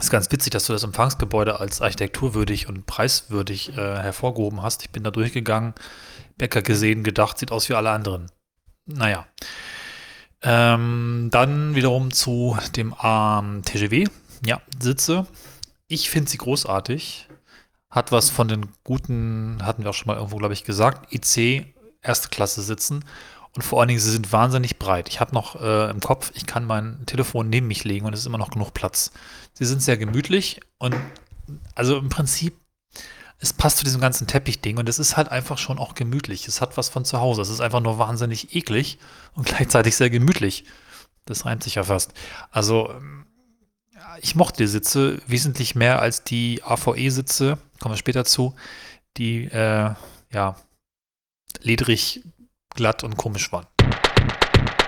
Ist 0.00 0.10
ganz 0.10 0.32
witzig, 0.32 0.50
dass 0.50 0.66
du 0.66 0.72
das 0.72 0.82
Empfangsgebäude 0.82 1.60
als 1.60 1.82
architekturwürdig 1.82 2.68
und 2.68 2.86
preiswürdig 2.86 3.76
äh, 3.76 3.98
hervorgehoben 3.98 4.62
hast. 4.62 4.82
Ich 4.82 4.90
bin 4.90 5.04
da 5.04 5.10
durchgegangen, 5.10 5.74
Bäcker 6.36 6.62
gesehen, 6.62 7.04
gedacht, 7.04 7.38
sieht 7.38 7.52
aus 7.52 7.68
wie 7.68 7.74
alle 7.74 7.90
anderen. 7.90 8.30
Naja. 8.86 9.26
Ähm, 10.42 11.28
dann 11.30 11.74
wiederum 11.74 12.12
zu 12.12 12.56
dem 12.76 12.94
ähm, 13.02 13.62
TGW. 13.62 14.06
Ja, 14.44 14.60
Sitze. 14.78 15.26
Ich 15.86 16.10
finde 16.10 16.30
sie 16.30 16.38
großartig. 16.38 17.28
Hat 17.90 18.12
was 18.12 18.30
von 18.30 18.48
den 18.48 18.68
guten, 18.84 19.58
hatten 19.62 19.82
wir 19.82 19.90
auch 19.90 19.94
schon 19.94 20.06
mal 20.06 20.16
irgendwo, 20.16 20.36
glaube 20.36 20.54
ich, 20.54 20.64
gesagt, 20.64 21.12
IC 21.12 21.66
erste 22.02 22.28
Klasse 22.28 22.62
sitzen. 22.62 23.04
Und 23.54 23.62
vor 23.62 23.80
allen 23.80 23.88
Dingen, 23.88 24.00
sie 24.00 24.10
sind 24.12 24.32
wahnsinnig 24.32 24.78
breit. 24.78 25.08
Ich 25.08 25.20
habe 25.20 25.34
noch 25.34 25.60
äh, 25.60 25.90
im 25.90 26.00
Kopf, 26.00 26.30
ich 26.34 26.46
kann 26.46 26.64
mein 26.64 27.04
Telefon 27.06 27.50
neben 27.50 27.66
mich 27.66 27.84
legen 27.84 28.06
und 28.06 28.12
es 28.12 28.20
ist 28.20 28.26
immer 28.26 28.38
noch 28.38 28.50
genug 28.50 28.72
Platz. 28.74 29.10
Sie 29.54 29.64
sind 29.64 29.82
sehr 29.82 29.96
gemütlich 29.96 30.60
und 30.78 30.94
also 31.74 31.98
im 31.98 32.08
Prinzip, 32.08 32.56
es 33.42 33.54
passt 33.54 33.78
zu 33.78 33.84
diesem 33.84 34.02
ganzen 34.02 34.26
Teppichding 34.26 34.76
und 34.76 34.88
es 34.88 34.98
ist 34.98 35.16
halt 35.16 35.30
einfach 35.30 35.56
schon 35.56 35.78
auch 35.78 35.94
gemütlich. 35.94 36.46
Es 36.46 36.60
hat 36.60 36.76
was 36.76 36.90
von 36.90 37.06
zu 37.06 37.20
Hause. 37.20 37.40
Es 37.40 37.48
ist 37.48 37.60
einfach 37.60 37.80
nur 37.80 37.98
wahnsinnig 37.98 38.54
eklig 38.54 38.98
und 39.34 39.46
gleichzeitig 39.56 39.96
sehr 39.96 40.10
gemütlich. 40.10 40.64
Das 41.24 41.46
reimt 41.46 41.62
sich 41.62 41.76
ja 41.76 41.84
fast. 41.84 42.12
Also, 42.50 42.94
ich 44.20 44.34
mochte 44.34 44.62
die 44.62 44.68
Sitze 44.68 45.22
wesentlich 45.26 45.74
mehr 45.74 46.00
als 46.00 46.22
die 46.22 46.62
AVE-Sitze, 46.62 47.58
kommen 47.78 47.94
wir 47.94 47.98
später 47.98 48.24
zu, 48.24 48.54
die, 49.16 49.44
äh, 49.44 49.94
ja, 50.32 50.56
ledrig 51.62 52.22
glatt 52.74 53.04
und 53.04 53.16
komisch 53.16 53.52
waren. 53.52 53.66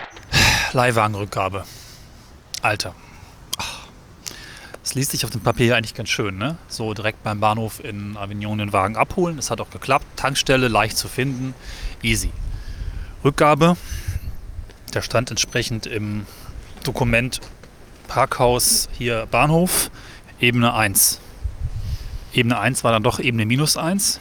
Leihwagenrückgabe. 0.72 1.64
Alter. 2.60 2.94
Es 4.84 4.94
liest 4.94 5.12
sich 5.12 5.24
auf 5.24 5.30
dem 5.30 5.40
Papier 5.40 5.76
eigentlich 5.76 5.94
ganz 5.94 6.08
schön, 6.08 6.38
ne? 6.38 6.56
So 6.66 6.92
direkt 6.92 7.22
beim 7.22 7.38
Bahnhof 7.38 7.82
in 7.84 8.16
Avignon 8.16 8.58
den 8.58 8.72
Wagen 8.72 8.96
abholen. 8.96 9.36
Das 9.36 9.50
hat 9.50 9.60
auch 9.60 9.70
geklappt. 9.70 10.04
Tankstelle 10.16 10.66
leicht 10.66 10.98
zu 10.98 11.08
finden. 11.08 11.54
Easy. 12.02 12.30
Rückgabe. 13.24 13.76
Der 14.92 15.02
stand 15.02 15.30
entsprechend 15.30 15.86
im 15.86 16.26
Dokument 16.82 17.40
Parkhaus 18.08 18.88
hier 18.92 19.26
Bahnhof. 19.30 19.90
Ebene 20.40 20.74
1. 20.74 21.20
Ebene 22.32 22.58
1 22.58 22.82
war 22.82 22.90
dann 22.90 23.04
doch 23.04 23.20
Ebene 23.20 23.46
minus 23.46 23.76
1. 23.76 24.18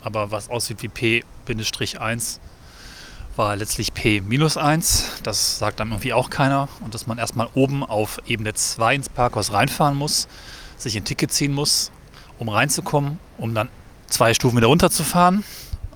Aber 0.00 0.30
was 0.30 0.48
aussieht 0.48 0.82
wie 0.82 0.88
P-1 0.88 2.40
war 3.36 3.56
letztlich 3.56 3.94
P 3.94 4.20
minus 4.20 4.56
1. 4.56 5.20
Das 5.22 5.58
sagt 5.58 5.80
dann 5.80 5.90
irgendwie 5.90 6.12
auch 6.12 6.30
keiner. 6.30 6.68
Und 6.80 6.94
dass 6.94 7.06
man 7.06 7.18
erstmal 7.18 7.48
oben 7.54 7.84
auf 7.84 8.20
Ebene 8.26 8.54
2 8.54 8.94
ins 8.94 9.08
Parkhaus 9.08 9.52
reinfahren 9.52 9.96
muss, 9.96 10.28
sich 10.76 10.96
ein 10.96 11.04
Ticket 11.04 11.32
ziehen 11.32 11.52
muss, 11.52 11.90
um 12.38 12.48
reinzukommen, 12.48 13.18
um 13.38 13.54
dann 13.54 13.68
zwei 14.08 14.34
Stufen 14.34 14.56
wieder 14.56 14.68
runterzufahren, 14.68 15.44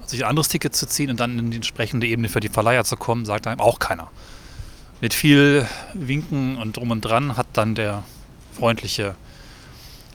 sich 0.07 0.25
ein 0.25 0.29
anderes 0.29 0.49
Ticket 0.49 0.75
zu 0.75 0.87
ziehen 0.87 1.11
und 1.11 1.21
dann 1.21 1.39
in 1.39 1.51
die 1.51 1.57
entsprechende 1.57 2.07
Ebene 2.07 2.29
für 2.29 2.41
die 2.41 2.49
Verleiher 2.49 2.85
zu 2.85 2.97
kommen, 2.97 3.25
sagt 3.25 3.47
einem 3.47 3.61
auch 3.61 3.79
keiner. 3.79 4.09
Mit 5.01 5.15
viel 5.15 5.67
Winken 5.95 6.57
und 6.57 6.77
drum 6.77 6.91
und 6.91 7.03
dran 7.03 7.37
hat 7.37 7.47
dann 7.55 7.75
der 7.75 8.03
freundliche 8.53 9.15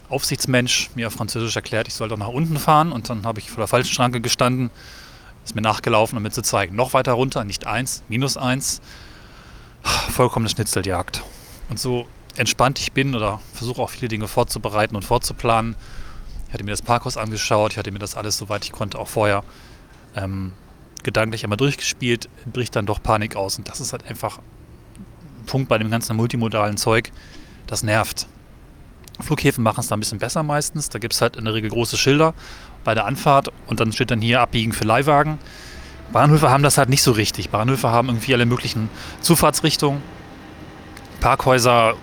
Aufsichtsmensch 0.10 0.92
mir 0.94 1.08
auf 1.08 1.14
Französisch 1.14 1.56
erklärt, 1.56 1.88
ich 1.88 1.96
soll 1.96 2.10
doch 2.10 2.18
nach 2.18 2.28
unten 2.28 2.58
fahren 2.58 2.92
und 2.92 3.10
dann 3.10 3.26
habe 3.26 3.40
ich 3.40 3.50
vor 3.50 3.62
der 3.62 3.68
falschen 3.68 3.94
Schranke 3.94 4.22
gestanden 4.22 4.70
ist 5.46 5.56
mir 5.56 5.62
nachgelaufen, 5.62 6.18
um 6.18 6.24
mir 6.24 6.32
zu 6.32 6.42
zeigen. 6.42 6.76
Noch 6.76 6.94
weiter 6.94 7.14
runter, 7.14 7.44
nicht 7.44 7.68
eins, 7.68 8.04
minus 8.10 8.36
eins. 8.36 8.82
Vollkommene 10.12 10.50
Schnitzeljagd. 10.50 11.24
Und 11.70 11.80
so 11.80 12.08
entspannt 12.36 12.80
ich 12.80 12.92
bin 12.92 13.16
oder 13.16 13.40
versuche 13.54 13.82
auch 13.82 13.90
viele 13.92 14.08
Dinge 14.08 14.28
vorzubereiten 14.28 14.96
und 14.96 15.04
vorzuplanen. 15.04 15.76
Ich 16.48 16.54
hatte 16.54 16.64
mir 16.64 16.72
das 16.72 16.82
Parkhaus 16.82 17.18
angeschaut, 17.18 17.74
ich 17.74 17.78
hatte 17.78 17.92
mir 17.92 18.00
das 18.00 18.16
alles, 18.16 18.38
soweit 18.38 18.66
ich 18.66 18.72
konnte, 18.72 18.98
auch 18.98 19.08
vorher 19.08 19.44
ähm, 20.16 20.54
gedanklich 21.04 21.44
einmal 21.44 21.58
durchgespielt, 21.58 22.30
bricht 22.46 22.76
dann 22.76 22.86
doch 22.86 23.02
Panik 23.02 23.36
aus. 23.36 23.58
Und 23.58 23.70
das 23.70 23.80
ist 23.80 23.94
halt 23.94 24.06
einfach 24.08 24.40
ein 24.40 25.46
Punkt 25.46 25.70
bei 25.70 25.78
dem 25.78 25.92
ganzen 25.92 26.16
multimodalen 26.16 26.78
Zeug, 26.78 27.12
das 27.68 27.84
nervt. 27.84 28.28
Flughäfen 29.20 29.64
machen 29.64 29.80
es 29.80 29.88
da 29.88 29.96
ein 29.96 30.00
bisschen 30.00 30.20
besser 30.20 30.44
meistens. 30.44 30.90
Da 30.90 31.00
gibt 31.00 31.14
es 31.14 31.22
halt 31.22 31.36
in 31.38 31.46
der 31.46 31.54
Regel 31.54 31.70
große 31.70 31.98
Schilder 31.98 32.34
bei 32.86 32.94
der 32.94 33.06
Anfahrt 33.06 33.50
und 33.68 33.82
dann 33.82 33.92
steht 33.92 34.12
dann 34.12 34.22
hier 34.22 34.40
abbiegen 34.40 34.72
für 34.72 34.86
Leihwagen. 34.86 35.40
Bahnhöfe 36.14 36.50
haben 36.50 36.64
das 36.64 36.78
halt 36.78 36.88
nicht 36.88 37.02
so 37.02 37.12
richtig. 37.12 37.50
Bahnhöfe 37.50 37.90
haben 37.90 38.08
irgendwie 38.08 38.34
alle 38.34 38.46
möglichen 38.46 38.90
Zufahrtsrichtungen, 39.20 40.02
Parkhäuser, 41.20 41.96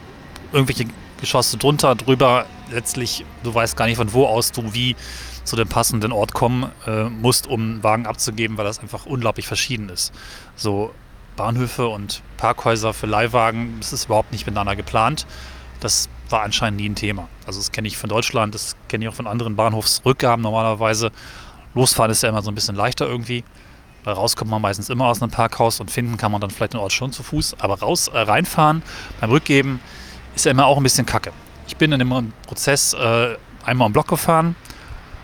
irgendwelche 0.52 0.86
Geschosse 1.20 1.56
drunter, 1.56 1.94
drüber. 1.94 2.44
Letztlich, 2.70 3.24
du 3.42 3.54
weißt 3.54 3.76
gar 3.76 3.86
nicht, 3.86 3.96
von 3.96 4.12
wo 4.12 4.26
aus 4.26 4.52
du 4.52 4.74
wie 4.74 4.96
zu 5.44 5.56
dem 5.56 5.68
passenden 5.68 6.12
Ort 6.12 6.34
kommen 6.34 6.70
äh, 6.86 7.04
musst, 7.04 7.46
um 7.46 7.60
einen 7.60 7.82
Wagen 7.82 8.06
abzugeben, 8.06 8.58
weil 8.58 8.64
das 8.64 8.80
einfach 8.80 9.06
unglaublich 9.06 9.46
verschieden 9.46 9.88
ist. 9.88 10.12
So 10.56 10.92
Bahnhöfe 11.36 11.86
und 11.86 12.22
Parkhäuser 12.36 12.92
für 12.92 13.06
Leihwagen, 13.06 13.76
das 13.78 13.92
ist 13.92 14.06
überhaupt 14.06 14.32
nicht 14.32 14.46
miteinander 14.46 14.76
geplant. 14.76 15.26
Das 15.80 16.08
war 16.32 16.42
anscheinend 16.42 16.80
nie 16.80 16.88
ein 16.88 16.94
Thema. 16.94 17.28
Also 17.46 17.60
das 17.60 17.70
kenne 17.72 17.88
ich 17.88 17.96
von 17.96 18.08
Deutschland, 18.08 18.54
das 18.54 18.76
kenne 18.88 19.04
ich 19.04 19.08
auch 19.08 19.14
von 19.14 19.26
anderen 19.26 19.56
Bahnhofsrückgaben 19.56 20.42
normalerweise. 20.42 21.12
Losfahren 21.74 22.10
ist 22.10 22.22
ja 22.22 22.28
immer 22.28 22.42
so 22.42 22.50
ein 22.50 22.54
bisschen 22.54 22.74
leichter 22.74 23.06
irgendwie. 23.06 23.44
Weil 24.04 24.14
rauskommt 24.14 24.50
man 24.50 24.60
meistens 24.60 24.88
immer 24.88 25.06
aus 25.06 25.22
einem 25.22 25.30
Parkhaus 25.30 25.78
und 25.80 25.90
finden 25.90 26.16
kann 26.16 26.32
man 26.32 26.40
dann 26.40 26.50
vielleicht 26.50 26.72
den 26.72 26.80
Ort 26.80 26.92
schon 26.92 27.12
zu 27.12 27.22
Fuß. 27.22 27.56
Aber 27.60 27.78
raus, 27.78 28.08
äh, 28.08 28.18
reinfahren 28.18 28.82
beim 29.20 29.30
Rückgeben 29.30 29.80
ist 30.34 30.44
ja 30.44 30.50
immer 30.50 30.66
auch 30.66 30.76
ein 30.76 30.82
bisschen 30.82 31.06
kacke. 31.06 31.32
Ich 31.68 31.76
bin 31.76 31.92
in 31.92 32.00
dem 32.00 32.32
Prozess 32.46 32.94
äh, 32.94 33.36
einmal 33.64 33.86
am 33.86 33.92
Block 33.92 34.08
gefahren 34.08 34.56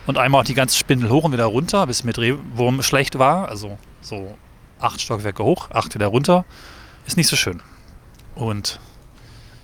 und 0.06 0.16
einmal 0.16 0.42
auch 0.42 0.44
die 0.44 0.54
ganze 0.54 0.76
Spindel 0.78 1.10
hoch 1.10 1.24
und 1.24 1.32
wieder 1.32 1.46
runter, 1.46 1.86
bis 1.86 2.04
mir 2.04 2.12
Drehwurm 2.12 2.82
schlecht 2.82 3.18
war. 3.18 3.48
Also 3.48 3.78
so 4.00 4.36
acht 4.78 5.00
Stockwerke 5.00 5.42
hoch, 5.42 5.70
acht 5.72 5.94
wieder 5.94 6.06
runter. 6.06 6.44
Ist 7.04 7.16
nicht 7.16 7.28
so 7.28 7.36
schön. 7.36 7.60
Und 8.36 8.78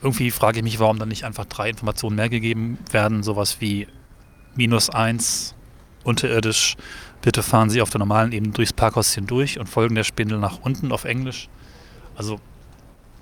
irgendwie 0.04 0.30
frage 0.30 0.58
ich 0.58 0.62
mich, 0.62 0.78
warum 0.78 0.98
dann 0.98 1.08
nicht 1.08 1.24
einfach 1.24 1.46
drei 1.46 1.70
Informationen 1.70 2.16
mehr 2.16 2.28
gegeben 2.28 2.78
werden, 2.90 3.22
sowas 3.22 3.60
wie 3.60 3.88
minus 4.54 4.90
eins 4.90 5.54
unterirdisch, 6.04 6.76
bitte 7.22 7.42
fahren 7.42 7.70
Sie 7.70 7.80
auf 7.80 7.88
der 7.88 8.00
normalen 8.00 8.32
Ebene 8.32 8.52
durchs 8.52 8.74
Parkhaus 8.74 9.14
hindurch 9.14 9.58
und 9.58 9.66
folgen 9.66 9.94
der 9.94 10.04
Spindel 10.04 10.38
nach 10.38 10.58
unten 10.60 10.92
auf 10.92 11.04
Englisch. 11.04 11.48
Also, 12.16 12.38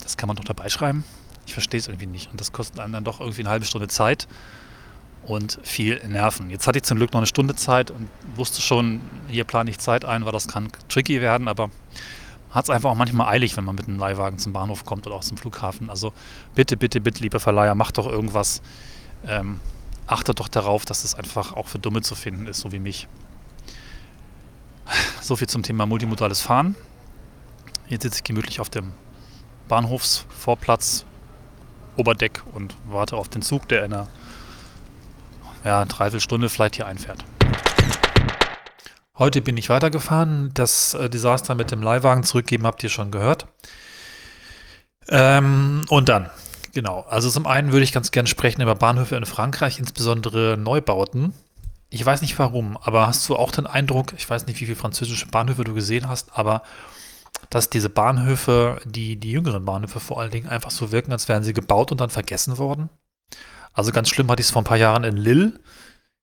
das 0.02 0.16
kann 0.16 0.26
man 0.26 0.36
doch 0.36 0.44
dabei 0.44 0.68
schreiben. 0.68 1.04
Ich 1.46 1.52
verstehe 1.52 1.78
es 1.78 1.86
irgendwie 1.86 2.06
nicht. 2.06 2.30
Und 2.32 2.40
das 2.40 2.50
kostet 2.50 2.80
einem 2.80 2.92
dann 2.92 3.04
doch 3.04 3.20
irgendwie 3.20 3.42
eine 3.42 3.50
halbe 3.50 3.64
Stunde 3.64 3.86
Zeit 3.86 4.26
und 5.24 5.60
viel 5.62 6.04
Nerven. 6.08 6.50
Jetzt 6.50 6.66
hatte 6.66 6.78
ich 6.78 6.84
zum 6.84 6.98
Glück 6.98 7.12
noch 7.12 7.20
eine 7.20 7.28
Stunde 7.28 7.54
Zeit 7.54 7.92
und 7.92 8.08
wusste 8.34 8.60
schon, 8.60 9.00
hier 9.28 9.44
plane 9.44 9.70
ich 9.70 9.78
Zeit 9.78 10.04
ein, 10.04 10.24
weil 10.24 10.32
das 10.32 10.48
kann 10.48 10.68
tricky 10.88 11.20
werden, 11.20 11.46
aber 11.46 11.70
hat 12.52 12.64
es 12.64 12.70
einfach 12.70 12.90
auch 12.90 12.96
manchmal 12.96 13.28
eilig, 13.28 13.56
wenn 13.56 13.64
man 13.64 13.74
mit 13.74 13.88
einem 13.88 13.98
Leihwagen 13.98 14.38
zum 14.38 14.52
Bahnhof 14.52 14.84
kommt 14.84 15.06
oder 15.06 15.16
auch 15.16 15.24
zum 15.24 15.38
Flughafen. 15.38 15.88
Also 15.88 16.12
bitte, 16.54 16.76
bitte, 16.76 17.00
bitte, 17.00 17.22
lieber 17.22 17.40
Verleiher, 17.40 17.74
macht 17.74 17.98
doch 17.98 18.06
irgendwas. 18.06 18.62
Ähm, 19.26 19.60
achtet 20.06 20.38
doch 20.38 20.48
darauf, 20.48 20.84
dass 20.84 21.04
es 21.04 21.14
einfach 21.14 21.54
auch 21.54 21.68
für 21.68 21.78
Dumme 21.78 22.02
zu 22.02 22.14
finden 22.14 22.46
ist, 22.46 22.60
so 22.60 22.70
wie 22.70 22.78
mich. 22.78 23.08
So 25.22 25.36
viel 25.36 25.48
zum 25.48 25.62
Thema 25.62 25.86
multimodales 25.86 26.42
Fahren. 26.42 26.74
Jetzt 27.88 28.02
sitze 28.02 28.18
ich 28.18 28.24
gemütlich 28.24 28.60
auf 28.60 28.68
dem 28.68 28.92
Bahnhofsvorplatz, 29.68 31.06
Oberdeck 31.96 32.42
und 32.52 32.74
warte 32.86 33.16
auf 33.16 33.28
den 33.28 33.42
Zug, 33.42 33.68
der 33.68 33.84
in 33.84 33.92
einer 33.92 34.08
ja, 35.64 35.84
Dreiviertelstunde 35.84 36.48
vielleicht 36.48 36.76
hier 36.76 36.86
einfährt. 36.86 37.24
Heute 39.22 39.40
bin 39.40 39.56
ich 39.56 39.68
weitergefahren. 39.68 40.50
Das 40.52 40.94
äh, 40.94 41.08
Desaster 41.08 41.54
mit 41.54 41.70
dem 41.70 41.80
Leihwagen 41.80 42.24
zurückgeben 42.24 42.66
habt 42.66 42.82
ihr 42.82 42.88
schon 42.88 43.12
gehört. 43.12 43.46
Ähm, 45.08 45.84
und 45.88 46.08
dann, 46.08 46.28
genau. 46.74 47.06
Also 47.08 47.30
zum 47.30 47.46
einen 47.46 47.70
würde 47.70 47.84
ich 47.84 47.92
ganz 47.92 48.10
gerne 48.10 48.26
sprechen 48.26 48.62
über 48.62 48.74
Bahnhöfe 48.74 49.14
in 49.14 49.24
Frankreich, 49.24 49.78
insbesondere 49.78 50.56
Neubauten. 50.58 51.34
Ich 51.88 52.04
weiß 52.04 52.20
nicht 52.20 52.36
warum, 52.40 52.76
aber 52.76 53.06
hast 53.06 53.28
du 53.28 53.36
auch 53.36 53.52
den 53.52 53.68
Eindruck, 53.68 54.12
ich 54.16 54.28
weiß 54.28 54.48
nicht, 54.48 54.60
wie 54.60 54.64
viele 54.64 54.74
französische 54.74 55.28
Bahnhöfe 55.28 55.62
du 55.62 55.72
gesehen 55.72 56.08
hast, 56.08 56.36
aber 56.36 56.62
dass 57.48 57.70
diese 57.70 57.90
Bahnhöfe, 57.90 58.80
die, 58.84 59.14
die 59.14 59.30
jüngeren 59.30 59.64
Bahnhöfe 59.64 60.00
vor 60.00 60.20
allen 60.20 60.32
Dingen, 60.32 60.48
einfach 60.48 60.72
so 60.72 60.90
wirken, 60.90 61.12
als 61.12 61.28
wären 61.28 61.44
sie 61.44 61.52
gebaut 61.52 61.92
und 61.92 62.00
dann 62.00 62.10
vergessen 62.10 62.58
worden? 62.58 62.90
Also 63.72 63.92
ganz 63.92 64.08
schlimm 64.08 64.28
hatte 64.32 64.40
ich 64.40 64.48
es 64.48 64.52
vor 64.52 64.62
ein 64.62 64.66
paar 64.66 64.78
Jahren 64.78 65.04
in 65.04 65.16
Lille. 65.16 65.60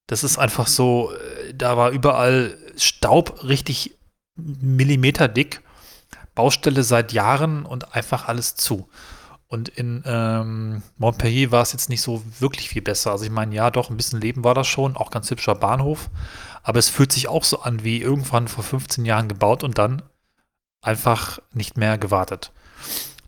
Das 0.10 0.24
ist 0.24 0.39
einfach 0.39 0.66
so, 0.66 1.12
äh, 1.14 1.53
da 1.53 1.78
war 1.78 1.91
überall 1.91 2.57
Staub 2.76 3.43
richtig 3.43 3.95
Millimeter 4.36 5.28
dick. 5.28 5.62
Baustelle 6.34 6.84
seit 6.84 7.14
Jahren 7.14 7.64
und 7.64 7.93
einfach 7.93 8.28
alles 8.28 8.55
zu. 8.55 8.89
Und 9.47 9.70
in 9.70 10.01
ähm, 10.05 10.82
Montpellier 10.97 11.51
war 11.51 11.62
es 11.62 11.74
jetzt 11.74 11.89
nicht 11.89 12.01
so 12.01 12.24
wirklich 12.39 12.70
viel 12.70 12.82
besser. 12.82 13.12
Also 13.12 13.26
ich 13.26 13.32
meine, 13.32 13.53
ja, 13.53 13.70
doch, 13.70 13.91
ein 13.91 13.97
bisschen 13.97 14.20
Leben 14.20 14.43
war 14.43 14.55
das 14.55 14.68
schon, 14.68 14.97
auch 14.97 15.12
ganz 15.12 15.30
hübscher 15.30 15.53
Bahnhof. 15.53 16.10
Aber 16.64 16.80
es 16.80 16.89
fühlt 16.89 17.12
sich 17.12 17.28
auch 17.28 17.43
so 17.43 17.62
an 17.62 17.84
wie 17.84 18.01
irgendwann 18.01 18.47
vor 18.47 18.64
15 18.64 19.05
Jahren 19.05 19.28
gebaut 19.28 19.64
und 19.64 19.78
dann 19.78 20.01
einfach 20.82 21.39
nicht 21.53 21.78
mehr 21.78 21.99
gewartet. 21.99 22.51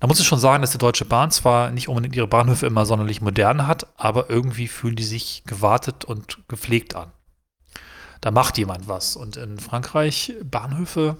Da 0.01 0.07
muss 0.07 0.19
ich 0.19 0.27
schon 0.27 0.39
sagen, 0.39 0.61
dass 0.61 0.71
die 0.71 0.77
Deutsche 0.77 1.05
Bahn 1.05 1.31
zwar 1.31 1.71
nicht 1.71 1.87
unbedingt 1.87 2.17
ihre 2.17 2.27
Bahnhöfe 2.27 2.65
immer 2.65 2.85
sonderlich 2.85 3.21
modern 3.21 3.67
hat, 3.67 3.87
aber 3.95 4.29
irgendwie 4.29 4.67
fühlen 4.67 4.97
die 4.97 5.03
sich 5.03 5.43
gewartet 5.45 6.03
und 6.03 6.39
gepflegt 6.49 6.95
an 6.95 7.13
da 8.21 8.29
macht 8.31 8.57
jemand 8.57 8.87
was. 8.87 9.15
Und 9.15 9.35
in 9.35 9.59
Frankreich 9.59 10.33
Bahnhöfe, 10.43 11.17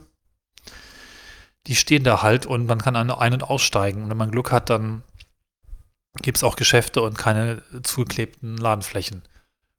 die 1.68 1.76
stehen 1.76 2.04
da 2.04 2.22
halt 2.22 2.46
und 2.46 2.68
man 2.68 2.80
kann 2.80 2.96
ein- 2.96 3.34
und 3.34 3.44
aussteigen. 3.44 4.04
Und 4.04 4.10
wenn 4.10 4.18
man 4.18 4.32
Glück 4.32 4.52
hat, 4.52 4.70
dann 4.70 5.04
gibt 6.22 6.38
es 6.38 6.44
auch 6.44 6.56
Geschäfte 6.56 7.02
und 7.02 7.18
keine 7.18 7.64
zugeklebten 7.84 8.58
Ladenflächen. 8.58 9.24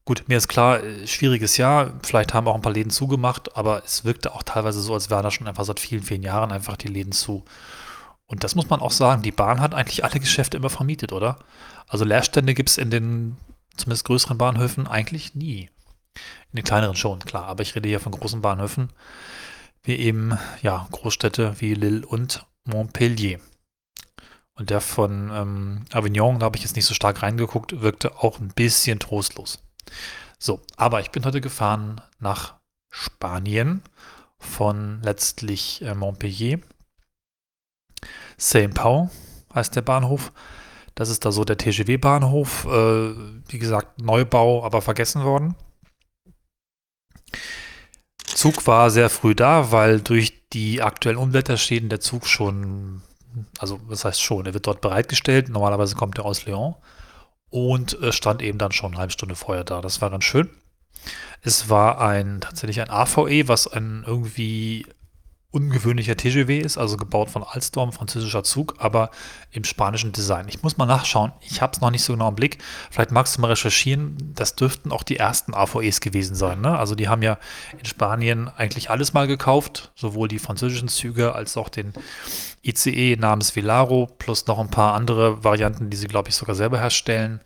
Gut, 0.05 0.25
mir 0.27 0.37
ist 0.37 0.49
klar, 0.49 0.83
äh, 0.83 1.07
schwieriges 1.07 1.57
Jahr. 1.57 1.93
Vielleicht 2.03 2.35
haben 2.35 2.49
auch 2.49 2.57
ein 2.57 2.63
paar 2.63 2.73
Läden 2.73 2.91
zugemacht, 2.91 3.57
aber 3.57 3.85
es 3.85 4.05
wirkte 4.05 4.35
auch 4.35 4.43
teilweise 4.43 4.81
so, 4.81 4.95
als 4.95 5.11
wären 5.11 5.23
da 5.23 5.31
schon 5.31 5.47
einfach 5.47 5.65
seit 5.65 5.79
vielen, 5.79 6.03
vielen 6.03 6.25
Jahren 6.25 6.51
einfach 6.51 6.77
die 6.77 6.89
Läden 6.89 7.13
zu. 7.13 7.45
Und 8.27 8.45
das 8.45 8.55
muss 8.55 8.71
man 8.71 8.81
auch 8.81 8.91
sagen, 8.91 9.23
die 9.23 9.33
Bahn 9.33 9.61
hat 9.61 9.75
eigentlich 9.75 10.05
alle 10.05 10.21
Geschäfte 10.21 10.57
immer 10.57 10.71
vermietet, 10.71 11.13
oder? 11.13 11.39
Also 11.87 12.05
Leerstände 12.05 12.55
gibt 12.55 12.71
es 12.71 12.79
in 12.79 12.91
den 12.91 13.37
zumindest 13.77 14.07
größeren 14.07 14.39
Bahnhöfen 14.39 14.87
eigentlich 14.87 15.35
nie. 15.35 15.71
In 16.53 16.57
den 16.57 16.65
kleineren 16.65 16.97
schon, 16.97 17.19
klar. 17.21 17.45
Aber 17.45 17.63
ich 17.63 17.75
rede 17.75 17.89
hier 17.89 18.01
von 18.01 18.13
großen 18.13 18.41
Bahnhöfen, 18.41 18.91
wie 19.83 19.97
eben, 19.97 20.39
ja, 20.63 20.87
Großstädte 20.91 21.61
wie 21.61 21.75
Lille 21.75 22.07
und 22.07 22.47
Montpellier. 22.65 23.41
Und 24.55 24.71
der 24.71 24.81
von 24.81 25.31
ähm, 25.33 25.85
Avignon, 25.93 26.39
da 26.39 26.47
habe 26.47 26.57
ich 26.57 26.63
jetzt 26.63 26.77
nicht 26.77 26.85
so 26.85 26.95
stark 26.95 27.23
reingeguckt, 27.23 27.81
wirkte 27.81 28.19
auch 28.19 28.39
ein 28.39 28.49
bisschen 28.49 28.99
trostlos. 28.99 29.63
So, 30.39 30.61
aber 30.77 31.01
ich 31.01 31.11
bin 31.11 31.25
heute 31.25 31.41
gefahren 31.41 32.01
nach 32.19 32.55
Spanien 32.91 33.83
von 34.39 35.01
letztlich 35.03 35.83
äh, 35.83 35.95
Montpellier. 35.95 36.61
Saint-Pau 38.43 39.09
heißt 39.55 39.77
der 39.77 39.83
Bahnhof. 39.83 40.33
Das 40.95 41.09
ist 41.09 41.25
da 41.25 41.33
so 41.33 41.45
der 41.45 41.57
TGW-Bahnhof. 41.57 42.67
Äh, 42.67 43.15
wie 43.49 43.59
gesagt, 43.59 44.03
Neubau, 44.03 44.65
aber 44.65 44.83
vergessen 44.83 45.25
worden. 45.25 45.55
Zug 48.25 48.67
war 48.67 48.91
sehr 48.91 49.11
früh 49.11 49.35
da, 49.35 49.71
weil 49.71 50.01
durch 50.01 50.49
die 50.51 50.83
aktuellen 50.83 51.19
Unwetterschäden 51.19 51.89
der 51.89 52.01
Zug 52.01 52.27
schon, 52.27 53.03
also 53.59 53.81
was 53.87 54.05
heißt 54.05 54.21
schon, 54.21 54.47
er 54.47 54.55
wird 54.55 54.67
dort 54.67 54.81
bereitgestellt. 54.81 55.49
Normalerweise 55.49 55.95
kommt 55.95 56.19
er 56.19 56.25
aus 56.25 56.45
Lyon 56.45 56.75
und 57.49 58.01
äh, 58.03 58.13
stand 58.13 58.43
eben 58.43 58.59
dann 58.59 58.73
schon 58.73 58.93
eine 58.93 59.01
halbe 59.01 59.13
Stunde 59.13 59.37
vorher 59.37 59.65
da. 59.65 59.81
Das 59.81 60.01
war 60.01 60.11
ganz 60.11 60.25
schön. 60.25 60.51
Es 61.43 61.69
war 61.69 62.01
ein 62.01 62.41
tatsächlich 62.41 62.81
ein 62.81 62.91
AVE, 62.91 63.49
was 63.49 63.67
ein 63.67 64.05
irgendwie 64.07 64.87
ungewöhnlicher 65.53 66.17
TGW 66.17 66.59
ist, 66.59 66.79
also 66.79 66.97
gebaut 66.97 67.31
von 67.31 67.45
Alstom, 67.45 67.93
französischer 67.93 68.43
Zug, 68.43 68.75
aber 68.79 69.11
im 69.51 69.65
spanischen 69.65 70.11
Design. 70.13 70.49
Ich 70.49 70.63
muss 70.63 70.79
mal 70.79 70.87
nachschauen, 70.87 71.33
ich 71.41 71.61
habe 71.61 71.75
es 71.75 71.81
noch 71.81 71.91
nicht 71.91 72.03
so 72.03 72.15
genau 72.15 72.31
im 72.31 72.35
Blick. 72.35 72.59
Vielleicht 72.91 73.13
magst 73.13 73.37
du 73.37 73.43
mal 73.43 73.49
recherchieren, 73.49 74.33
das 74.35 74.57
dürften 74.57 74.91
auch 74.91 75.03
die 75.03 75.19
ersten 75.19 75.55
AVEs 75.55 76.01
gewesen 76.01 76.35
sein. 76.35 76.63
Ne? 76.63 76.77
Also 76.77 76.95
die 76.95 77.09
haben 77.09 77.23
ja 77.23 77.39
in 77.79 77.85
Spanien 77.85 78.49
eigentlich 78.49 78.91
alles 78.91 79.13
mal 79.13 79.27
gekauft, 79.27 79.93
sowohl 79.95 80.27
die 80.27 80.39
französischen 80.39 80.89
Züge 80.89 81.35
als 81.35 81.59
auch 81.59 81.69
den 81.69 81.93
ICE 82.63 83.17
namens 83.17 83.55
Velaro, 83.55 84.07
plus 84.07 84.47
noch 84.47 84.59
ein 84.59 84.71
paar 84.71 84.95
andere 84.95 85.45
Varianten, 85.45 85.91
die 85.91 85.97
sie, 85.99 86.09
glaube 86.09 86.31
ich, 86.31 86.35
sogar 86.35 86.55
selber 86.55 86.79
herstellen. 86.79 87.43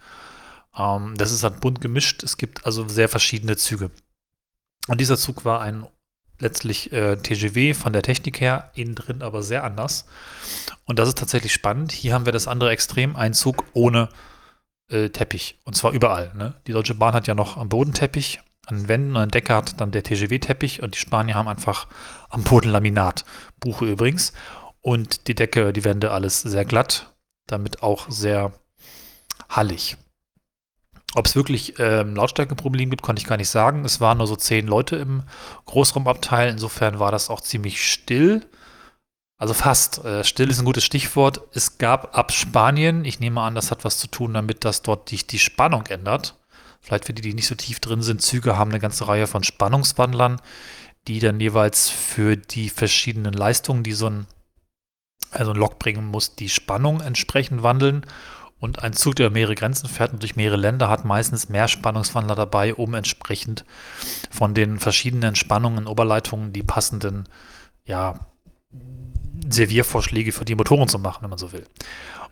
Ähm, 0.77 1.15
das 1.17 1.33
ist 1.33 1.43
halt 1.43 1.61
bunt 1.61 1.81
gemischt, 1.81 2.23
es 2.23 2.37
gibt 2.37 2.65
also 2.67 2.87
sehr 2.87 3.09
verschiedene 3.09 3.57
Züge. 3.57 3.91
Und 4.87 5.01
dieser 5.01 5.17
Zug 5.17 5.45
war 5.45 5.61
ein 5.61 5.85
letztlich 6.39 6.93
äh, 6.93 7.17
TGW 7.17 7.75
von 7.75 7.93
der 7.93 8.03
Technik 8.03 8.41
her, 8.41 8.71
innen 8.75 8.95
drin 8.95 9.23
aber 9.23 9.43
sehr 9.43 9.65
anders. 9.65 10.07
Und 10.85 10.99
das 10.99 11.09
ist 11.09 11.19
tatsächlich 11.19 11.53
spannend. 11.53 11.93
Hier 11.93 12.15
haben 12.15 12.27
wir 12.27 12.33
das 12.33 12.49
andere 12.49 12.71
Extrem, 12.71 13.17
ein 13.17 13.35
Zug 13.35 13.65
ohne 13.73 14.09
äh, 14.89 15.09
Teppich. 15.09 15.59
Und 15.65 15.75
zwar 15.75 15.93
überall. 15.93 16.33
Ne? 16.35 16.55
Die 16.67 16.73
Deutsche 16.73 16.95
Bahn 16.95 17.15
hat 17.15 17.27
ja 17.27 17.35
noch 17.35 17.57
am 17.57 17.69
Boden 17.69 17.93
Teppich, 17.93 18.41
an 18.67 18.79
den 18.79 18.89
Wänden 18.89 19.17
und 19.17 19.23
ein 19.23 19.31
Decker 19.31 19.57
hat 19.57 19.81
dann 19.81 19.93
der 19.93 20.03
TGW-Teppich 20.03 20.83
und 20.83 20.95
die 20.95 20.99
Spanier 20.99 21.37
haben 21.37 21.49
einfach 21.49 21.87
am 22.29 22.43
Boden 22.43 22.71
Laminat. 22.71 23.25
Buche 23.61 23.87
übrigens. 23.87 24.33
Und 24.81 25.29
die 25.29 25.35
Decke, 25.35 25.73
die 25.73 25.85
Wände, 25.85 26.11
alles 26.11 26.43
sehr 26.43 26.65
glatt, 26.65 27.15
damit 27.47 27.83
auch 27.83 28.11
sehr 28.11 28.53
hallig. 29.49 29.97
Ob 31.15 31.27
es 31.27 31.37
wirklich 31.37 31.79
ähm, 31.79 32.15
Lautstärkeprobleme 32.15 32.91
gibt, 32.91 33.03
konnte 33.03 33.21
ich 33.21 33.29
gar 33.29 33.37
nicht 33.37 33.49
sagen. 33.49 33.85
Es 33.85 34.01
waren 34.01 34.19
nur 34.19 34.27
so 34.27 34.37
zehn 34.37 34.67
Leute 34.67 34.97
im 34.97 35.23
Großraumabteil. 35.65 36.51
Insofern 36.51 36.99
war 36.99 37.11
das 37.11 37.31
auch 37.31 37.41
ziemlich 37.41 37.83
still. 37.91 38.45
Also 39.39 39.55
fast. 39.55 40.05
Äh, 40.05 40.25
still 40.25 40.51
ist 40.51 40.59
ein 40.59 40.65
gutes 40.65 40.85
Stichwort. 40.85 41.41
Es 41.53 41.79
gab 41.79 42.17
ab 42.17 42.33
Spanien, 42.33 43.05
ich 43.05 43.21
nehme 43.21 43.41
an, 43.41 43.55
das 43.55 43.71
hat 43.71 43.85
was 43.85 43.99
zu 43.99 44.09
tun 44.09 44.35
damit, 44.35 44.65
dass 44.65 44.83
dort 44.83 45.11
die, 45.11 45.27
die 45.27 45.39
Spannung 45.39 45.87
ändert. 45.87 46.35
Vielleicht 46.81 47.07
für 47.07 47.13
die, 47.15 47.23
die 47.23 47.35
nicht 47.35 47.49
so 47.49 47.55
tief 47.55 47.81
drin 47.81 48.03
sind, 48.03 48.23
Züge 48.23 48.57
haben 48.57 48.71
eine 48.71 48.81
ganze 48.81 49.09
Reihe 49.09 49.27
von 49.27 49.43
Spannungswandlern, 49.43 50.41
die 51.09 51.19
dann 51.19 51.41
jeweils 51.41 51.89
für 51.89 52.37
die 52.37 52.69
verschiedenen 52.69 53.33
Leistungen, 53.33 53.83
die 53.83 53.93
so 53.93 54.09
ein, 54.09 54.27
also 55.31 55.51
ein 55.51 55.57
Lok 55.57 55.79
bringen 55.79 56.07
muss, 56.07 56.37
die 56.37 56.49
Spannung 56.49 57.01
entsprechend 57.01 57.63
wandeln. 57.63 58.07
Und 58.59 58.83
ein 58.83 58.95
Zug, 58.95 59.17
der 59.17 59.31
mehrere 59.31 59.55
Grenzen 59.55 59.89
fährt 59.89 60.13
und 60.13 60.23
durch 60.23 60.37
mehrere 60.37 60.57
Länder, 60.57 60.89
hat 60.89 61.05
meistens 61.05 61.49
mehr 61.49 61.69
Spannungswandler 61.69 62.35
dabei, 62.35 62.75
um 62.75 62.95
entsprechend 62.95 63.65
von 64.31 64.55
den 64.55 64.79
verschiedenen 64.79 65.35
Spannungen, 65.35 65.87
Oberleitungen 65.87 66.53
die 66.53 66.63
passenden, 66.63 67.29
ja, 67.85 68.27
Serviervorschläge 69.49 70.33
für 70.33 70.45
die 70.45 70.55
Motoren 70.55 70.89
zu 70.89 70.99
machen, 70.99 71.23
wenn 71.23 71.31
man 71.31 71.39
so 71.39 71.53
will. 71.53 71.67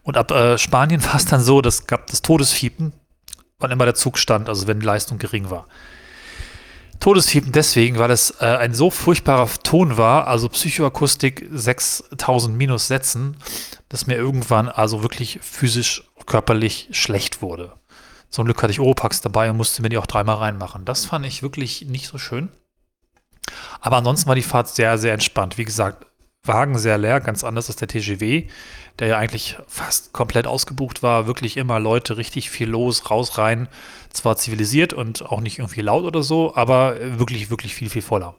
Und 0.02 0.16
ab 0.16 0.30
äh, 0.30 0.56
Spanien 0.58 1.04
war 1.04 1.16
es 1.16 1.26
dann 1.26 1.40
so, 1.40 1.60
das 1.60 1.86
gab 1.86 2.06
das 2.06 2.22
Todesfiepen, 2.22 2.92
wann 3.58 3.70
immer 3.70 3.84
der 3.84 3.94
Zug 3.94 4.18
stand, 4.18 4.48
also 4.48 4.66
wenn 4.66 4.80
die 4.80 4.86
Leistung 4.86 5.18
gering 5.18 5.50
war. 5.50 5.66
Todesfiepen 7.01 7.53
deswegen, 7.53 7.99
weil 7.99 8.11
es 8.11 8.30
äh, 8.40 8.45
ein 8.45 8.74
so 8.74 8.90
furchtbarer 8.90 9.49
Ton 9.62 9.97
war, 9.97 10.26
also 10.26 10.49
Psychoakustik 10.49 11.49
6000 11.53 12.57
minus 12.57 12.88
Sätzen, 12.88 13.36
dass 13.88 14.07
mir 14.07 14.16
irgendwann 14.16 14.68
also 14.68 15.03
wirklich 15.03 15.38
physisch 15.42 16.05
körperlich 16.26 16.88
schlecht 16.92 17.42
wurde. 17.42 17.72
Zum 18.30 18.47
Glück 18.47 18.62
hatte 18.62 18.72
ich 18.72 18.80
Oropax 18.80 19.20
dabei 19.20 19.51
und 19.51 19.57
musste 19.57 19.82
mir 19.82 19.90
die 19.90 19.99
auch 19.99 20.07
dreimal 20.07 20.36
reinmachen. 20.36 20.84
Das 20.84 21.05
fand 21.05 21.24
ich 21.26 21.42
wirklich 21.42 21.86
nicht 21.86 22.09
so 22.09 22.18
schön. 22.18 22.49
Aber 23.80 23.99
ansonsten 23.99 24.26
war 24.26 24.34
die 24.34 24.42
Fahrt 24.42 24.68
sehr, 24.68 24.99
sehr 24.99 25.12
entspannt. 25.12 25.59
Wie 25.59 25.64
gesagt, 25.64 26.07
Wagen 26.45 26.78
sehr 26.78 26.99
leer, 26.99 27.20
ganz 27.20 27.42
anders 27.42 27.68
als 27.68 27.76
der 27.76 27.88
TGW, 27.88 28.49
der 28.99 29.09
ja 29.09 29.18
eigentlich 29.18 29.57
fast 29.66 30.12
komplett 30.12 30.47
ausgebucht 30.47 31.03
war. 31.03 31.26
Wirklich 31.26 31.57
immer 31.57 31.80
Leute, 31.80 32.16
richtig 32.16 32.51
viel 32.51 32.68
los, 32.68 33.11
raus, 33.11 33.38
rein. 33.38 33.68
Zwar 34.11 34.36
zivilisiert 34.36 34.92
und 34.92 35.22
auch 35.22 35.40
nicht 35.40 35.59
irgendwie 35.59 35.80
laut 35.80 36.05
oder 36.05 36.22
so, 36.22 36.55
aber 36.55 36.97
wirklich, 37.18 37.51
wirklich 37.51 37.74
viel, 37.74 37.90
viel 37.90 38.03
voller. 38.03 38.36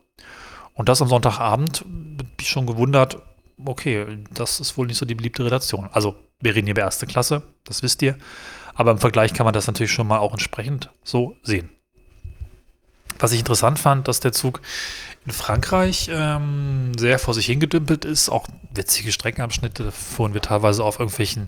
Und 0.74 0.90
das 0.90 1.02
am 1.02 1.08
Sonntagabend, 1.08 1.84
bin 1.86 2.28
ich 2.40 2.50
schon 2.50 2.68
gewundert, 2.68 3.18
okay, 3.64 4.06
das 4.34 4.60
ist 4.60 4.78
wohl 4.78 4.88
nicht 4.88 4.98
so 4.98 5.06
die 5.06 5.16
beliebte 5.16 5.44
Relation. 5.44 5.90
Also 5.92 6.16
wir 6.40 6.54
reden 6.54 6.68
hier 6.68 6.74
über 6.74 6.82
erste 6.82 7.08
Klasse, 7.08 7.44
das 7.64 7.82
wisst 7.82 8.02
ihr. 8.02 8.18
Aber 8.76 8.92
im 8.92 8.98
Vergleich 8.98 9.34
kann 9.34 9.46
man 9.46 9.54
das 9.54 9.68
natürlich 9.68 9.94
schon 9.94 10.08
mal 10.08 10.20
auch 10.20 10.34
entsprechend 10.34 10.92
so 11.04 11.38
sehen. 11.44 11.70
Was 13.20 13.32
ich 13.32 13.40
interessant 13.40 13.80
fand, 13.80 14.08
dass 14.10 14.20
der 14.20 14.34
Zug 14.34 14.62
in 15.26 15.32
Frankreich 15.32 16.10
ähm, 16.12 16.92
sehr 16.98 17.20
vor 17.20 17.34
sich 17.34 17.48
hingedümpelt 17.48 18.06
ist. 18.06 18.30
Auch 18.30 18.48
witzige 18.74 19.12
Streckenabschnitte 19.12 19.92
fuhren 19.92 20.34
wir 20.34 20.42
teilweise 20.42 20.84
auf 20.84 21.00
irgendwelchen 21.00 21.48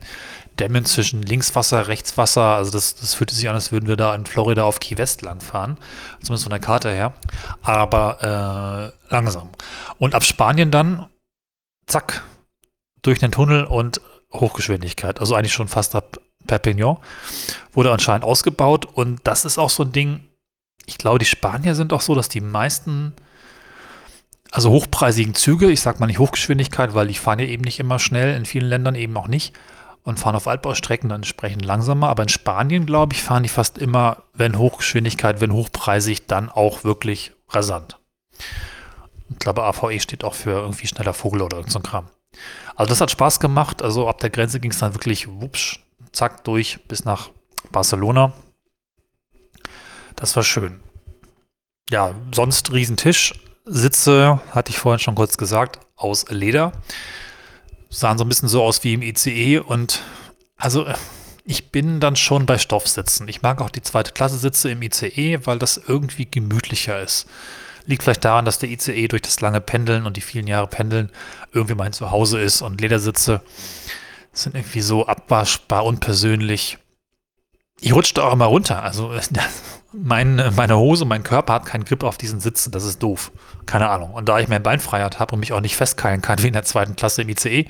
Dämmen 0.59 0.85
zwischen 0.85 1.21
Linkswasser, 1.21 1.87
Rechtswasser. 1.87 2.55
Also 2.55 2.71
das, 2.71 2.95
das 2.95 3.13
fühlte 3.13 3.35
sich 3.35 3.47
an, 3.49 3.55
als 3.55 3.71
würden 3.71 3.87
wir 3.87 3.95
da 3.95 4.15
in 4.15 4.25
Florida 4.25 4.63
auf 4.63 4.79
Key 4.79 4.97
Westland 4.97 5.43
fahren. 5.43 5.77
Zumindest 6.21 6.43
von 6.43 6.51
der 6.51 6.59
Karte 6.59 6.89
her. 6.89 7.13
Aber 7.61 8.93
äh, 9.09 9.13
langsam. 9.13 9.49
Und 9.99 10.15
ab 10.15 10.23
Spanien 10.23 10.71
dann, 10.71 11.05
zack, 11.85 12.23
durch 13.03 13.19
den 13.19 13.31
Tunnel 13.31 13.63
und 13.63 14.01
Hochgeschwindigkeit, 14.33 15.19
also 15.19 15.35
eigentlich 15.35 15.53
schon 15.53 15.67
fast 15.67 15.95
ab 15.95 16.19
Perpignan, 16.47 16.97
wurde 17.73 17.91
anscheinend 17.91 18.25
ausgebaut 18.25 18.85
und 18.85 19.21
das 19.23 19.45
ist 19.45 19.57
auch 19.57 19.69
so 19.69 19.83
ein 19.83 19.91
Ding, 19.91 20.27
ich 20.85 20.97
glaube, 20.97 21.19
die 21.19 21.25
Spanier 21.25 21.75
sind 21.75 21.93
auch 21.93 22.01
so, 22.01 22.15
dass 22.15 22.29
die 22.29 22.41
meisten, 22.41 23.13
also 24.51 24.71
hochpreisigen 24.71 25.35
Züge, 25.35 25.69
ich 25.69 25.81
sage 25.81 25.99
mal 25.99 26.07
nicht 26.07 26.19
Hochgeschwindigkeit, 26.19 26.93
weil 26.93 27.07
die 27.07 27.15
fahren 27.15 27.39
ja 27.39 27.45
eben 27.45 27.63
nicht 27.63 27.79
immer 27.79 27.99
schnell, 27.99 28.35
in 28.35 28.45
vielen 28.45 28.67
Ländern 28.67 28.95
eben 28.95 29.15
auch 29.17 29.27
nicht 29.27 29.53
und 30.03 30.19
fahren 30.19 30.35
auf 30.35 30.47
Altbaustrecken 30.47 31.09
dann 31.09 31.19
entsprechend 31.19 31.65
langsamer, 31.65 32.09
aber 32.09 32.23
in 32.23 32.29
Spanien, 32.29 32.85
glaube 32.85 33.13
ich, 33.13 33.21
fahren 33.21 33.43
die 33.43 33.49
fast 33.49 33.77
immer, 33.77 34.23
wenn 34.33 34.57
Hochgeschwindigkeit, 34.57 35.41
wenn 35.41 35.51
hochpreisig, 35.51 36.27
dann 36.27 36.49
auch 36.49 36.83
wirklich 36.83 37.33
rasant. 37.49 37.99
Ich 39.29 39.39
glaube, 39.39 39.63
AVE 39.63 39.99
steht 39.99 40.23
auch 40.23 40.33
für 40.33 40.51
irgendwie 40.51 40.87
schneller 40.87 41.13
Vogel 41.13 41.41
oder 41.41 41.57
irgend 41.57 41.73
so 41.73 41.79
ein 41.79 41.83
Kram. 41.83 42.07
Also 42.75 42.89
das 42.89 43.01
hat 43.01 43.11
Spaß 43.11 43.39
gemacht. 43.39 43.81
Also 43.81 44.07
ab 44.07 44.19
der 44.19 44.29
Grenze 44.29 44.59
ging 44.59 44.71
es 44.71 44.79
dann 44.79 44.93
wirklich 44.93 45.27
wupsch, 45.27 45.79
zack, 46.11 46.43
durch 46.43 46.79
bis 46.87 47.03
nach 47.03 47.29
Barcelona. 47.71 48.31
Das 50.15 50.35
war 50.35 50.43
schön. 50.43 50.79
Ja, 51.89 52.15
sonst 52.33 52.71
Riesentisch. 52.71 53.33
Sitze, 53.67 54.39
hatte 54.51 54.71
ich 54.71 54.79
vorhin 54.79 54.99
schon 54.99 55.15
kurz 55.15 55.37
gesagt, 55.37 55.79
aus 55.95 56.25
Leder. 56.29 56.71
Sahen 57.89 58.17
so 58.17 58.25
ein 58.25 58.29
bisschen 58.29 58.49
so 58.49 58.63
aus 58.63 58.83
wie 58.83 58.93
im 58.93 59.01
ICE 59.01 59.59
und 59.59 60.01
also 60.57 60.85
ich 61.45 61.71
bin 61.71 61.99
dann 61.99 62.15
schon 62.15 62.45
bei 62.45 62.57
Stoffsitzen. 62.57 63.27
Ich 63.29 63.41
mag 63.41 63.61
auch 63.61 63.69
die 63.69 63.81
zweite 63.81 64.11
Klasse 64.11 64.37
Sitze 64.37 64.69
im 64.69 64.81
ICE, 64.81 65.45
weil 65.45 65.59
das 65.59 65.77
irgendwie 65.77 66.25
gemütlicher 66.29 67.01
ist. 67.01 67.27
Liegt 67.85 68.03
vielleicht 68.03 68.25
daran, 68.25 68.43
dass 68.43 68.59
der 68.59 68.69
ICE 68.69 69.07
durch 69.07 69.21
das 69.21 69.39
lange 69.39 69.61
Pendeln 69.61 70.05
und 70.05 70.17
die 70.17 70.21
vielen 70.21 70.47
Jahre 70.47 70.67
Pendeln 70.67 71.09
irgendwie 71.53 71.75
mein 71.75 71.93
Zuhause 71.93 72.39
ist 72.39 72.61
und 72.61 72.81
Ledersitze 72.81 73.41
sind 74.33 74.55
irgendwie 74.55 74.81
so 74.81 75.07
abwaschbar 75.07 75.85
und 75.85 75.99
persönlich. 75.99 76.77
Ich 77.79 77.93
rutschte 77.93 78.23
auch 78.23 78.33
immer 78.33 78.45
runter. 78.45 78.83
Also 78.83 79.13
mein, 79.93 80.53
meine 80.55 80.77
Hose, 80.77 81.05
mein 81.05 81.23
Körper 81.23 81.53
hat 81.53 81.65
keinen 81.65 81.85
Grip 81.85 82.03
auf 82.03 82.17
diesen 82.17 82.39
Sitzen. 82.39 82.71
Das 82.71 82.83
ist 82.83 83.01
doof. 83.01 83.31
Keine 83.65 83.89
Ahnung. 83.89 84.13
Und 84.13 84.29
da 84.29 84.39
ich 84.39 84.47
mein 84.47 84.63
Beinfreiheit 84.63 85.19
habe 85.19 85.35
und 85.35 85.39
mich 85.39 85.53
auch 85.53 85.61
nicht 85.61 85.75
festkeilen 85.75 86.21
kann 86.21 86.39
wie 86.43 86.47
in 86.47 86.53
der 86.53 86.63
zweiten 86.63 86.95
Klasse 86.95 87.21
im 87.21 87.29
ICE, 87.29 87.65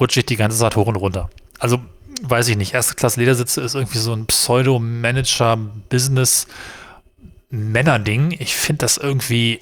rutsche 0.00 0.20
ich 0.20 0.26
die 0.26 0.36
ganze 0.36 0.58
Zeit 0.58 0.76
hoch 0.76 0.86
und 0.86 0.96
runter. 0.96 1.30
Also 1.58 1.80
weiß 2.22 2.48
ich 2.48 2.56
nicht. 2.56 2.74
Erste 2.74 2.94
Klasse 2.94 3.20
Ledersitze 3.20 3.60
ist 3.60 3.74
irgendwie 3.74 3.98
so 3.98 4.12
ein 4.12 4.26
Pseudo-Manager-Business- 4.26 6.46
Männerding. 7.48 8.32
Ich 8.32 8.54
finde 8.54 8.80
das 8.80 8.96
irgendwie 8.96 9.60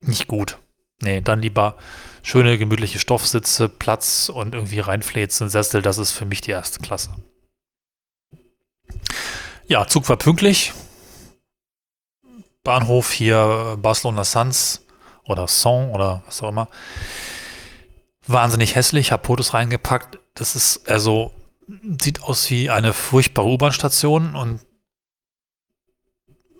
nicht 0.00 0.28
gut. 0.28 0.58
Nee, 1.02 1.20
dann 1.20 1.42
lieber 1.42 1.76
schöne, 2.22 2.58
gemütliche 2.58 2.98
Stoffsitze, 2.98 3.68
Platz 3.68 4.28
und 4.28 4.54
irgendwie 4.54 4.80
reinfläzen, 4.80 5.48
Sessel. 5.48 5.82
Das 5.82 5.98
ist 5.98 6.12
für 6.12 6.24
mich 6.24 6.40
die 6.40 6.52
erste 6.52 6.80
Klasse. 6.80 7.10
Ja, 9.66 9.86
Zug 9.86 10.08
war 10.08 10.16
pünktlich. 10.16 10.72
Bahnhof 12.64 13.12
hier 13.12 13.76
Barcelona 13.80 14.24
Sans 14.24 14.84
oder 15.24 15.48
Son 15.48 15.90
oder 15.90 16.22
was 16.26 16.42
auch 16.42 16.48
immer. 16.48 16.68
Wahnsinnig 18.26 18.76
hässlich, 18.76 19.12
habe 19.12 19.26
Fotos 19.26 19.54
reingepackt. 19.54 20.18
Das 20.34 20.54
ist 20.54 20.88
also, 20.88 21.32
sieht 22.00 22.22
aus 22.22 22.48
wie 22.50 22.70
eine 22.70 22.92
furchtbare 22.92 23.48
U-Bahn-Station 23.48 24.34
und 24.34 24.60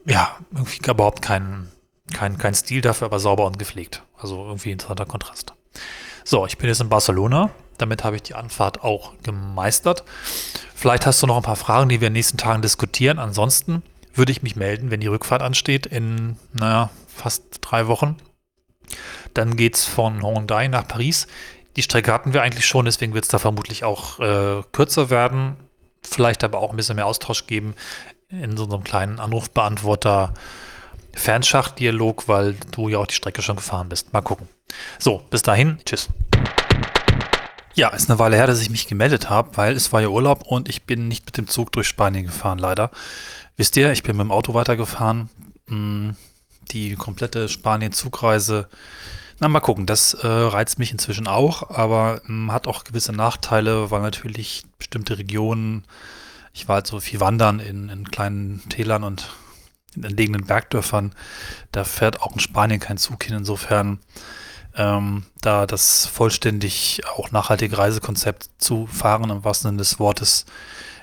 ja, 0.04 0.36
irgendwie 0.50 0.90
überhaupt 0.90 1.22
kein, 1.22 1.68
kein, 2.12 2.36
kein 2.38 2.54
Stil 2.54 2.80
dafür, 2.80 3.06
aber 3.06 3.20
sauber 3.20 3.46
und 3.46 3.58
gepflegt. 3.58 4.02
Also 4.18 4.44
irgendwie 4.44 4.72
interessanter 4.72 5.06
Kontrast. 5.06 5.54
So, 6.24 6.46
ich 6.46 6.58
bin 6.58 6.68
jetzt 6.68 6.80
in 6.80 6.88
Barcelona. 6.88 7.50
Damit 7.78 8.04
habe 8.04 8.16
ich 8.16 8.22
die 8.22 8.34
Anfahrt 8.34 8.82
auch 8.82 9.12
gemeistert. 9.22 10.04
Vielleicht 10.74 11.06
hast 11.06 11.22
du 11.22 11.26
noch 11.26 11.36
ein 11.36 11.42
paar 11.42 11.56
Fragen, 11.56 11.88
die 11.88 12.00
wir 12.00 12.08
in 12.08 12.12
den 12.12 12.18
nächsten 12.18 12.38
Tagen 12.38 12.62
diskutieren. 12.62 13.18
Ansonsten 13.18 13.82
würde 14.14 14.32
ich 14.32 14.42
mich 14.42 14.56
melden, 14.56 14.90
wenn 14.90 15.00
die 15.00 15.06
Rückfahrt 15.06 15.42
ansteht 15.42 15.86
in, 15.86 16.36
naja, 16.52 16.90
fast 17.06 17.44
drei 17.60 17.86
Wochen. 17.86 18.16
Dann 19.34 19.56
geht 19.56 19.76
es 19.76 19.84
von 19.84 20.22
Hondae 20.22 20.68
nach 20.68 20.86
Paris. 20.86 21.26
Die 21.76 21.82
Strecke 21.82 22.12
hatten 22.12 22.34
wir 22.34 22.42
eigentlich 22.42 22.66
schon, 22.66 22.84
deswegen 22.84 23.14
wird 23.14 23.24
es 23.24 23.30
da 23.30 23.38
vermutlich 23.38 23.84
auch 23.84 24.20
äh, 24.20 24.62
kürzer 24.72 25.10
werden. 25.10 25.56
Vielleicht 26.02 26.44
aber 26.44 26.58
auch 26.58 26.70
ein 26.70 26.76
bisschen 26.76 26.96
mehr 26.96 27.06
Austausch 27.06 27.46
geben 27.46 27.74
in 28.28 28.56
so 28.56 28.64
einem 28.64 28.84
kleinen 28.84 29.20
Anrufbeantworter 29.20 30.34
Fernschachtdialog, 31.14 32.28
weil 32.28 32.56
du 32.70 32.88
ja 32.88 32.98
auch 32.98 33.06
die 33.06 33.14
Strecke 33.14 33.42
schon 33.42 33.56
gefahren 33.56 33.88
bist. 33.88 34.12
Mal 34.12 34.22
gucken. 34.22 34.48
So, 34.98 35.22
bis 35.30 35.42
dahin. 35.42 35.78
Tschüss. 35.84 36.08
Ja, 37.74 37.88
ist 37.88 38.10
eine 38.10 38.18
Weile 38.18 38.36
her, 38.36 38.46
dass 38.46 38.60
ich 38.60 38.68
mich 38.68 38.86
gemeldet 38.86 39.30
habe, 39.30 39.56
weil 39.56 39.74
es 39.74 39.92
war 39.92 40.02
ja 40.02 40.08
Urlaub 40.08 40.44
und 40.46 40.68
ich 40.68 40.82
bin 40.82 41.08
nicht 41.08 41.24
mit 41.24 41.36
dem 41.38 41.48
Zug 41.48 41.72
durch 41.72 41.86
Spanien 41.86 42.26
gefahren, 42.26 42.58
leider. 42.58 42.90
Wisst 43.56 43.76
ihr, 43.76 43.92
ich 43.92 44.02
bin 44.02 44.16
mit 44.16 44.24
dem 44.24 44.32
Auto 44.32 44.54
weitergefahren. 44.54 45.28
Hm, 45.68 46.16
die 46.70 46.94
komplette 46.94 47.48
Spanien-Zugreise. 47.48 48.68
Na, 49.40 49.48
mal 49.48 49.60
gucken, 49.60 49.86
das 49.86 50.14
äh, 50.14 50.26
reizt 50.26 50.78
mich 50.78 50.92
inzwischen 50.92 51.26
auch, 51.26 51.70
aber 51.70 52.22
hm, 52.26 52.52
hat 52.52 52.66
auch 52.66 52.84
gewisse 52.84 53.12
Nachteile, 53.12 53.90
weil 53.90 54.00
natürlich 54.00 54.64
bestimmte 54.78 55.18
Regionen, 55.18 55.84
ich 56.52 56.68
war 56.68 56.76
halt 56.76 56.86
so 56.86 57.00
viel 57.00 57.20
wandern 57.20 57.58
in, 57.58 57.88
in 57.88 58.10
kleinen 58.10 58.62
Tälern 58.68 59.04
und 59.04 59.30
in 59.96 60.04
entlegenen 60.04 60.46
Bergdörfern, 60.46 61.14
da 61.72 61.84
fährt 61.84 62.22
auch 62.22 62.32
in 62.34 62.40
Spanien 62.40 62.80
kein 62.80 62.98
Zug 62.98 63.24
hin. 63.24 63.36
Insofern 63.36 63.98
ähm, 64.74 65.24
da 65.40 65.66
das 65.66 66.06
vollständig 66.06 67.02
auch 67.16 67.30
nachhaltige 67.30 67.76
Reisekonzept 67.76 68.48
zu 68.58 68.86
fahren, 68.86 69.30
im 69.30 69.44
wahrsten 69.44 69.70
Sinne 69.70 69.78
des 69.78 69.98
Wortes, 69.98 70.46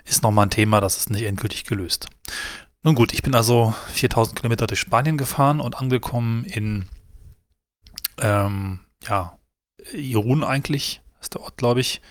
ist 0.10 0.24
nochmal 0.24 0.48
ein 0.48 0.52
Thema, 0.52 0.82
das 0.82 0.98
ist 0.98 1.10
nicht 1.10 1.24
endgültig 1.24 1.66
gelöst. 1.66 2.08
Nun 2.84 2.96
gut, 2.96 3.14
ich 3.14 3.22
bin 3.22 3.36
also 3.36 3.74
4000 3.94 4.38
Kilometer 4.38 4.68
durch 4.68 4.80
Spanien 4.80 5.18
gefahren 5.18 5.60
und 5.60 5.78
angekommen 5.78 6.46
in, 6.46 6.88
ähm, 8.20 8.80
ja, 9.08 9.38
Irun 9.94 10.44
eigentlich, 10.44 11.02
ist 11.22 11.34
der 11.34 11.42
Ort, 11.42 11.58
glaube 11.58 11.82
ich, 11.82 12.02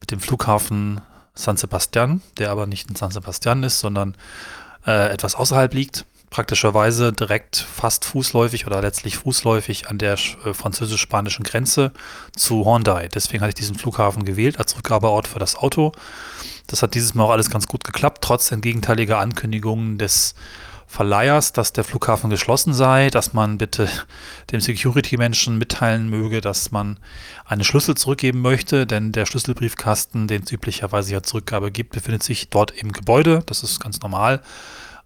mit 0.00 0.10
dem 0.10 0.20
Flughafen 0.20 1.00
San 1.34 1.56
Sebastian, 1.56 2.22
der 2.38 2.50
aber 2.50 2.66
nicht 2.66 2.88
in 2.88 2.96
San 2.96 3.10
Sebastian 3.10 3.62
ist, 3.62 3.80
sondern 3.80 4.16
äh, 4.86 5.10
etwas 5.10 5.34
außerhalb 5.34 5.72
liegt 5.72 6.04
praktischerweise 6.30 7.12
direkt 7.12 7.56
fast 7.56 8.04
fußläufig 8.04 8.66
oder 8.66 8.82
letztlich 8.82 9.16
fußläufig 9.16 9.88
an 9.88 9.98
der 9.98 10.14
äh, 10.44 10.52
französisch-spanischen 10.52 11.44
Grenze 11.44 11.92
zu 12.34 12.64
Honda. 12.64 13.00
Deswegen 13.14 13.40
hatte 13.40 13.50
ich 13.50 13.54
diesen 13.54 13.76
Flughafen 13.76 14.24
gewählt 14.24 14.58
als 14.58 14.76
Rückgabeort 14.76 15.28
für 15.28 15.38
das 15.38 15.56
Auto. 15.56 15.92
Das 16.66 16.82
hat 16.82 16.94
dieses 16.94 17.14
Mal 17.14 17.24
auch 17.24 17.30
alles 17.30 17.50
ganz 17.50 17.66
gut 17.66 17.84
geklappt, 17.84 18.22
trotz 18.22 18.50
entgegenteiliger 18.50 19.18
Ankündigungen 19.18 19.98
des 19.98 20.34
Verleihers, 20.88 21.52
dass 21.52 21.72
der 21.72 21.84
Flughafen 21.84 22.30
geschlossen 22.30 22.72
sei, 22.72 23.10
dass 23.10 23.32
man 23.32 23.58
bitte 23.58 23.88
dem 24.52 24.60
Security-Menschen 24.60 25.58
mitteilen 25.58 26.08
möge, 26.08 26.40
dass 26.40 26.70
man 26.70 26.98
einen 27.44 27.64
Schlüssel 27.64 27.96
zurückgeben 27.96 28.40
möchte, 28.40 28.86
denn 28.86 29.12
der 29.12 29.26
Schlüsselbriefkasten, 29.26 30.28
den 30.28 30.44
es 30.44 30.52
üblicherweise 30.52 31.12
ja 31.12 31.22
Zurückgabe 31.22 31.72
gibt, 31.72 31.92
befindet 31.92 32.22
sich 32.22 32.50
dort 32.50 32.70
im 32.70 32.92
Gebäude. 32.92 33.42
Das 33.46 33.62
ist 33.62 33.80
ganz 33.80 34.00
normal. 34.00 34.42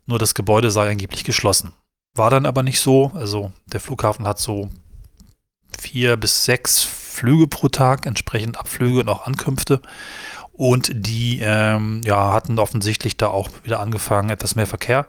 Nur 0.06 0.18
das 0.18 0.34
Gebäude 0.34 0.70
sei 0.70 0.90
angeblich 0.90 1.24
geschlossen. 1.24 1.72
War 2.14 2.30
dann 2.30 2.46
aber 2.46 2.62
nicht 2.62 2.80
so. 2.80 3.12
Also 3.14 3.52
der 3.66 3.80
Flughafen 3.80 4.26
hat 4.26 4.38
so 4.38 4.68
vier 5.78 6.16
bis 6.16 6.44
sechs 6.44 6.82
Flüge 6.82 7.46
pro 7.46 7.68
Tag, 7.68 8.06
entsprechend 8.06 8.58
Abflüge 8.58 9.00
und 9.00 9.08
auch 9.08 9.26
Ankünfte. 9.26 9.80
Und 10.60 10.90
die 10.92 11.40
ähm, 11.42 12.02
ja, 12.04 12.34
hatten 12.34 12.58
offensichtlich 12.58 13.16
da 13.16 13.28
auch 13.28 13.48
wieder 13.64 13.80
angefangen, 13.80 14.28
etwas 14.28 14.56
mehr 14.56 14.66
Verkehr 14.66 15.06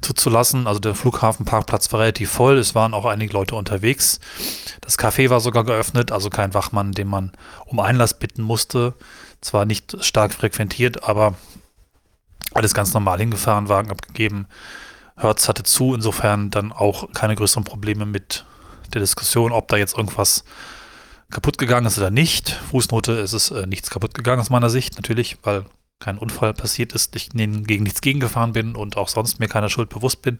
zuzulassen. 0.00 0.68
Also 0.68 0.78
der 0.78 0.94
Flughafenparkplatz 0.94 1.92
war 1.92 1.98
relativ 1.98 2.30
voll. 2.30 2.58
Es 2.58 2.76
waren 2.76 2.94
auch 2.94 3.04
einige 3.04 3.32
Leute 3.32 3.56
unterwegs. 3.56 4.20
Das 4.80 4.96
Café 4.96 5.30
war 5.30 5.40
sogar 5.40 5.64
geöffnet, 5.64 6.12
also 6.12 6.30
kein 6.30 6.54
Wachmann, 6.54 6.92
den 6.92 7.08
man 7.08 7.32
um 7.66 7.80
Einlass 7.80 8.20
bitten 8.20 8.42
musste. 8.42 8.94
Zwar 9.40 9.64
nicht 9.64 9.96
stark 9.98 10.32
frequentiert, 10.32 11.02
aber 11.02 11.34
alles 12.52 12.72
ganz 12.72 12.94
normal 12.94 13.18
hingefahren, 13.18 13.68
Wagen 13.68 13.90
abgegeben. 13.90 14.46
Hertz 15.16 15.48
hatte 15.48 15.64
zu, 15.64 15.96
insofern 15.96 16.50
dann 16.50 16.70
auch 16.70 17.12
keine 17.12 17.34
größeren 17.34 17.64
Probleme 17.64 18.06
mit 18.06 18.44
der 18.92 19.00
Diskussion, 19.00 19.50
ob 19.50 19.66
da 19.66 19.76
jetzt 19.76 19.98
irgendwas 19.98 20.44
kaputt 21.34 21.58
gegangen 21.58 21.86
ist 21.86 21.98
oder 21.98 22.10
nicht. 22.10 22.50
Fußnote, 22.70 23.12
es 23.20 23.34
ist 23.34 23.50
äh, 23.50 23.66
nichts 23.66 23.90
kaputt 23.90 24.14
gegangen 24.14 24.40
aus 24.40 24.48
meiner 24.48 24.70
Sicht, 24.70 24.96
natürlich, 24.96 25.36
weil 25.42 25.66
kein 26.00 26.16
Unfall 26.16 26.54
passiert 26.54 26.92
ist, 26.92 27.14
ich 27.16 27.30
gegen 27.30 27.82
nichts 27.82 28.00
gegengefahren 28.00 28.52
bin 28.52 28.74
und 28.76 28.96
auch 28.96 29.08
sonst 29.08 29.40
mir 29.40 29.48
keiner 29.48 29.68
Schuld 29.68 29.88
bewusst 29.90 30.22
bin. 30.22 30.38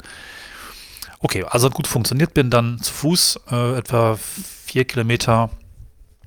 Okay, 1.18 1.44
also 1.44 1.70
gut 1.70 1.86
funktioniert, 1.86 2.34
bin 2.34 2.50
dann 2.50 2.78
zu 2.80 2.92
Fuß 2.92 3.40
äh, 3.50 3.78
etwa 3.78 4.18
vier 4.18 4.84
Kilometer 4.84 5.50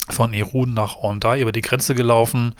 von 0.09 0.34
Irun 0.34 0.74
nach 0.74 1.01
Hendaye 1.01 1.41
über 1.41 1.51
die 1.51 1.61
Grenze 1.61 1.95
gelaufen. 1.95 2.55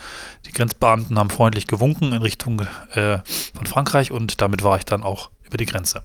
Die 0.46 0.52
Grenzbeamten 0.52 1.18
haben 1.18 1.30
freundlich 1.30 1.68
gewunken 1.68 2.14
in 2.14 2.22
Richtung 2.22 2.62
äh, 2.94 3.20
von 3.56 3.66
Frankreich 3.66 4.12
und 4.12 4.42
damit 4.42 4.64
war 4.64 4.78
ich 4.78 4.86
dann 4.86 5.04
auch 5.04 5.30
über 5.44 5.58
die 5.58 5.66
Grenze. 5.66 6.04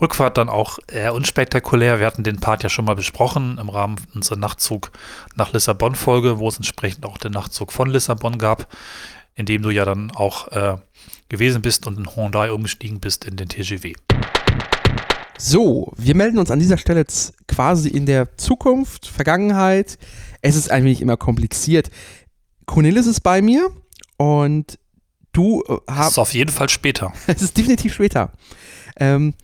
Rückfahrt 0.00 0.38
dann 0.38 0.48
auch 0.48 0.78
eher 0.88 1.14
unspektakulär. 1.14 1.98
Wir 1.98 2.06
hatten 2.06 2.24
den 2.24 2.40
Part 2.40 2.62
ja 2.62 2.68
schon 2.68 2.84
mal 2.84 2.96
besprochen 2.96 3.58
im 3.58 3.68
Rahmen 3.68 3.96
unserer 4.14 4.38
Nachtzug 4.38 4.90
nach 5.36 5.52
Lissabon-Folge, 5.52 6.38
wo 6.38 6.48
es 6.48 6.56
entsprechend 6.56 7.06
auch 7.06 7.18
den 7.18 7.32
Nachtzug 7.32 7.72
von 7.72 7.90
Lissabon 7.90 8.38
gab, 8.38 8.68
in 9.34 9.46
dem 9.46 9.62
du 9.62 9.70
ja 9.70 9.84
dann 9.84 10.10
auch 10.10 10.48
äh, 10.48 10.76
gewesen 11.28 11.62
bist 11.62 11.86
und 11.86 11.98
in 11.98 12.16
Hyundai 12.16 12.52
umgestiegen 12.52 13.00
bist 13.00 13.24
in 13.24 13.36
den 13.36 13.48
TGW. 13.48 13.94
So, 15.36 15.92
wir 15.96 16.14
melden 16.14 16.38
uns 16.38 16.50
an 16.50 16.60
dieser 16.60 16.78
Stelle 16.78 17.00
jetzt 17.00 17.34
quasi 17.48 17.88
in 17.88 18.06
der 18.06 18.36
Zukunft, 18.36 19.06
Vergangenheit. 19.06 19.98
Es 20.40 20.54
ist 20.54 20.70
ein 20.70 20.84
wenig 20.84 21.00
immer 21.00 21.16
kompliziert. 21.16 21.90
Cornelis 22.66 23.06
ist 23.06 23.20
bei 23.20 23.42
mir 23.42 23.70
und 24.16 24.78
du 25.32 25.62
äh, 25.68 25.76
hast. 25.90 26.12
Ist 26.12 26.18
auf 26.18 26.34
jeden 26.34 26.50
Fall 26.50 26.68
später. 26.68 27.12
es 27.26 27.42
ist 27.42 27.56
definitiv 27.56 27.94
später. 27.94 28.32
Ähm, 28.96 29.34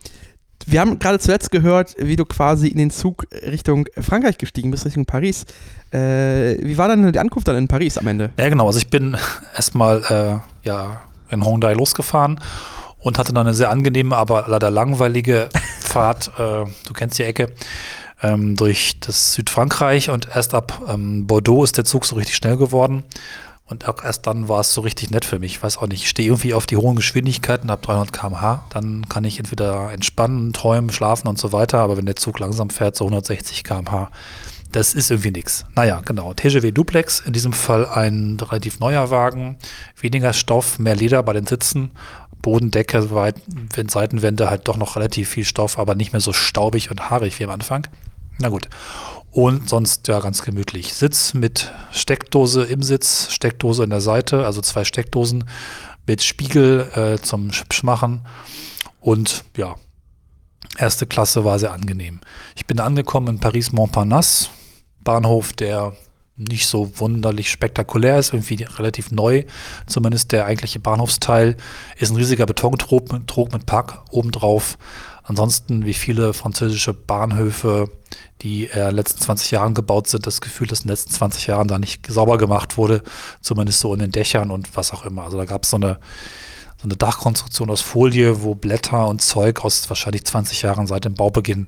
wir 0.67 0.81
haben 0.81 0.99
gerade 0.99 1.19
zuletzt 1.19 1.51
gehört, 1.51 1.95
wie 1.97 2.15
du 2.15 2.25
quasi 2.25 2.67
in 2.67 2.77
den 2.77 2.91
Zug 2.91 3.25
Richtung 3.31 3.87
Frankreich 3.99 4.37
gestiegen 4.37 4.71
bist, 4.71 4.85
Richtung 4.85 5.05
Paris. 5.05 5.45
Äh, 5.91 6.57
wie 6.59 6.77
war 6.77 6.87
dann 6.87 7.11
die 7.11 7.19
Ankunft 7.19 7.47
dann 7.47 7.57
in 7.57 7.67
Paris 7.67 7.97
am 7.97 8.07
Ende? 8.07 8.31
Ja, 8.37 8.49
genau. 8.49 8.67
Also 8.67 8.79
ich 8.79 8.89
bin 8.89 9.17
erstmal 9.55 10.43
äh, 10.63 10.67
ja, 10.67 11.01
in 11.29 11.43
Hongdae 11.43 11.73
losgefahren 11.73 12.39
und 12.99 13.17
hatte 13.17 13.33
dann 13.33 13.47
eine 13.47 13.55
sehr 13.55 13.69
angenehme, 13.69 14.15
aber 14.15 14.45
leider 14.47 14.71
langweilige 14.71 15.49
Fahrt. 15.79 16.31
Äh, 16.37 16.65
du 16.85 16.93
kennst 16.93 17.17
die 17.19 17.23
Ecke. 17.23 17.51
Ähm, 18.23 18.55
durch 18.55 18.99
das 18.99 19.33
Südfrankreich 19.33 20.11
und 20.11 20.27
erst 20.35 20.53
ab 20.53 20.79
ähm, 20.87 21.25
Bordeaux 21.25 21.63
ist 21.63 21.77
der 21.77 21.85
Zug 21.85 22.05
so 22.05 22.15
richtig 22.15 22.35
schnell 22.35 22.55
geworden. 22.55 23.03
Und 23.71 23.87
auch 23.87 24.03
erst 24.03 24.27
dann 24.27 24.49
war 24.49 24.59
es 24.59 24.73
so 24.73 24.81
richtig 24.81 25.11
nett 25.11 25.23
für 25.23 25.39
mich. 25.39 25.53
Ich 25.53 25.63
weiß 25.63 25.77
auch 25.77 25.87
nicht, 25.87 26.03
ich 26.03 26.09
stehe 26.09 26.27
irgendwie 26.27 26.53
auf 26.53 26.65
die 26.65 26.75
hohen 26.75 26.97
Geschwindigkeiten, 26.97 27.71
habe 27.71 27.81
300 27.81 28.11
km/h. 28.11 28.65
Dann 28.69 29.07
kann 29.07 29.23
ich 29.23 29.39
entweder 29.39 29.93
entspannen, 29.93 30.51
träumen, 30.51 30.91
schlafen 30.91 31.29
und 31.29 31.39
so 31.39 31.53
weiter. 31.53 31.79
Aber 31.79 31.95
wenn 31.95 32.05
der 32.05 32.17
Zug 32.17 32.39
langsam 32.39 32.69
fährt, 32.69 32.97
so 32.97 33.05
160 33.05 33.63
km/h, 33.63 34.11
das 34.73 34.93
ist 34.93 35.09
irgendwie 35.09 35.31
nichts. 35.31 35.65
Naja, 35.73 36.01
genau. 36.03 36.33
TGW 36.33 36.73
Duplex, 36.73 37.21
in 37.21 37.31
diesem 37.31 37.53
Fall 37.53 37.87
ein 37.87 38.37
relativ 38.41 38.81
neuer 38.81 39.09
Wagen. 39.09 39.57
Weniger 39.99 40.33
Stoff, 40.33 40.77
mehr 40.77 40.97
Leder 40.97 41.23
bei 41.23 41.31
den 41.31 41.47
Sitzen. 41.47 41.91
Bodendecke, 42.41 43.07
Seitenwände 43.87 44.49
halt 44.49 44.67
doch 44.67 44.75
noch 44.75 44.97
relativ 44.97 45.29
viel 45.29 45.45
Stoff, 45.45 45.79
aber 45.79 45.95
nicht 45.95 46.11
mehr 46.11 46.19
so 46.19 46.33
staubig 46.33 46.91
und 46.91 47.09
haarig 47.09 47.39
wie 47.39 47.45
am 47.45 47.51
Anfang. 47.51 47.87
Na 48.37 48.49
gut. 48.49 48.67
Und 49.31 49.69
sonst 49.69 50.07
ja 50.09 50.19
ganz 50.19 50.43
gemütlich. 50.43 50.93
Sitz 50.93 51.33
mit 51.33 51.71
Steckdose 51.91 52.63
im 52.63 52.83
Sitz, 52.83 53.31
Steckdose 53.31 53.83
in 53.83 53.89
der 53.89 54.01
Seite, 54.01 54.45
also 54.45 54.61
zwei 54.61 54.83
Steckdosen 54.83 55.45
mit 56.05 56.21
Spiegel 56.21 56.89
äh, 56.95 57.21
zum 57.21 57.51
Schmachen. 57.53 58.25
Und 58.99 59.45
ja, 59.55 59.75
erste 60.77 61.07
Klasse 61.07 61.45
war 61.45 61.59
sehr 61.59 61.71
angenehm. 61.71 62.19
Ich 62.55 62.65
bin 62.65 62.79
angekommen 62.81 63.27
in 63.27 63.39
Paris-Montparnasse, 63.39 64.49
Bahnhof, 65.01 65.53
der 65.53 65.93
nicht 66.35 66.67
so 66.67 66.99
wunderlich 66.99 67.49
spektakulär 67.49 68.17
ist, 68.17 68.33
irgendwie 68.33 68.63
relativ 68.63 69.11
neu. 69.11 69.43
Zumindest 69.85 70.31
der 70.31 70.45
eigentliche 70.45 70.79
Bahnhofsteil 70.79 71.55
ist 71.97 72.11
ein 72.11 72.17
riesiger 72.17 72.45
Betontrog 72.45 73.11
mit, 73.11 73.27
Trog 73.27 73.53
mit 73.53 73.65
Park 73.65 74.03
obendrauf. 74.09 74.77
Ansonsten, 75.31 75.85
wie 75.85 75.93
viele 75.93 76.33
französische 76.33 76.93
Bahnhöfe, 76.93 77.89
die 78.41 78.65
in 78.65 78.77
den 78.77 78.95
letzten 78.95 79.21
20 79.21 79.51
Jahren 79.51 79.73
gebaut 79.73 80.07
sind, 80.07 80.27
das 80.27 80.41
Gefühl, 80.41 80.67
dass 80.67 80.79
in 80.79 80.87
den 80.87 80.89
letzten 80.89 81.11
20 81.11 81.47
Jahren 81.47 81.69
da 81.69 81.79
nicht 81.79 82.05
sauber 82.11 82.37
gemacht 82.37 82.77
wurde, 82.77 83.01
zumindest 83.39 83.79
so 83.79 83.93
in 83.93 84.01
den 84.01 84.11
Dächern 84.11 84.51
und 84.51 84.75
was 84.75 84.91
auch 84.91 85.05
immer. 85.05 85.23
Also 85.23 85.37
da 85.37 85.45
gab 85.45 85.63
es 85.63 85.69
so 85.69 85.77
eine, 85.77 85.99
so 86.75 86.83
eine 86.83 86.97
Dachkonstruktion 86.97 87.69
aus 87.69 87.79
Folie, 87.79 88.43
wo 88.43 88.55
Blätter 88.55 89.07
und 89.07 89.21
Zeug 89.21 89.63
aus 89.63 89.89
wahrscheinlich 89.89 90.25
20 90.25 90.63
Jahren 90.63 90.85
seit 90.85 91.05
dem 91.05 91.13
Baubeginn 91.13 91.67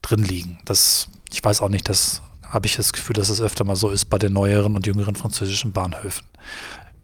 drin 0.00 0.24
liegen. 0.24 0.58
Das, 0.64 1.08
ich 1.30 1.44
weiß 1.44 1.60
auch 1.60 1.68
nicht, 1.68 1.90
das 1.90 2.22
habe 2.48 2.66
ich 2.66 2.76
das 2.76 2.94
Gefühl, 2.94 3.16
dass 3.16 3.28
es 3.28 3.42
öfter 3.42 3.64
mal 3.64 3.76
so 3.76 3.90
ist 3.90 4.06
bei 4.06 4.16
den 4.16 4.32
neueren 4.32 4.76
und 4.76 4.86
jüngeren 4.86 5.14
französischen 5.14 5.72
Bahnhöfen. 5.72 6.26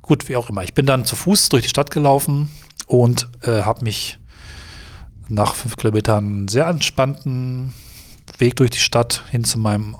Gut, 0.01 0.31
wie 0.31 0.37
auch 0.37 0.49
immer. 0.49 0.65
Ich 0.65 0.73
bin 0.73 0.87
dann 0.87 1.05
zu 1.05 1.15
Fuß 1.15 1.51
durch 1.51 1.65
die 1.65 1.69
Stadt 1.69 1.91
gelaufen 1.91 2.51
und 2.87 3.29
äh, 3.43 3.65
habe 3.65 3.85
mich 3.85 4.19
nach 5.31 5.55
fünf 5.55 5.77
Kilometern 5.77 6.49
sehr 6.49 6.67
entspannten 6.67 7.73
Weg 8.39 8.57
durch 8.57 8.71
die 8.71 8.79
Stadt 8.79 9.25
hin 9.31 9.45
zu 9.45 9.59
meinem 9.59 9.97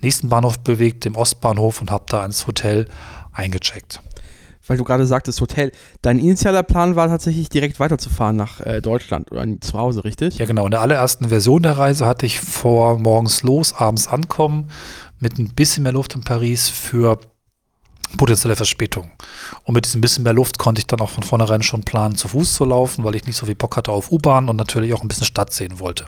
nächsten 0.00 0.28
Bahnhof 0.28 0.58
bewegt, 0.60 1.04
dem 1.04 1.16
Ostbahnhof, 1.16 1.80
und 1.80 1.90
habe 1.90 2.04
da 2.08 2.24
ins 2.24 2.46
Hotel 2.46 2.86
eingecheckt. 3.32 4.00
Weil 4.66 4.76
du 4.76 4.84
gerade 4.84 5.06
sagtest, 5.06 5.40
Hotel. 5.40 5.72
Dein 6.02 6.18
initialer 6.18 6.62
Plan 6.62 6.94
war 6.94 7.08
tatsächlich 7.08 7.48
direkt 7.48 7.80
weiterzufahren 7.80 8.36
nach 8.36 8.60
äh, 8.60 8.82
Deutschland 8.82 9.32
oder 9.32 9.46
zu 9.60 9.78
Hause, 9.78 10.04
richtig? 10.04 10.36
Ja, 10.36 10.44
genau. 10.44 10.66
In 10.66 10.70
der 10.70 10.82
allerersten 10.82 11.30
Version 11.30 11.62
der 11.62 11.78
Reise 11.78 12.04
hatte 12.04 12.26
ich 12.26 12.38
vor, 12.38 12.98
morgens 12.98 13.42
los, 13.42 13.72
abends 13.72 14.08
ankommen, 14.08 14.70
mit 15.20 15.38
ein 15.38 15.54
bisschen 15.54 15.84
mehr 15.84 15.92
Luft 15.92 16.14
in 16.14 16.20
Paris 16.20 16.68
für 16.68 17.18
potenzielle 18.16 18.56
Verspätung. 18.56 19.10
Und 19.64 19.74
mit 19.74 19.84
diesem 19.84 20.00
bisschen 20.00 20.24
mehr 20.24 20.32
Luft 20.32 20.58
konnte 20.58 20.80
ich 20.80 20.86
dann 20.86 21.00
auch 21.00 21.10
von 21.10 21.22
vornherein 21.22 21.62
schon 21.62 21.82
planen, 21.82 22.16
zu 22.16 22.28
Fuß 22.28 22.54
zu 22.54 22.64
laufen, 22.64 23.04
weil 23.04 23.14
ich 23.14 23.26
nicht 23.26 23.36
so 23.36 23.46
viel 23.46 23.54
Bock 23.54 23.76
hatte 23.76 23.92
auf 23.92 24.10
U-Bahn 24.10 24.48
und 24.48 24.56
natürlich 24.56 24.94
auch 24.94 25.02
ein 25.02 25.08
bisschen 25.08 25.26
Stadt 25.26 25.52
sehen 25.52 25.78
wollte. 25.78 26.06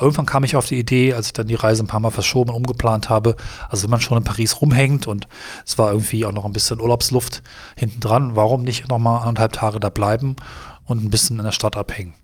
Irgendwann 0.00 0.26
kam 0.26 0.44
ich 0.44 0.54
auf 0.54 0.66
die 0.66 0.78
Idee, 0.78 1.14
als 1.14 1.26
ich 1.26 1.32
dann 1.32 1.48
die 1.48 1.56
Reise 1.56 1.82
ein 1.82 1.88
paar 1.88 1.98
Mal 1.98 2.10
verschoben 2.10 2.50
und 2.50 2.56
umgeplant 2.56 3.08
habe, 3.08 3.34
also 3.68 3.82
wenn 3.82 3.90
man 3.90 4.00
schon 4.00 4.18
in 4.18 4.24
Paris 4.24 4.60
rumhängt 4.60 5.08
und 5.08 5.26
es 5.66 5.76
war 5.76 5.90
irgendwie 5.90 6.24
auch 6.24 6.32
noch 6.32 6.44
ein 6.44 6.52
bisschen 6.52 6.80
Urlaubsluft 6.80 7.42
hinten 7.76 7.98
dran, 7.98 8.36
warum 8.36 8.62
nicht 8.62 8.88
nochmal 8.88 9.26
anderthalb 9.26 9.54
Tage 9.54 9.80
da 9.80 9.88
bleiben 9.90 10.36
und 10.84 11.02
ein 11.02 11.10
bisschen 11.10 11.38
in 11.38 11.44
der 11.44 11.52
Stadt 11.52 11.76
abhängen? 11.76 12.14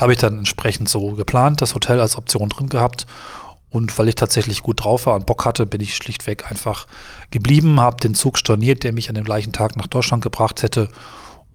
Habe 0.00 0.12
ich 0.12 0.18
dann 0.18 0.38
entsprechend 0.38 0.88
so 0.88 1.12
geplant, 1.12 1.62
das 1.62 1.74
Hotel 1.74 2.00
als 2.00 2.16
Option 2.16 2.48
drin 2.48 2.68
gehabt 2.68 3.06
und 3.76 3.98
weil 3.98 4.08
ich 4.08 4.14
tatsächlich 4.14 4.62
gut 4.62 4.82
drauf 4.82 5.04
war 5.04 5.14
und 5.14 5.26
Bock 5.26 5.44
hatte, 5.44 5.66
bin 5.66 5.82
ich 5.82 5.94
schlichtweg 5.94 6.50
einfach 6.50 6.86
geblieben, 7.30 7.78
habe 7.78 7.98
den 7.98 8.14
Zug 8.14 8.38
storniert, 8.38 8.84
der 8.84 8.94
mich 8.94 9.10
an 9.10 9.14
dem 9.14 9.24
gleichen 9.24 9.52
Tag 9.52 9.76
nach 9.76 9.86
Deutschland 9.86 10.22
gebracht 10.22 10.62
hätte 10.62 10.88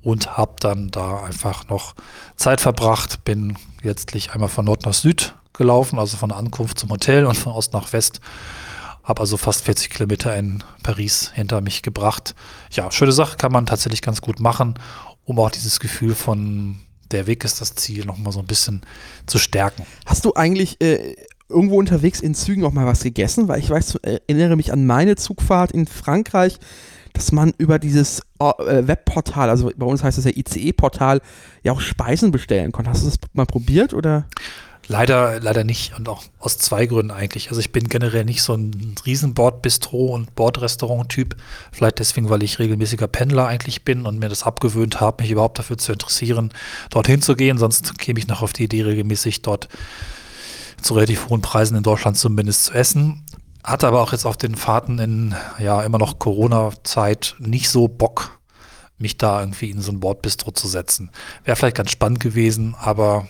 und 0.03 0.38
habe 0.38 0.53
dann 0.59 0.91
da 0.91 1.24
einfach 1.24 1.67
noch 1.67 1.95
Zeit 2.36 2.61
verbracht. 2.61 3.26
Bin 3.26 3.57
letztlich 3.82 4.34
einmal 4.34 4.49
von 4.49 4.65
Nord 4.65 4.86
nach 4.86 4.93
Süd 4.93 5.34
gelaufen, 5.53 5.97
also 5.97 6.15
von 6.15 6.30
der 6.30 6.38
Ankunft 6.38 6.78
zum 6.78 6.91
Hotel 6.91 7.26
und 7.26 7.36
von 7.36 7.53
Ost 7.53 7.74
nach 7.74 7.91
West. 7.91 8.22
Habe 9.03 9.22
also 9.22 9.36
fast 9.38 9.65
40 9.65 9.89
Kilometer 9.89 10.36
in 10.36 10.63
Paris 10.84 11.32
hinter 11.34 11.59
mich 11.61 11.82
gebracht. 11.82 12.36
Ja, 12.72 12.91
schöne 12.91 13.13
Sache, 13.13 13.38
kann 13.38 13.51
man 13.51 13.65
tatsächlich 13.65 14.03
ganz 14.03 14.22
gut 14.22 14.39
machen, 14.39 14.76
um 15.26 15.39
auch 15.39 15.49
dieses 15.49 15.80
Gefühl 15.80 16.13
von 16.13 16.82
der 17.09 17.26
Weg 17.26 17.43
ist 17.43 17.61
das 17.61 17.74
Ziel 17.74 18.05
nochmal 18.05 18.32
so 18.32 18.39
ein 18.39 18.45
bisschen 18.45 18.82
zu 19.26 19.39
stärken. 19.39 19.88
Hast 20.05 20.24
du 20.24 20.36
eigentlich 20.36 20.80
äh, 20.82 21.15
irgendwo 21.52 21.78
unterwegs 21.78 22.22
in 22.22 22.34
Zügen 22.34 22.64
auch 22.64 22.72
mal 22.72 22.86
was 22.86 23.04
gegessen? 23.04 23.47
Weil 23.47 23.60
ich 23.60 23.70
weiß, 23.70 23.95
erinnere 23.95 24.56
mich 24.56 24.74
an 24.74 24.86
meine 24.86 25.16
Zugfahrt 25.16 25.72
in 25.72 25.88
Frankreich 25.88 26.60
dass 27.14 27.32
man 27.32 27.54
über 27.58 27.80
dieses 27.80 28.22
äh, 28.39 28.88
Webportal, 28.88 29.49
also 29.49 29.72
bei 29.76 29.86
uns 29.86 30.04
heißt 30.04 30.18
es 30.18 30.26
ja 30.26 30.32
ICE-Portal, 30.34 31.22
ja 31.64 31.72
auch 31.72 31.82
Speisen 31.82 32.32
bestellen 32.32 32.72
konnte. 32.72 32.89
Hast 32.89 33.04
du 33.04 33.08
das 33.08 33.20
mal 33.34 33.45
probiert 33.45 33.93
oder? 33.93 34.26
Leider, 34.88 35.39
leider 35.39 35.64
nicht 35.64 35.97
und 35.97 36.10
auch 36.10 36.24
aus 36.39 36.58
zwei 36.58 36.86
Gründen 36.86 37.12
eigentlich. 37.12 37.49
Also 37.49 37.62
ich 37.62 37.72
bin 37.72 37.88
generell 37.88 38.26
nicht 38.26 38.41
so 38.41 38.56
ein 38.56 38.95
riesen 39.06 39.34
Bordbistro 39.34 40.08
und 40.08 40.36
Bordrestaurant-Typ. 40.36 41.36
Vielleicht 41.72 41.99
deswegen, 41.99 42.30
weil 42.30 42.43
ich 42.43 42.60
regelmäßiger 42.60 43.08
Pendler 43.08 43.47
eigentlich 43.47 43.86
bin 43.86 44.06
und 44.06 44.20
mir 44.20 44.28
das 44.28 44.43
abgewöhnt 44.43 44.99
habe, 44.99 45.24
mich 45.24 45.32
überhaupt 45.32 45.60
dafür 45.60 45.78
zu 45.78 45.93
interessieren, 45.93 46.52
dorthin 46.89 47.22
zu 47.22 47.36
gehen. 47.36 47.58
Sonst 47.58 47.99
käme 47.99 48.20
ich 48.20 48.28
noch 48.28 48.41
auf 48.41 48.54
die 48.54 48.64
Idee, 48.64 48.82
regelmäßig 48.82 49.43
dort 49.43 49.70
zu 50.82 50.93
relativ 50.93 51.29
hohen 51.29 51.41
Preisen 51.41 51.77
in 51.77 51.84
Deutschland 51.84 52.17
zumindest 52.17 52.65
zu 52.65 52.73
essen. 52.73 53.25
Hatte 53.63 53.88
aber 53.88 54.01
auch 54.01 54.11
jetzt 54.11 54.25
auf 54.25 54.38
den 54.38 54.55
Fahrten 54.55 54.99
in 54.99 55.36
ja 55.59 55.82
immer 55.84 55.97
noch 55.97 56.19
Corona-Zeit 56.19 57.36
nicht 57.39 57.69
so 57.69 57.88
Bock, 57.88 58.39
mich 58.97 59.17
da 59.17 59.39
irgendwie 59.39 59.69
in 59.69 59.82
so 59.82 59.91
ein 59.91 59.99
Bordbistro 59.99 60.51
zu 60.51 60.67
setzen. 60.67 61.11
Wäre 61.43 61.55
vielleicht 61.55 61.77
ganz 61.77 61.91
spannend 61.91 62.19
gewesen, 62.19 62.75
aber 62.79 63.27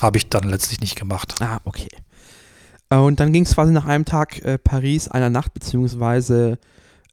habe 0.00 0.18
ich 0.18 0.28
dann 0.28 0.44
letztlich 0.44 0.80
nicht 0.80 0.96
gemacht. 0.96 1.40
Ah, 1.40 1.60
okay. 1.64 1.88
Äh, 2.90 2.96
und 2.96 3.20
dann 3.20 3.32
ging 3.32 3.44
es 3.44 3.54
quasi 3.54 3.72
nach 3.72 3.86
einem 3.86 4.04
Tag 4.04 4.44
äh, 4.44 4.58
Paris, 4.58 5.08
einer 5.08 5.30
Nacht, 5.30 5.54
beziehungsweise 5.54 6.58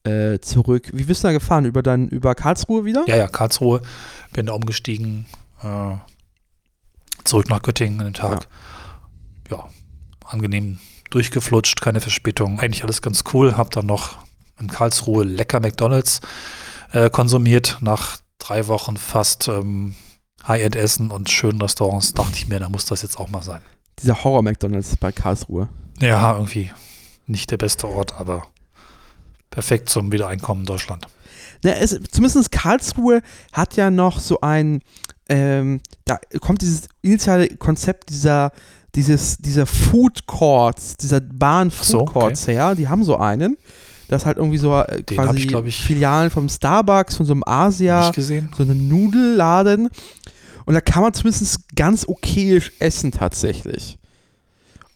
äh, 0.04 0.40
zurück. 0.40 0.90
Wie 0.94 1.04
bist 1.04 1.24
du 1.24 1.28
da 1.28 1.32
gefahren? 1.32 1.66
Über 1.66 1.82
dann 1.82 2.08
über 2.10 2.36
Karlsruhe 2.36 2.86
wieder? 2.86 3.04
Ja, 3.08 3.16
ja, 3.16 3.28
Karlsruhe. 3.28 3.82
Bin 4.34 4.48
da 4.48 4.54
umgestiegen, 4.54 5.26
äh, 5.64 5.96
zurück 7.24 7.50
nach 7.50 7.62
Göttingen 7.62 8.00
den 8.00 8.14
Tag. 8.14 8.44
Ja, 8.44 8.50
ja 9.50 9.70
angenehm 10.26 10.80
durchgeflutscht, 11.10 11.82
keine 11.82 12.02
Verspätung. 12.02 12.60
Eigentlich 12.60 12.84
alles 12.84 13.02
ganz 13.02 13.24
cool. 13.34 13.58
Hab 13.58 13.72
dann 13.72 13.86
noch 13.86 14.18
in 14.60 14.68
Karlsruhe 14.68 15.24
lecker 15.24 15.60
McDonalds 15.60 16.22
äh, 16.92 17.10
konsumiert. 17.10 17.78
Nach 17.82 18.18
drei 18.38 18.68
Wochen 18.68 18.98
fast 18.98 19.48
ähm, 19.48 19.96
High-End-Essen 20.48 21.12
und 21.12 21.30
schönen 21.30 21.62
Restaurants 21.62 22.14
dachte 22.14 22.34
ich 22.36 22.48
mir, 22.48 22.60
da 22.60 22.70
muss 22.70 22.86
das 22.86 23.02
jetzt 23.02 23.20
auch 23.20 23.30
mal 23.30 23.44
sein. 23.44 23.62
Dieser 24.02 24.24
Horror-McDonalds 24.24 24.98
bei 24.98 25.12
Karlsruhe. 25.12 25.68
Ja, 26.00 26.34
irgendwie 26.34 26.72
nicht 27.26 27.52
der 27.52 27.58
beste 27.58 27.88
Ort, 27.88 28.14
aber 28.20 28.48
perfekt 29.50 29.90
zum 29.90 30.12
Wiedereinkommen 30.12 30.64
in 30.64 30.68
Deutschland. 30.68 31.08
Na, 31.64 31.72
es, 31.72 32.00
zumindest 32.12 32.52
Karlsruhe 32.52 33.22
hat 33.52 33.76
ja 33.76 33.92
noch 33.92 34.20
so 34.20 34.40
ein, 34.42 34.82
ähm, 35.28 35.82
da 36.06 36.20
kommt 36.40 36.62
dieses 36.62 36.88
initiale 37.02 37.50
Konzept 37.58 38.10
dieser 38.10 38.52
dieses, 38.96 39.38
dieser 39.38 39.66
Food 39.66 40.26
Courts, 40.26 40.96
dieser 40.98 41.22
Bahn 41.22 41.72
Food 41.72 41.86
so, 41.86 42.06
Courts 42.06 42.44
okay. 42.44 42.54
her, 42.54 42.76
die 42.76 42.88
haben 42.88 43.04
so 43.04 43.18
einen. 43.18 43.58
Das 44.08 44.24
ist 44.24 44.26
halt 44.26 44.38
irgendwie 44.38 44.58
so 44.58 44.76
äh, 44.80 45.04
quasi 45.04 45.38
ich, 45.38 45.54
ich, 45.54 45.82
Filialen 45.84 46.32
vom 46.32 46.50
Starbucks, 46.50 47.16
von 47.16 47.26
so 47.26 47.34
einem 47.34 47.44
Asia, 47.46 48.12
so 48.12 48.64
einem 48.64 48.88
Nudelladen. 48.88 49.90
Und 50.66 50.74
da 50.74 50.82
kann 50.82 51.04
man 51.04 51.14
zumindest 51.14 51.76
ganz 51.76 52.08
okayisch 52.08 52.72
essen 52.80 53.12
tatsächlich. 53.12 54.00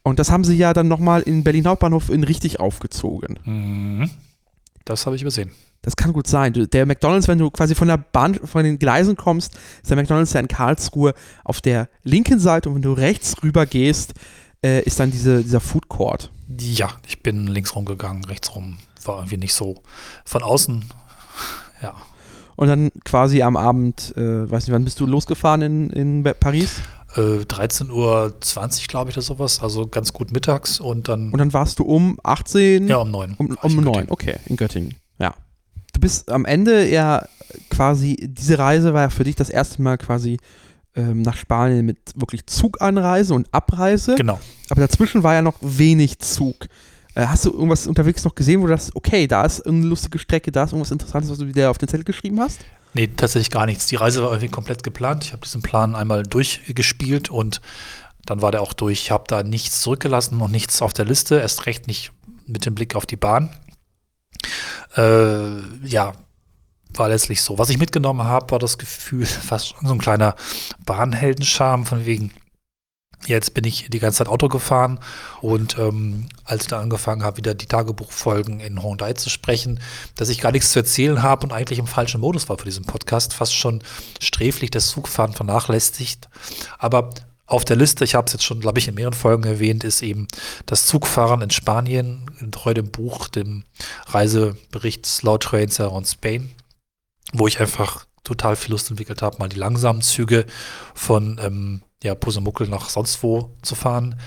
Und 0.03 0.19
das 0.19 0.31
haben 0.31 0.43
sie 0.43 0.55
ja 0.55 0.73
dann 0.73 0.87
nochmal 0.87 1.21
in 1.21 1.43
Berlin 1.43 1.67
Hauptbahnhof 1.67 2.09
in 2.09 2.23
richtig 2.23 2.59
aufgezogen. 2.59 3.39
Mhm. 3.45 4.09
Das 4.83 5.05
habe 5.05 5.15
ich 5.15 5.21
übersehen. 5.21 5.51
Das 5.83 5.97
kann 5.97 6.13
gut 6.13 6.27
sein. 6.27 6.53
Der 6.53 6.85
McDonalds, 6.85 7.27
wenn 7.27 7.37
du 7.37 7.51
quasi 7.51 7.75
von 7.75 7.89
der 7.89 7.97
Bahn, 7.97 8.35
von 8.35 8.63
den 8.63 8.79
Gleisen 8.79 9.17
kommst, 9.17 9.55
ist 9.81 9.89
der 9.89 9.97
McDonalds 9.97 10.31
ja 10.31 10.39
in 10.39 10.47
Karlsruhe 10.47 11.13
auf 11.43 11.59
der 11.59 11.89
linken 12.03 12.39
Seite 12.39 12.69
und 12.69 12.75
wenn 12.75 12.81
du 12.81 12.93
rechts 12.93 13.35
rüber 13.43 13.65
gehst, 13.65 14.13
äh, 14.63 14.81
ist 14.83 15.01
dann 15.01 15.11
diese, 15.11 15.43
dieser 15.43 15.59
Food 15.59 15.89
Court. 15.89 16.31
Ja, 16.57 16.89
ich 17.05 17.21
bin 17.21 17.47
links 17.47 17.75
rumgegangen, 17.75 18.23
rechts 18.25 18.55
rum. 18.55 18.77
War 19.03 19.17
irgendwie 19.17 19.37
nicht 19.37 19.53
so 19.53 19.83
von 20.23 20.41
außen. 20.41 20.85
Ja. 21.81 21.95
Und 22.55 22.67
dann 22.69 22.91
quasi 23.03 23.41
am 23.41 23.57
Abend, 23.57 24.13
äh, 24.15 24.49
weiß 24.49 24.65
nicht, 24.65 24.73
wann 24.73 24.85
bist 24.85 25.01
du 25.01 25.05
losgefahren 25.05 25.61
in, 25.61 25.89
in 25.89 26.23
Paris? 26.39 26.75
Äh, 27.15 27.41
13.20 27.43 27.91
Uhr, 27.91 28.33
glaube 28.87 29.09
ich, 29.09 29.17
oder 29.17 29.21
sowas. 29.21 29.61
Also 29.61 29.85
ganz 29.87 30.13
gut 30.13 30.31
mittags 30.31 30.79
und 30.79 31.09
dann. 31.09 31.31
Und 31.31 31.39
dann 31.39 31.51
warst 31.51 31.79
du 31.79 31.83
um 31.83 32.17
18? 32.23 32.87
Ja, 32.87 32.97
um 32.97 33.11
9. 33.11 33.35
Um, 33.37 33.57
um 33.61 33.75
9, 33.75 34.05
okay, 34.09 34.37
in 34.45 34.55
Göttingen. 34.55 34.95
Ja 35.19 35.33
du 35.93 35.99
bist 35.99 36.29
am 36.29 36.45
Ende 36.45 36.89
ja 36.89 37.25
quasi, 37.69 38.17
diese 38.21 38.59
Reise 38.59 38.93
war 38.93 39.03
ja 39.03 39.09
für 39.09 39.23
dich 39.23 39.35
das 39.35 39.49
erste 39.49 39.81
Mal 39.81 39.97
quasi 39.97 40.37
ähm, 40.95 41.21
nach 41.21 41.37
Spanien 41.37 41.85
mit 41.85 41.97
wirklich 42.15 42.45
Zuganreise 42.45 43.33
und 43.33 43.47
Abreise. 43.51 44.15
Genau. 44.15 44.39
Aber 44.69 44.81
dazwischen 44.81 45.23
war 45.23 45.33
ja 45.33 45.41
noch 45.41 45.55
wenig 45.61 46.19
Zug. 46.19 46.67
Äh, 47.15 47.27
hast 47.27 47.45
du 47.45 47.51
irgendwas 47.51 47.87
unterwegs 47.87 48.23
noch 48.23 48.35
gesehen, 48.35 48.61
wo 48.61 48.65
du 48.65 48.73
dachtest, 48.73 48.95
okay, 48.95 49.27
da 49.27 49.45
ist 49.45 49.65
eine 49.65 49.85
lustige 49.85 50.19
Strecke, 50.19 50.51
da 50.51 50.63
ist 50.63 50.71
irgendwas 50.71 50.91
Interessantes, 50.91 51.31
was 51.31 51.37
du 51.37 51.47
wieder 51.47 51.69
auf 51.69 51.77
den 51.77 51.87
Zettel 51.87 52.03
geschrieben 52.05 52.39
hast? 52.39 52.59
Nee, 52.93 53.07
tatsächlich 53.07 53.49
gar 53.49 53.65
nichts. 53.65 53.87
Die 53.87 53.95
Reise 53.95 54.21
war 54.21 54.29
irgendwie 54.29 54.49
komplett 54.49 54.83
geplant. 54.83 55.23
Ich 55.23 55.31
habe 55.31 55.41
diesen 55.41 55.63
Plan 55.63 55.95
einmal 55.95 56.23
durchgespielt 56.23 57.29
und 57.29 57.61
dann 58.25 58.41
war 58.41 58.51
der 58.51 58.61
auch 58.61 58.73
durch. 58.73 59.01
Ich 59.01 59.11
habe 59.11 59.23
da 59.27 59.41
nichts 59.43 59.81
zurückgelassen 59.81 60.39
und 60.41 60.51
nichts 60.51 60.81
auf 60.81 60.93
der 60.93 61.05
Liste, 61.05 61.39
erst 61.39 61.65
recht 61.65 61.87
nicht 61.87 62.11
mit 62.45 62.65
dem 62.65 62.75
Blick 62.75 62.95
auf 62.95 63.05
die 63.05 63.15
Bahn 63.15 63.49
äh, 64.95 65.87
ja, 65.87 66.13
war 66.93 67.09
letztlich 67.09 67.41
so. 67.41 67.57
Was 67.57 67.69
ich 67.69 67.77
mitgenommen 67.77 68.23
habe, 68.23 68.51
war 68.51 68.59
das 68.59 68.77
Gefühl, 68.77 69.25
fast 69.25 69.69
schon 69.69 69.87
so 69.87 69.93
ein 69.93 69.99
kleiner 69.99 70.35
Bahnheldenscham 70.85 71.85
von 71.85 72.05
wegen, 72.05 72.31
jetzt 73.25 73.53
bin 73.53 73.63
ich 73.63 73.89
die 73.89 73.99
ganze 73.99 74.19
Zeit 74.19 74.27
Auto 74.27 74.49
gefahren 74.49 74.99
und 75.41 75.77
ähm, 75.77 76.27
als 76.43 76.63
ich 76.63 76.67
dann 76.67 76.81
angefangen 76.81 77.23
habe, 77.23 77.37
wieder 77.37 77.55
die 77.55 77.67
Tagebuchfolgen 77.67 78.59
in 78.59 78.83
Hyundai 78.83 79.13
zu 79.13 79.29
sprechen, 79.29 79.79
dass 80.15 80.29
ich 80.29 80.41
gar 80.41 80.51
nichts 80.51 80.71
zu 80.71 80.79
erzählen 80.79 81.23
habe 81.23 81.45
und 81.45 81.53
eigentlich 81.53 81.79
im 81.79 81.87
falschen 81.87 82.21
Modus 82.21 82.49
war 82.49 82.57
für 82.57 82.65
diesen 82.65 82.85
Podcast, 82.85 83.33
fast 83.33 83.55
schon 83.55 83.81
sträflich 84.19 84.71
das 84.71 84.87
Zugfahren 84.87 85.33
vernachlässigt. 85.33 86.27
Aber 86.77 87.11
auf 87.45 87.65
der 87.65 87.75
Liste, 87.75 88.03
ich 88.03 88.15
habe 88.15 88.25
es 88.25 88.33
jetzt 88.33 88.45
schon, 88.45 88.61
glaube 88.61 88.79
ich, 88.79 88.87
in 88.87 88.95
mehreren 88.95 89.13
Folgen 89.13 89.43
erwähnt, 89.43 89.83
ist 89.83 90.01
eben 90.01 90.27
das 90.65 90.85
Zugfahren 90.85 91.41
in 91.41 91.49
Spanien, 91.49 92.25
treu 92.51 92.73
dem 92.73 92.89
Buch, 92.89 93.27
dem 93.27 93.65
Reisebericht 94.07 95.05
Slow 95.05 95.37
Trains 95.37 95.79
Around 95.79 96.07
Spain, 96.07 96.51
wo 97.33 97.47
ich 97.47 97.59
einfach 97.59 98.05
total 98.23 98.55
viel 98.55 98.71
Lust 98.71 98.89
entwickelt 98.89 99.21
habe, 99.21 99.37
mal 99.39 99.49
die 99.49 99.59
langsamen 99.59 100.01
Züge 100.01 100.45
von 100.93 101.39
ähm, 101.43 101.81
ja, 102.01 102.15
Pusemuckel 102.15 102.67
nach 102.67 102.89
sonst 102.89 103.21
wo 103.23 103.51
zu 103.61 103.75
fahren. 103.75 104.19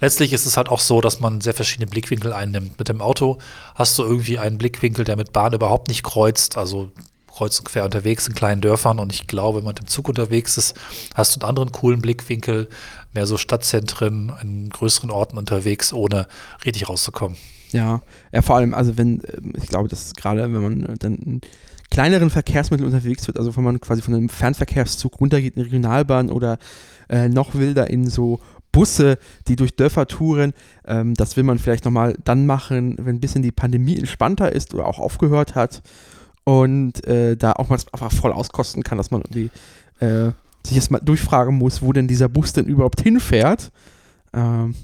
Letztlich 0.00 0.32
ist 0.32 0.46
es 0.46 0.56
halt 0.56 0.68
auch 0.68 0.80
so, 0.80 1.00
dass 1.00 1.20
man 1.20 1.40
sehr 1.40 1.54
verschiedene 1.54 1.88
Blickwinkel 1.88 2.32
einnimmt. 2.32 2.78
Mit 2.78 2.88
dem 2.88 3.00
Auto 3.00 3.38
hast 3.74 3.98
du 3.98 4.04
irgendwie 4.04 4.38
einen 4.38 4.58
Blickwinkel, 4.58 5.04
der 5.04 5.16
mit 5.16 5.32
Bahn 5.32 5.54
überhaupt 5.54 5.88
nicht 5.88 6.04
kreuzt. 6.04 6.56
Also 6.56 6.92
kreuz 7.38 7.58
und 7.60 7.66
quer 7.66 7.84
unterwegs 7.84 8.26
in 8.26 8.34
kleinen 8.34 8.60
Dörfern 8.60 8.98
und 8.98 9.12
ich 9.12 9.28
glaube, 9.28 9.58
wenn 9.58 9.64
man 9.64 9.74
mit 9.74 9.78
dem 9.78 9.86
Zug 9.86 10.08
unterwegs 10.08 10.58
ist, 10.58 10.76
hast 11.14 11.36
du 11.36 11.40
einen 11.40 11.48
anderen 11.48 11.70
coolen 11.70 12.02
Blickwinkel, 12.02 12.68
mehr 13.14 13.26
so 13.26 13.36
Stadtzentren, 13.36 14.32
in 14.42 14.68
größeren 14.70 15.10
Orten 15.10 15.38
unterwegs, 15.38 15.92
ohne 15.92 16.26
richtig 16.64 16.88
rauszukommen. 16.88 17.38
Ja, 17.70 18.02
ja, 18.32 18.42
vor 18.42 18.56
allem, 18.56 18.74
also 18.74 18.98
wenn, 18.98 19.22
ähm, 19.32 19.52
ich 19.56 19.68
glaube, 19.68 19.88
das 19.88 20.06
ist 20.06 20.16
gerade, 20.16 20.42
wenn 20.42 20.62
man 20.62 20.96
dann 20.98 21.14
in 21.14 21.40
kleineren 21.90 22.30
Verkehrsmitteln 22.30 22.92
unterwegs 22.92 23.26
wird, 23.28 23.38
also 23.38 23.56
wenn 23.56 23.64
man 23.64 23.80
quasi 23.80 24.02
von 24.02 24.14
einem 24.14 24.28
Fernverkehrszug 24.28 25.20
runtergeht 25.20 25.56
in 25.56 25.62
Regionalbahn 25.62 26.30
oder 26.30 26.58
äh, 27.08 27.28
noch 27.28 27.54
wilder 27.54 27.88
in 27.88 28.08
so 28.08 28.40
Busse, 28.72 29.18
die 29.46 29.56
durch 29.56 29.76
Dörfer 29.76 30.06
touren. 30.06 30.52
Ähm, 30.86 31.14
das 31.14 31.36
will 31.36 31.44
man 31.44 31.58
vielleicht 31.58 31.84
nochmal 31.84 32.16
dann 32.24 32.46
machen, 32.46 32.96
wenn 32.98 33.16
ein 33.16 33.20
bisschen 33.20 33.42
die 33.42 33.52
Pandemie 33.52 33.96
entspannter 33.96 34.52
ist 34.52 34.74
oder 34.74 34.86
auch 34.86 34.98
aufgehört 34.98 35.54
hat 35.54 35.82
und 36.48 37.06
äh, 37.06 37.36
da 37.36 37.52
auch 37.52 37.68
mal 37.68 37.78
einfach 37.92 38.10
voll 38.10 38.32
auskosten 38.32 38.82
kann, 38.82 38.96
dass 38.96 39.10
man 39.10 39.22
die, 39.28 39.50
äh, 40.00 40.32
sich 40.64 40.76
jetzt 40.76 40.90
mal 40.90 40.98
durchfragen 40.98 41.54
muss, 41.54 41.82
wo 41.82 41.92
denn 41.92 42.08
dieser 42.08 42.30
Bus 42.30 42.54
denn 42.54 42.64
überhaupt 42.64 43.02
hinfährt. 43.02 43.70
Ähm, 44.32 44.74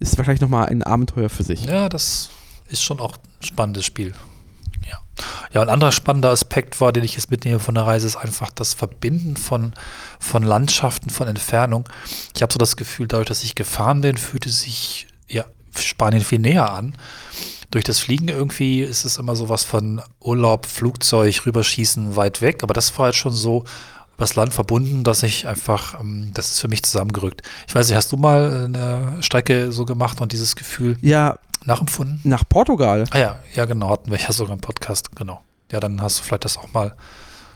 ist 0.00 0.18
wahrscheinlich 0.18 0.40
nochmal 0.40 0.66
ein 0.66 0.82
Abenteuer 0.82 1.28
für 1.28 1.44
sich. 1.44 1.64
Ja, 1.64 1.88
das 1.88 2.30
ist 2.66 2.82
schon 2.82 2.98
auch 2.98 3.18
ein 3.18 3.46
spannendes 3.46 3.84
Spiel. 3.84 4.14
Ja. 4.90 4.98
Ja, 5.52 5.62
ein 5.62 5.68
anderer 5.68 5.92
spannender 5.92 6.30
Aspekt 6.30 6.80
war, 6.80 6.92
den 6.92 7.04
ich 7.04 7.14
jetzt 7.14 7.30
mitnehme 7.30 7.60
von 7.60 7.76
der 7.76 7.86
Reise, 7.86 8.08
ist 8.08 8.16
einfach 8.16 8.50
das 8.50 8.74
Verbinden 8.74 9.36
von, 9.36 9.74
von 10.18 10.42
Landschaften, 10.42 11.10
von 11.10 11.28
Entfernung. 11.28 11.88
Ich 12.34 12.42
habe 12.42 12.52
so 12.52 12.58
das 12.58 12.74
Gefühl, 12.74 13.06
dadurch, 13.06 13.28
dass 13.28 13.44
ich 13.44 13.54
gefahren 13.54 14.00
bin, 14.00 14.16
fühlte 14.16 14.48
sich 14.48 15.06
ja, 15.28 15.44
Spanien 15.76 16.24
viel 16.24 16.40
näher 16.40 16.72
an. 16.72 16.96
Durch 17.70 17.84
das 17.84 17.98
Fliegen 18.00 18.28
irgendwie 18.28 18.80
ist 18.82 19.04
es 19.04 19.18
immer 19.18 19.36
so 19.36 19.48
was 19.48 19.62
von 19.64 20.00
Urlaub, 20.20 20.66
Flugzeug, 20.66 21.46
rüberschießen, 21.46 22.16
weit 22.16 22.40
weg. 22.42 22.62
Aber 22.62 22.74
das 22.74 22.96
war 22.98 23.06
halt 23.06 23.14
schon 23.14 23.32
so 23.32 23.64
übers 24.16 24.34
Land 24.34 24.52
verbunden, 24.52 25.04
dass 25.04 25.22
ich 25.22 25.46
einfach, 25.46 25.98
ähm, 26.00 26.30
das 26.34 26.50
ist 26.50 26.60
für 26.60 26.68
mich 26.68 26.82
zusammengerückt. 26.82 27.42
Ich 27.68 27.74
weiß 27.74 27.88
nicht, 27.88 27.96
hast 27.96 28.10
du 28.12 28.16
mal 28.16 28.64
eine 28.66 29.22
Strecke 29.22 29.70
so 29.72 29.84
gemacht 29.84 30.20
und 30.20 30.32
dieses 30.32 30.56
Gefühl 30.56 30.98
Ja, 31.00 31.38
nachempfunden? 31.64 32.20
nach 32.24 32.42
Portugal. 32.48 33.04
Ah 33.12 33.18
ja, 33.18 33.38
ja 33.54 33.64
genau, 33.66 33.90
hatten 33.90 34.10
wir 34.10 34.18
ja 34.18 34.32
sogar 34.32 34.54
im 34.54 34.60
Podcast, 34.60 35.14
genau. 35.16 35.40
Ja, 35.72 35.78
dann 35.80 36.02
hast 36.02 36.18
du 36.18 36.24
vielleicht 36.24 36.44
das 36.44 36.58
auch 36.58 36.72
mal 36.72 36.96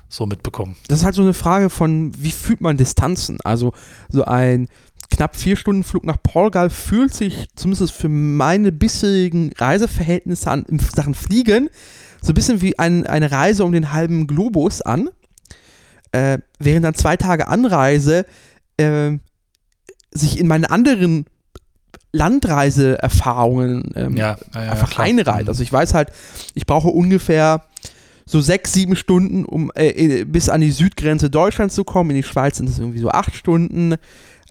so 0.09 0.27
mitbekommen. 0.27 0.77
Das 0.87 1.01
ist 1.01 1.05
halt 1.05 1.17
so 1.17 1.23
eine 1.23 1.35
Frage 1.35 1.69
von, 1.71 2.13
wie 2.17 2.31
fühlt 2.31 2.61
man 2.61 2.77
Distanzen? 2.77 3.39
Also 3.43 3.73
so 4.09 4.25
ein 4.25 4.69
knapp 5.11 5.37
vier 5.37 5.57
Stunden 5.57 5.85
Flug 5.85 6.05
nach 6.05 6.23
Portugal 6.23 6.71
fühlt 6.71 7.15
sich 7.15 7.49
zumindest 7.57 7.93
für 7.93 8.09
meine 8.09 8.73
bisherigen 8.73 9.53
Reiseverhältnisse 9.57 10.51
an, 10.51 10.65
in 10.69 10.79
Sachen 10.79 11.15
Fliegen 11.15 11.69
so 12.23 12.33
ein 12.33 12.35
bisschen 12.35 12.63
wie 12.63 12.79
ein, 12.79 13.07
eine 13.07 13.31
Reise 13.31 13.65
um 13.65 13.73
den 13.73 13.93
halben 13.93 14.27
Globus 14.27 14.81
an. 14.81 15.11
Äh, 16.13 16.39
während 16.59 16.85
dann 16.85 16.95
zwei 16.95 17.17
Tage 17.17 17.49
Anreise 17.49 18.25
äh, 18.77 19.13
sich 20.13 20.39
in 20.39 20.47
meine 20.47 20.71
anderen 20.71 21.27
Landreiseerfahrungen 22.13 23.91
ähm, 23.97 24.17
Ja, 24.17 24.37
ja, 24.55 24.65
ja, 24.65 24.73
einfach 24.73 24.91
klar. 24.91 25.07
einreiht. 25.07 25.49
Also 25.49 25.63
ich 25.63 25.73
weiß 25.73 25.95
halt, 25.95 26.11
ich 26.55 26.67
brauche 26.67 26.89
ungefähr 26.89 27.65
so 28.27 28.41
sechs, 28.41 28.73
sieben 28.73 28.97
Stunden, 28.97 29.45
um 29.45 29.71
äh, 29.75 29.89
äh, 29.89 30.25
bis 30.25 30.49
an 30.49 30.61
die 30.61 30.71
Südgrenze 30.71 31.29
Deutschlands 31.29 31.75
zu 31.75 31.85
kommen. 31.85 32.11
In 32.11 32.17
die 32.17 32.23
Schweiz 32.23 32.57
sind 32.57 32.69
es 32.71 32.79
irgendwie 32.79 33.01
so 33.01 33.11
acht 33.11 33.35
Stunden. 33.35 33.97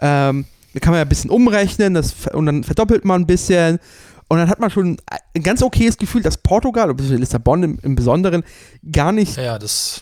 Ähm, 0.03 0.45
da 0.73 0.79
kann 0.79 0.91
man 0.91 0.99
ja 0.99 1.05
ein 1.05 1.09
bisschen 1.09 1.29
umrechnen 1.29 1.93
das, 1.93 2.13
und 2.33 2.45
dann 2.45 2.63
verdoppelt 2.63 3.05
man 3.05 3.21
ein 3.21 3.27
bisschen. 3.27 3.79
Und 4.27 4.37
dann 4.37 4.49
hat 4.49 4.59
man 4.59 4.69
schon 4.69 4.97
ein 5.33 5.43
ganz 5.43 5.61
okayes 5.61 5.97
Gefühl, 5.97 6.21
dass 6.21 6.37
Portugal, 6.37 6.89
oder 6.89 7.03
Lissabon 7.03 7.63
im, 7.63 7.79
im 7.83 7.95
Besonderen, 7.95 8.43
gar 8.91 9.11
nicht 9.11 9.37
Ja, 9.37 9.57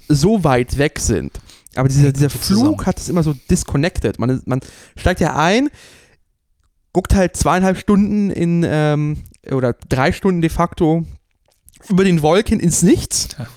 so 0.07 0.43
weit 0.43 0.77
weg 0.77 0.99
sind. 0.99 1.39
Aber 1.75 1.87
dieser, 1.87 2.11
dieser 2.11 2.29
Flug 2.29 2.41
zusammen. 2.41 2.85
hat 2.85 2.99
es 2.99 3.09
immer 3.09 3.23
so 3.23 3.35
disconnected. 3.49 4.19
Man, 4.19 4.41
man 4.45 4.61
steigt 4.95 5.19
ja 5.19 5.35
ein, 5.35 5.69
guckt 6.93 7.13
halt 7.13 7.35
zweieinhalb 7.35 7.77
Stunden 7.77 8.31
in, 8.31 8.65
ähm, 8.67 9.23
oder 9.51 9.73
drei 9.73 10.11
Stunden 10.11 10.41
de 10.41 10.49
facto 10.49 11.05
über 11.89 12.03
den 12.03 12.21
Wolken 12.21 12.59
ins 12.59 12.81
Nichts. 12.81 13.29
Ja. 13.37 13.47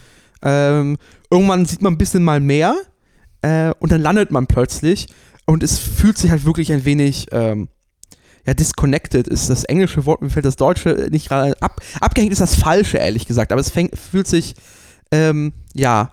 Ähm, 0.78 0.98
irgendwann 1.30 1.64
sieht 1.66 1.82
man 1.82 1.94
ein 1.94 1.98
bisschen 1.98 2.22
mal 2.22 2.40
mehr 2.40 2.74
äh, 3.42 3.72
und 3.78 3.92
dann 3.92 4.00
landet 4.00 4.30
man 4.30 4.46
plötzlich 4.46 5.08
und 5.46 5.62
es 5.62 5.78
fühlt 5.78 6.18
sich 6.18 6.30
halt 6.30 6.44
wirklich 6.44 6.72
ein 6.72 6.84
wenig 6.84 7.26
ähm, 7.32 7.68
ja, 8.46 8.54
disconnected 8.54 9.26
ist 9.26 9.48
das 9.48 9.64
englische 9.64 10.04
Wort, 10.04 10.20
mir 10.20 10.30
fällt 10.30 10.44
das 10.44 10.56
deutsche 10.56 11.08
nicht 11.10 11.28
gerade 11.28 11.60
ab. 11.62 11.80
Abgehängt 12.00 12.32
ist 12.32 12.40
das 12.40 12.54
falsche, 12.54 12.98
ehrlich 12.98 13.26
gesagt, 13.26 13.52
aber 13.52 13.60
es 13.60 13.70
fängt, 13.70 13.98
fühlt 13.98 14.26
sich 14.26 14.54
ähm, 15.10 15.54
ja 15.72 16.12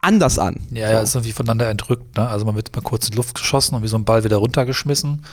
anders 0.00 0.38
an. 0.38 0.60
Ja, 0.70 0.90
ja, 0.90 1.00
ist 1.00 1.14
irgendwie 1.14 1.32
voneinander 1.32 1.70
entrückt. 1.70 2.16
Ne? 2.16 2.28
Also 2.28 2.44
man 2.44 2.54
wird 2.56 2.74
mal 2.74 2.82
kurz 2.82 3.06
in 3.06 3.12
die 3.12 3.16
Luft 3.16 3.34
geschossen 3.34 3.74
und 3.74 3.82
wie 3.82 3.88
so 3.88 3.96
ein 3.96 4.04
Ball 4.04 4.24
wieder 4.24 4.36
runtergeschmissen. 4.36 5.24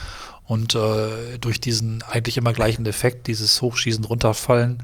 Und 0.46 0.74
äh, 0.74 1.38
durch 1.40 1.60
diesen 1.60 2.02
eigentlich 2.04 2.38
immer 2.38 2.54
gleichen 2.54 2.86
Effekt, 2.86 3.28
dieses 3.28 3.62
Hochschießen, 3.62 4.04
Runterfallen, 4.04 4.82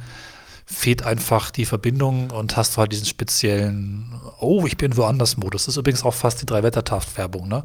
fehlt 0.66 1.03
einfach 1.03 1.51
die 1.51 1.66
Verbindung 1.66 2.32
und 2.32 2.57
hast 2.57 2.76
du 2.76 2.78
halt 2.78 2.91
diesen 2.91 3.05
speziellen, 3.05 4.20
oh, 4.39 4.66
ich 4.66 4.78
bin 4.78 4.97
woanders 4.97 5.38
Modus. 5.38 5.66
Das 5.66 5.76
ist 5.76 5.78
übrigens 5.78 6.03
auch 6.03 6.13
fast 6.13 6.41
die 6.41 6.45
Drei-Wettertaft-Werbung. 6.47 7.47
Ne? 7.47 7.63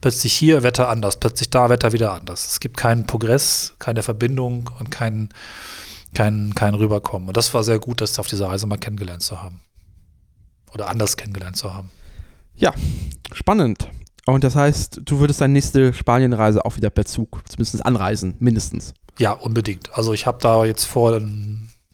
Plötzlich 0.00 0.32
hier 0.32 0.62
Wetter 0.62 0.88
anders, 0.88 1.18
plötzlich 1.18 1.50
da 1.50 1.68
Wetter 1.68 1.92
wieder 1.92 2.12
anders. 2.12 2.46
Es 2.46 2.60
gibt 2.60 2.76
keinen 2.76 3.06
Progress, 3.06 3.74
keine 3.78 4.02
Verbindung 4.02 4.70
und 4.78 4.90
kein, 4.90 5.28
kein, 6.14 6.54
kein 6.54 6.74
Rüberkommen. 6.74 7.28
Und 7.28 7.36
das 7.36 7.52
war 7.52 7.64
sehr 7.64 7.78
gut, 7.78 8.00
das 8.00 8.18
auf 8.18 8.26
dieser 8.26 8.48
Reise 8.48 8.66
mal 8.66 8.78
kennengelernt 8.78 9.22
zu 9.22 9.42
haben. 9.42 9.60
Oder 10.72 10.88
anders 10.88 11.16
kennengelernt 11.16 11.56
zu 11.56 11.74
haben. 11.74 11.90
Ja, 12.56 12.72
spannend. 13.32 13.88
Und 14.26 14.44
das 14.44 14.54
heißt, 14.54 15.00
du 15.04 15.18
würdest 15.18 15.40
deine 15.40 15.54
nächste 15.54 15.92
Spanienreise 15.92 16.64
auch 16.64 16.76
wieder 16.76 16.90
per 16.90 17.04
Zug, 17.04 17.42
zumindest 17.48 17.84
anreisen, 17.84 18.36
mindestens. 18.38 18.94
Ja, 19.18 19.32
unbedingt. 19.32 19.92
Also 19.96 20.12
ich 20.12 20.26
habe 20.26 20.38
da 20.40 20.64
jetzt 20.64 20.84
vor, 20.84 21.20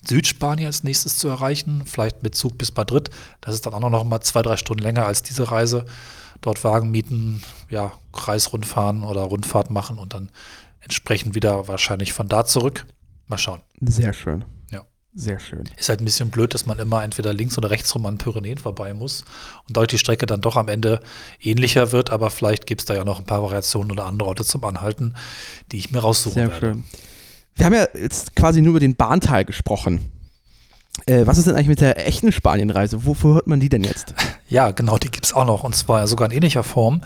Südspanien 0.06 0.66
als 0.66 0.84
nächstes 0.84 1.18
zu 1.18 1.28
erreichen, 1.28 1.82
vielleicht 1.84 2.22
mit 2.22 2.34
Zug 2.34 2.58
bis 2.58 2.74
Madrid. 2.74 3.10
Das 3.40 3.54
ist 3.54 3.66
dann 3.66 3.74
auch 3.74 3.90
noch 3.90 4.04
mal 4.04 4.20
zwei, 4.20 4.42
drei 4.42 4.56
Stunden 4.56 4.82
länger 4.82 5.06
als 5.06 5.22
diese 5.22 5.50
Reise. 5.50 5.84
Dort 6.46 6.62
Wagen 6.62 6.92
mieten, 6.92 7.42
ja, 7.70 7.90
Kreisrundfahren 8.12 9.02
oder 9.02 9.22
Rundfahrt 9.22 9.68
machen 9.68 9.98
und 9.98 10.14
dann 10.14 10.30
entsprechend 10.78 11.34
wieder 11.34 11.66
wahrscheinlich 11.66 12.12
von 12.12 12.28
da 12.28 12.44
zurück. 12.44 12.86
Mal 13.26 13.36
schauen. 13.36 13.62
Sehr 13.80 14.12
schön. 14.12 14.44
Ja. 14.70 14.82
Sehr 15.12 15.40
schön. 15.40 15.64
Ist 15.76 15.88
halt 15.88 16.00
ein 16.00 16.04
bisschen 16.04 16.30
blöd, 16.30 16.54
dass 16.54 16.64
man 16.64 16.78
immer 16.78 17.02
entweder 17.02 17.34
links 17.34 17.58
oder 17.58 17.70
rechts 17.70 17.92
rum 17.96 18.06
an 18.06 18.18
Pyrenäen 18.18 18.58
vorbei 18.58 18.94
muss 18.94 19.22
und 19.66 19.76
dadurch 19.76 19.88
die 19.88 19.98
Strecke 19.98 20.26
dann 20.26 20.40
doch 20.40 20.54
am 20.54 20.68
Ende 20.68 21.00
ähnlicher 21.40 21.90
wird, 21.90 22.10
aber 22.10 22.30
vielleicht 22.30 22.68
gibt 22.68 22.82
es 22.82 22.84
da 22.84 22.94
ja 22.94 23.04
noch 23.04 23.18
ein 23.18 23.26
paar 23.26 23.42
Variationen 23.42 23.90
oder 23.90 24.04
andere 24.04 24.28
Orte 24.28 24.44
zum 24.44 24.62
Anhalten, 24.62 25.16
die 25.72 25.78
ich 25.78 25.90
mir 25.90 25.98
raussuchen 25.98 26.34
Sehr 26.34 26.50
werde. 26.52 26.60
schön. 26.60 26.84
Wir 27.56 27.66
haben 27.66 27.74
ja 27.74 27.88
jetzt 27.92 28.36
quasi 28.36 28.62
nur 28.62 28.70
über 28.70 28.80
den 28.80 28.94
Bahnteil 28.94 29.44
gesprochen. 29.44 30.12
Äh, 31.04 31.26
was 31.26 31.36
ist 31.38 31.46
denn 31.46 31.54
eigentlich 31.54 31.68
mit 31.68 31.80
der 31.80 32.06
echten 32.06 32.32
Spanienreise? 32.32 33.04
Wofür 33.04 33.34
hört 33.34 33.46
man 33.46 33.60
die 33.60 33.68
denn 33.68 33.84
jetzt? 33.84 34.14
Ja, 34.48 34.70
genau, 34.70 34.96
die 34.96 35.10
gibt's 35.10 35.34
auch 35.34 35.44
noch 35.44 35.64
und 35.64 35.74
zwar 35.74 36.06
sogar 36.06 36.30
in 36.30 36.36
ähnlicher 36.36 36.62
Form. 36.62 37.00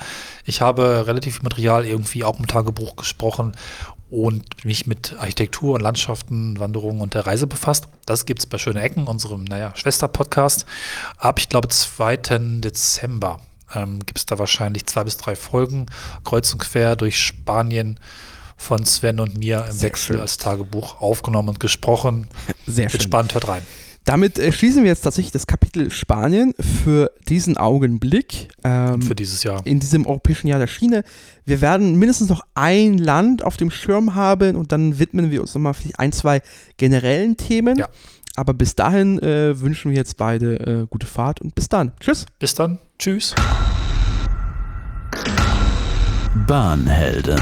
Ich 0.44 0.60
habe 0.60 1.06
relativ 1.06 1.36
viel 1.36 1.42
Material 1.42 1.86
irgendwie 1.86 2.22
auch 2.22 2.38
im 2.38 2.46
Tagebuch 2.46 2.96
gesprochen 2.96 3.52
und 4.10 4.66
mich 4.66 4.86
mit 4.86 5.16
Architektur 5.18 5.76
und 5.76 5.80
Landschaften, 5.80 6.60
Wanderungen 6.60 7.00
und 7.00 7.14
der 7.14 7.26
Reise 7.26 7.46
befasst. 7.46 7.88
Das 8.04 8.26
gibt's 8.26 8.44
bei 8.44 8.58
Schöne 8.58 8.82
Ecken, 8.82 9.06
unserem, 9.06 9.44
naja, 9.44 9.72
Schwester-Podcast. 9.74 10.66
Ab, 11.16 11.38
ich 11.38 11.48
glaube, 11.48 11.68
2. 11.68 12.18
Dezember 12.60 13.40
ähm, 13.74 14.00
gibt's 14.04 14.26
da 14.26 14.38
wahrscheinlich 14.38 14.86
zwei 14.86 15.04
bis 15.04 15.16
drei 15.16 15.36
Folgen, 15.36 15.86
kreuz 16.24 16.52
und 16.52 16.58
quer 16.58 16.96
durch 16.96 17.18
Spanien 17.18 17.98
von 18.60 18.84
Sven 18.84 19.20
und 19.20 19.38
mir 19.38 19.64
im 19.66 19.72
Sehr 19.72 19.88
Wechsel 19.88 20.14
schön. 20.14 20.20
als 20.20 20.36
Tagebuch 20.36 21.00
aufgenommen 21.00 21.48
und 21.48 21.60
gesprochen. 21.60 22.28
Sehr 22.66 22.84
Wird 22.84 22.92
schön. 22.92 23.00
spannend, 23.10 23.32
hört 23.34 23.48
rein. 23.48 23.62
Damit 24.04 24.38
äh, 24.38 24.52
schließen 24.52 24.82
wir 24.82 24.90
jetzt 24.90 25.02
tatsächlich 25.02 25.32
das 25.32 25.46
Kapitel 25.46 25.90
Spanien 25.90 26.54
für 26.84 27.10
diesen 27.28 27.56
Augenblick. 27.56 28.48
Ähm, 28.64 29.02
Für 29.02 29.14
dieses 29.14 29.42
Jahr. 29.44 29.64
in 29.64 29.80
diesem 29.80 30.06
europäischen 30.06 30.46
Jahr 30.46 30.58
der 30.58 30.66
Schiene. 30.66 31.04
Wir 31.46 31.60
werden 31.60 31.96
mindestens 31.96 32.28
noch 32.28 32.42
ein 32.54 32.98
Land 32.98 33.42
auf 33.44 33.56
dem 33.56 33.70
Schirm 33.70 34.14
haben 34.14 34.56
und 34.56 34.72
dann 34.72 34.98
widmen 34.98 35.30
wir 35.30 35.40
uns 35.40 35.54
nochmal 35.54 35.74
vielleicht 35.74 35.98
ein, 35.98 36.12
zwei 36.12 36.42
generellen 36.76 37.36
Themen. 37.36 37.78
Ja. 37.78 37.88
Aber 38.36 38.54
bis 38.54 38.74
dahin 38.74 39.18
äh, 39.22 39.58
wünschen 39.60 39.90
wir 39.90 39.98
jetzt 39.98 40.16
beide 40.16 40.54
äh, 40.82 40.86
gute 40.88 41.06
Fahrt 41.06 41.40
und 41.40 41.54
bis 41.54 41.68
dann. 41.68 41.92
Tschüss. 42.00 42.26
Bis 42.38 42.54
dann. 42.54 42.78
Tschüss. 42.98 43.34
Bahnhelden. 46.46 47.40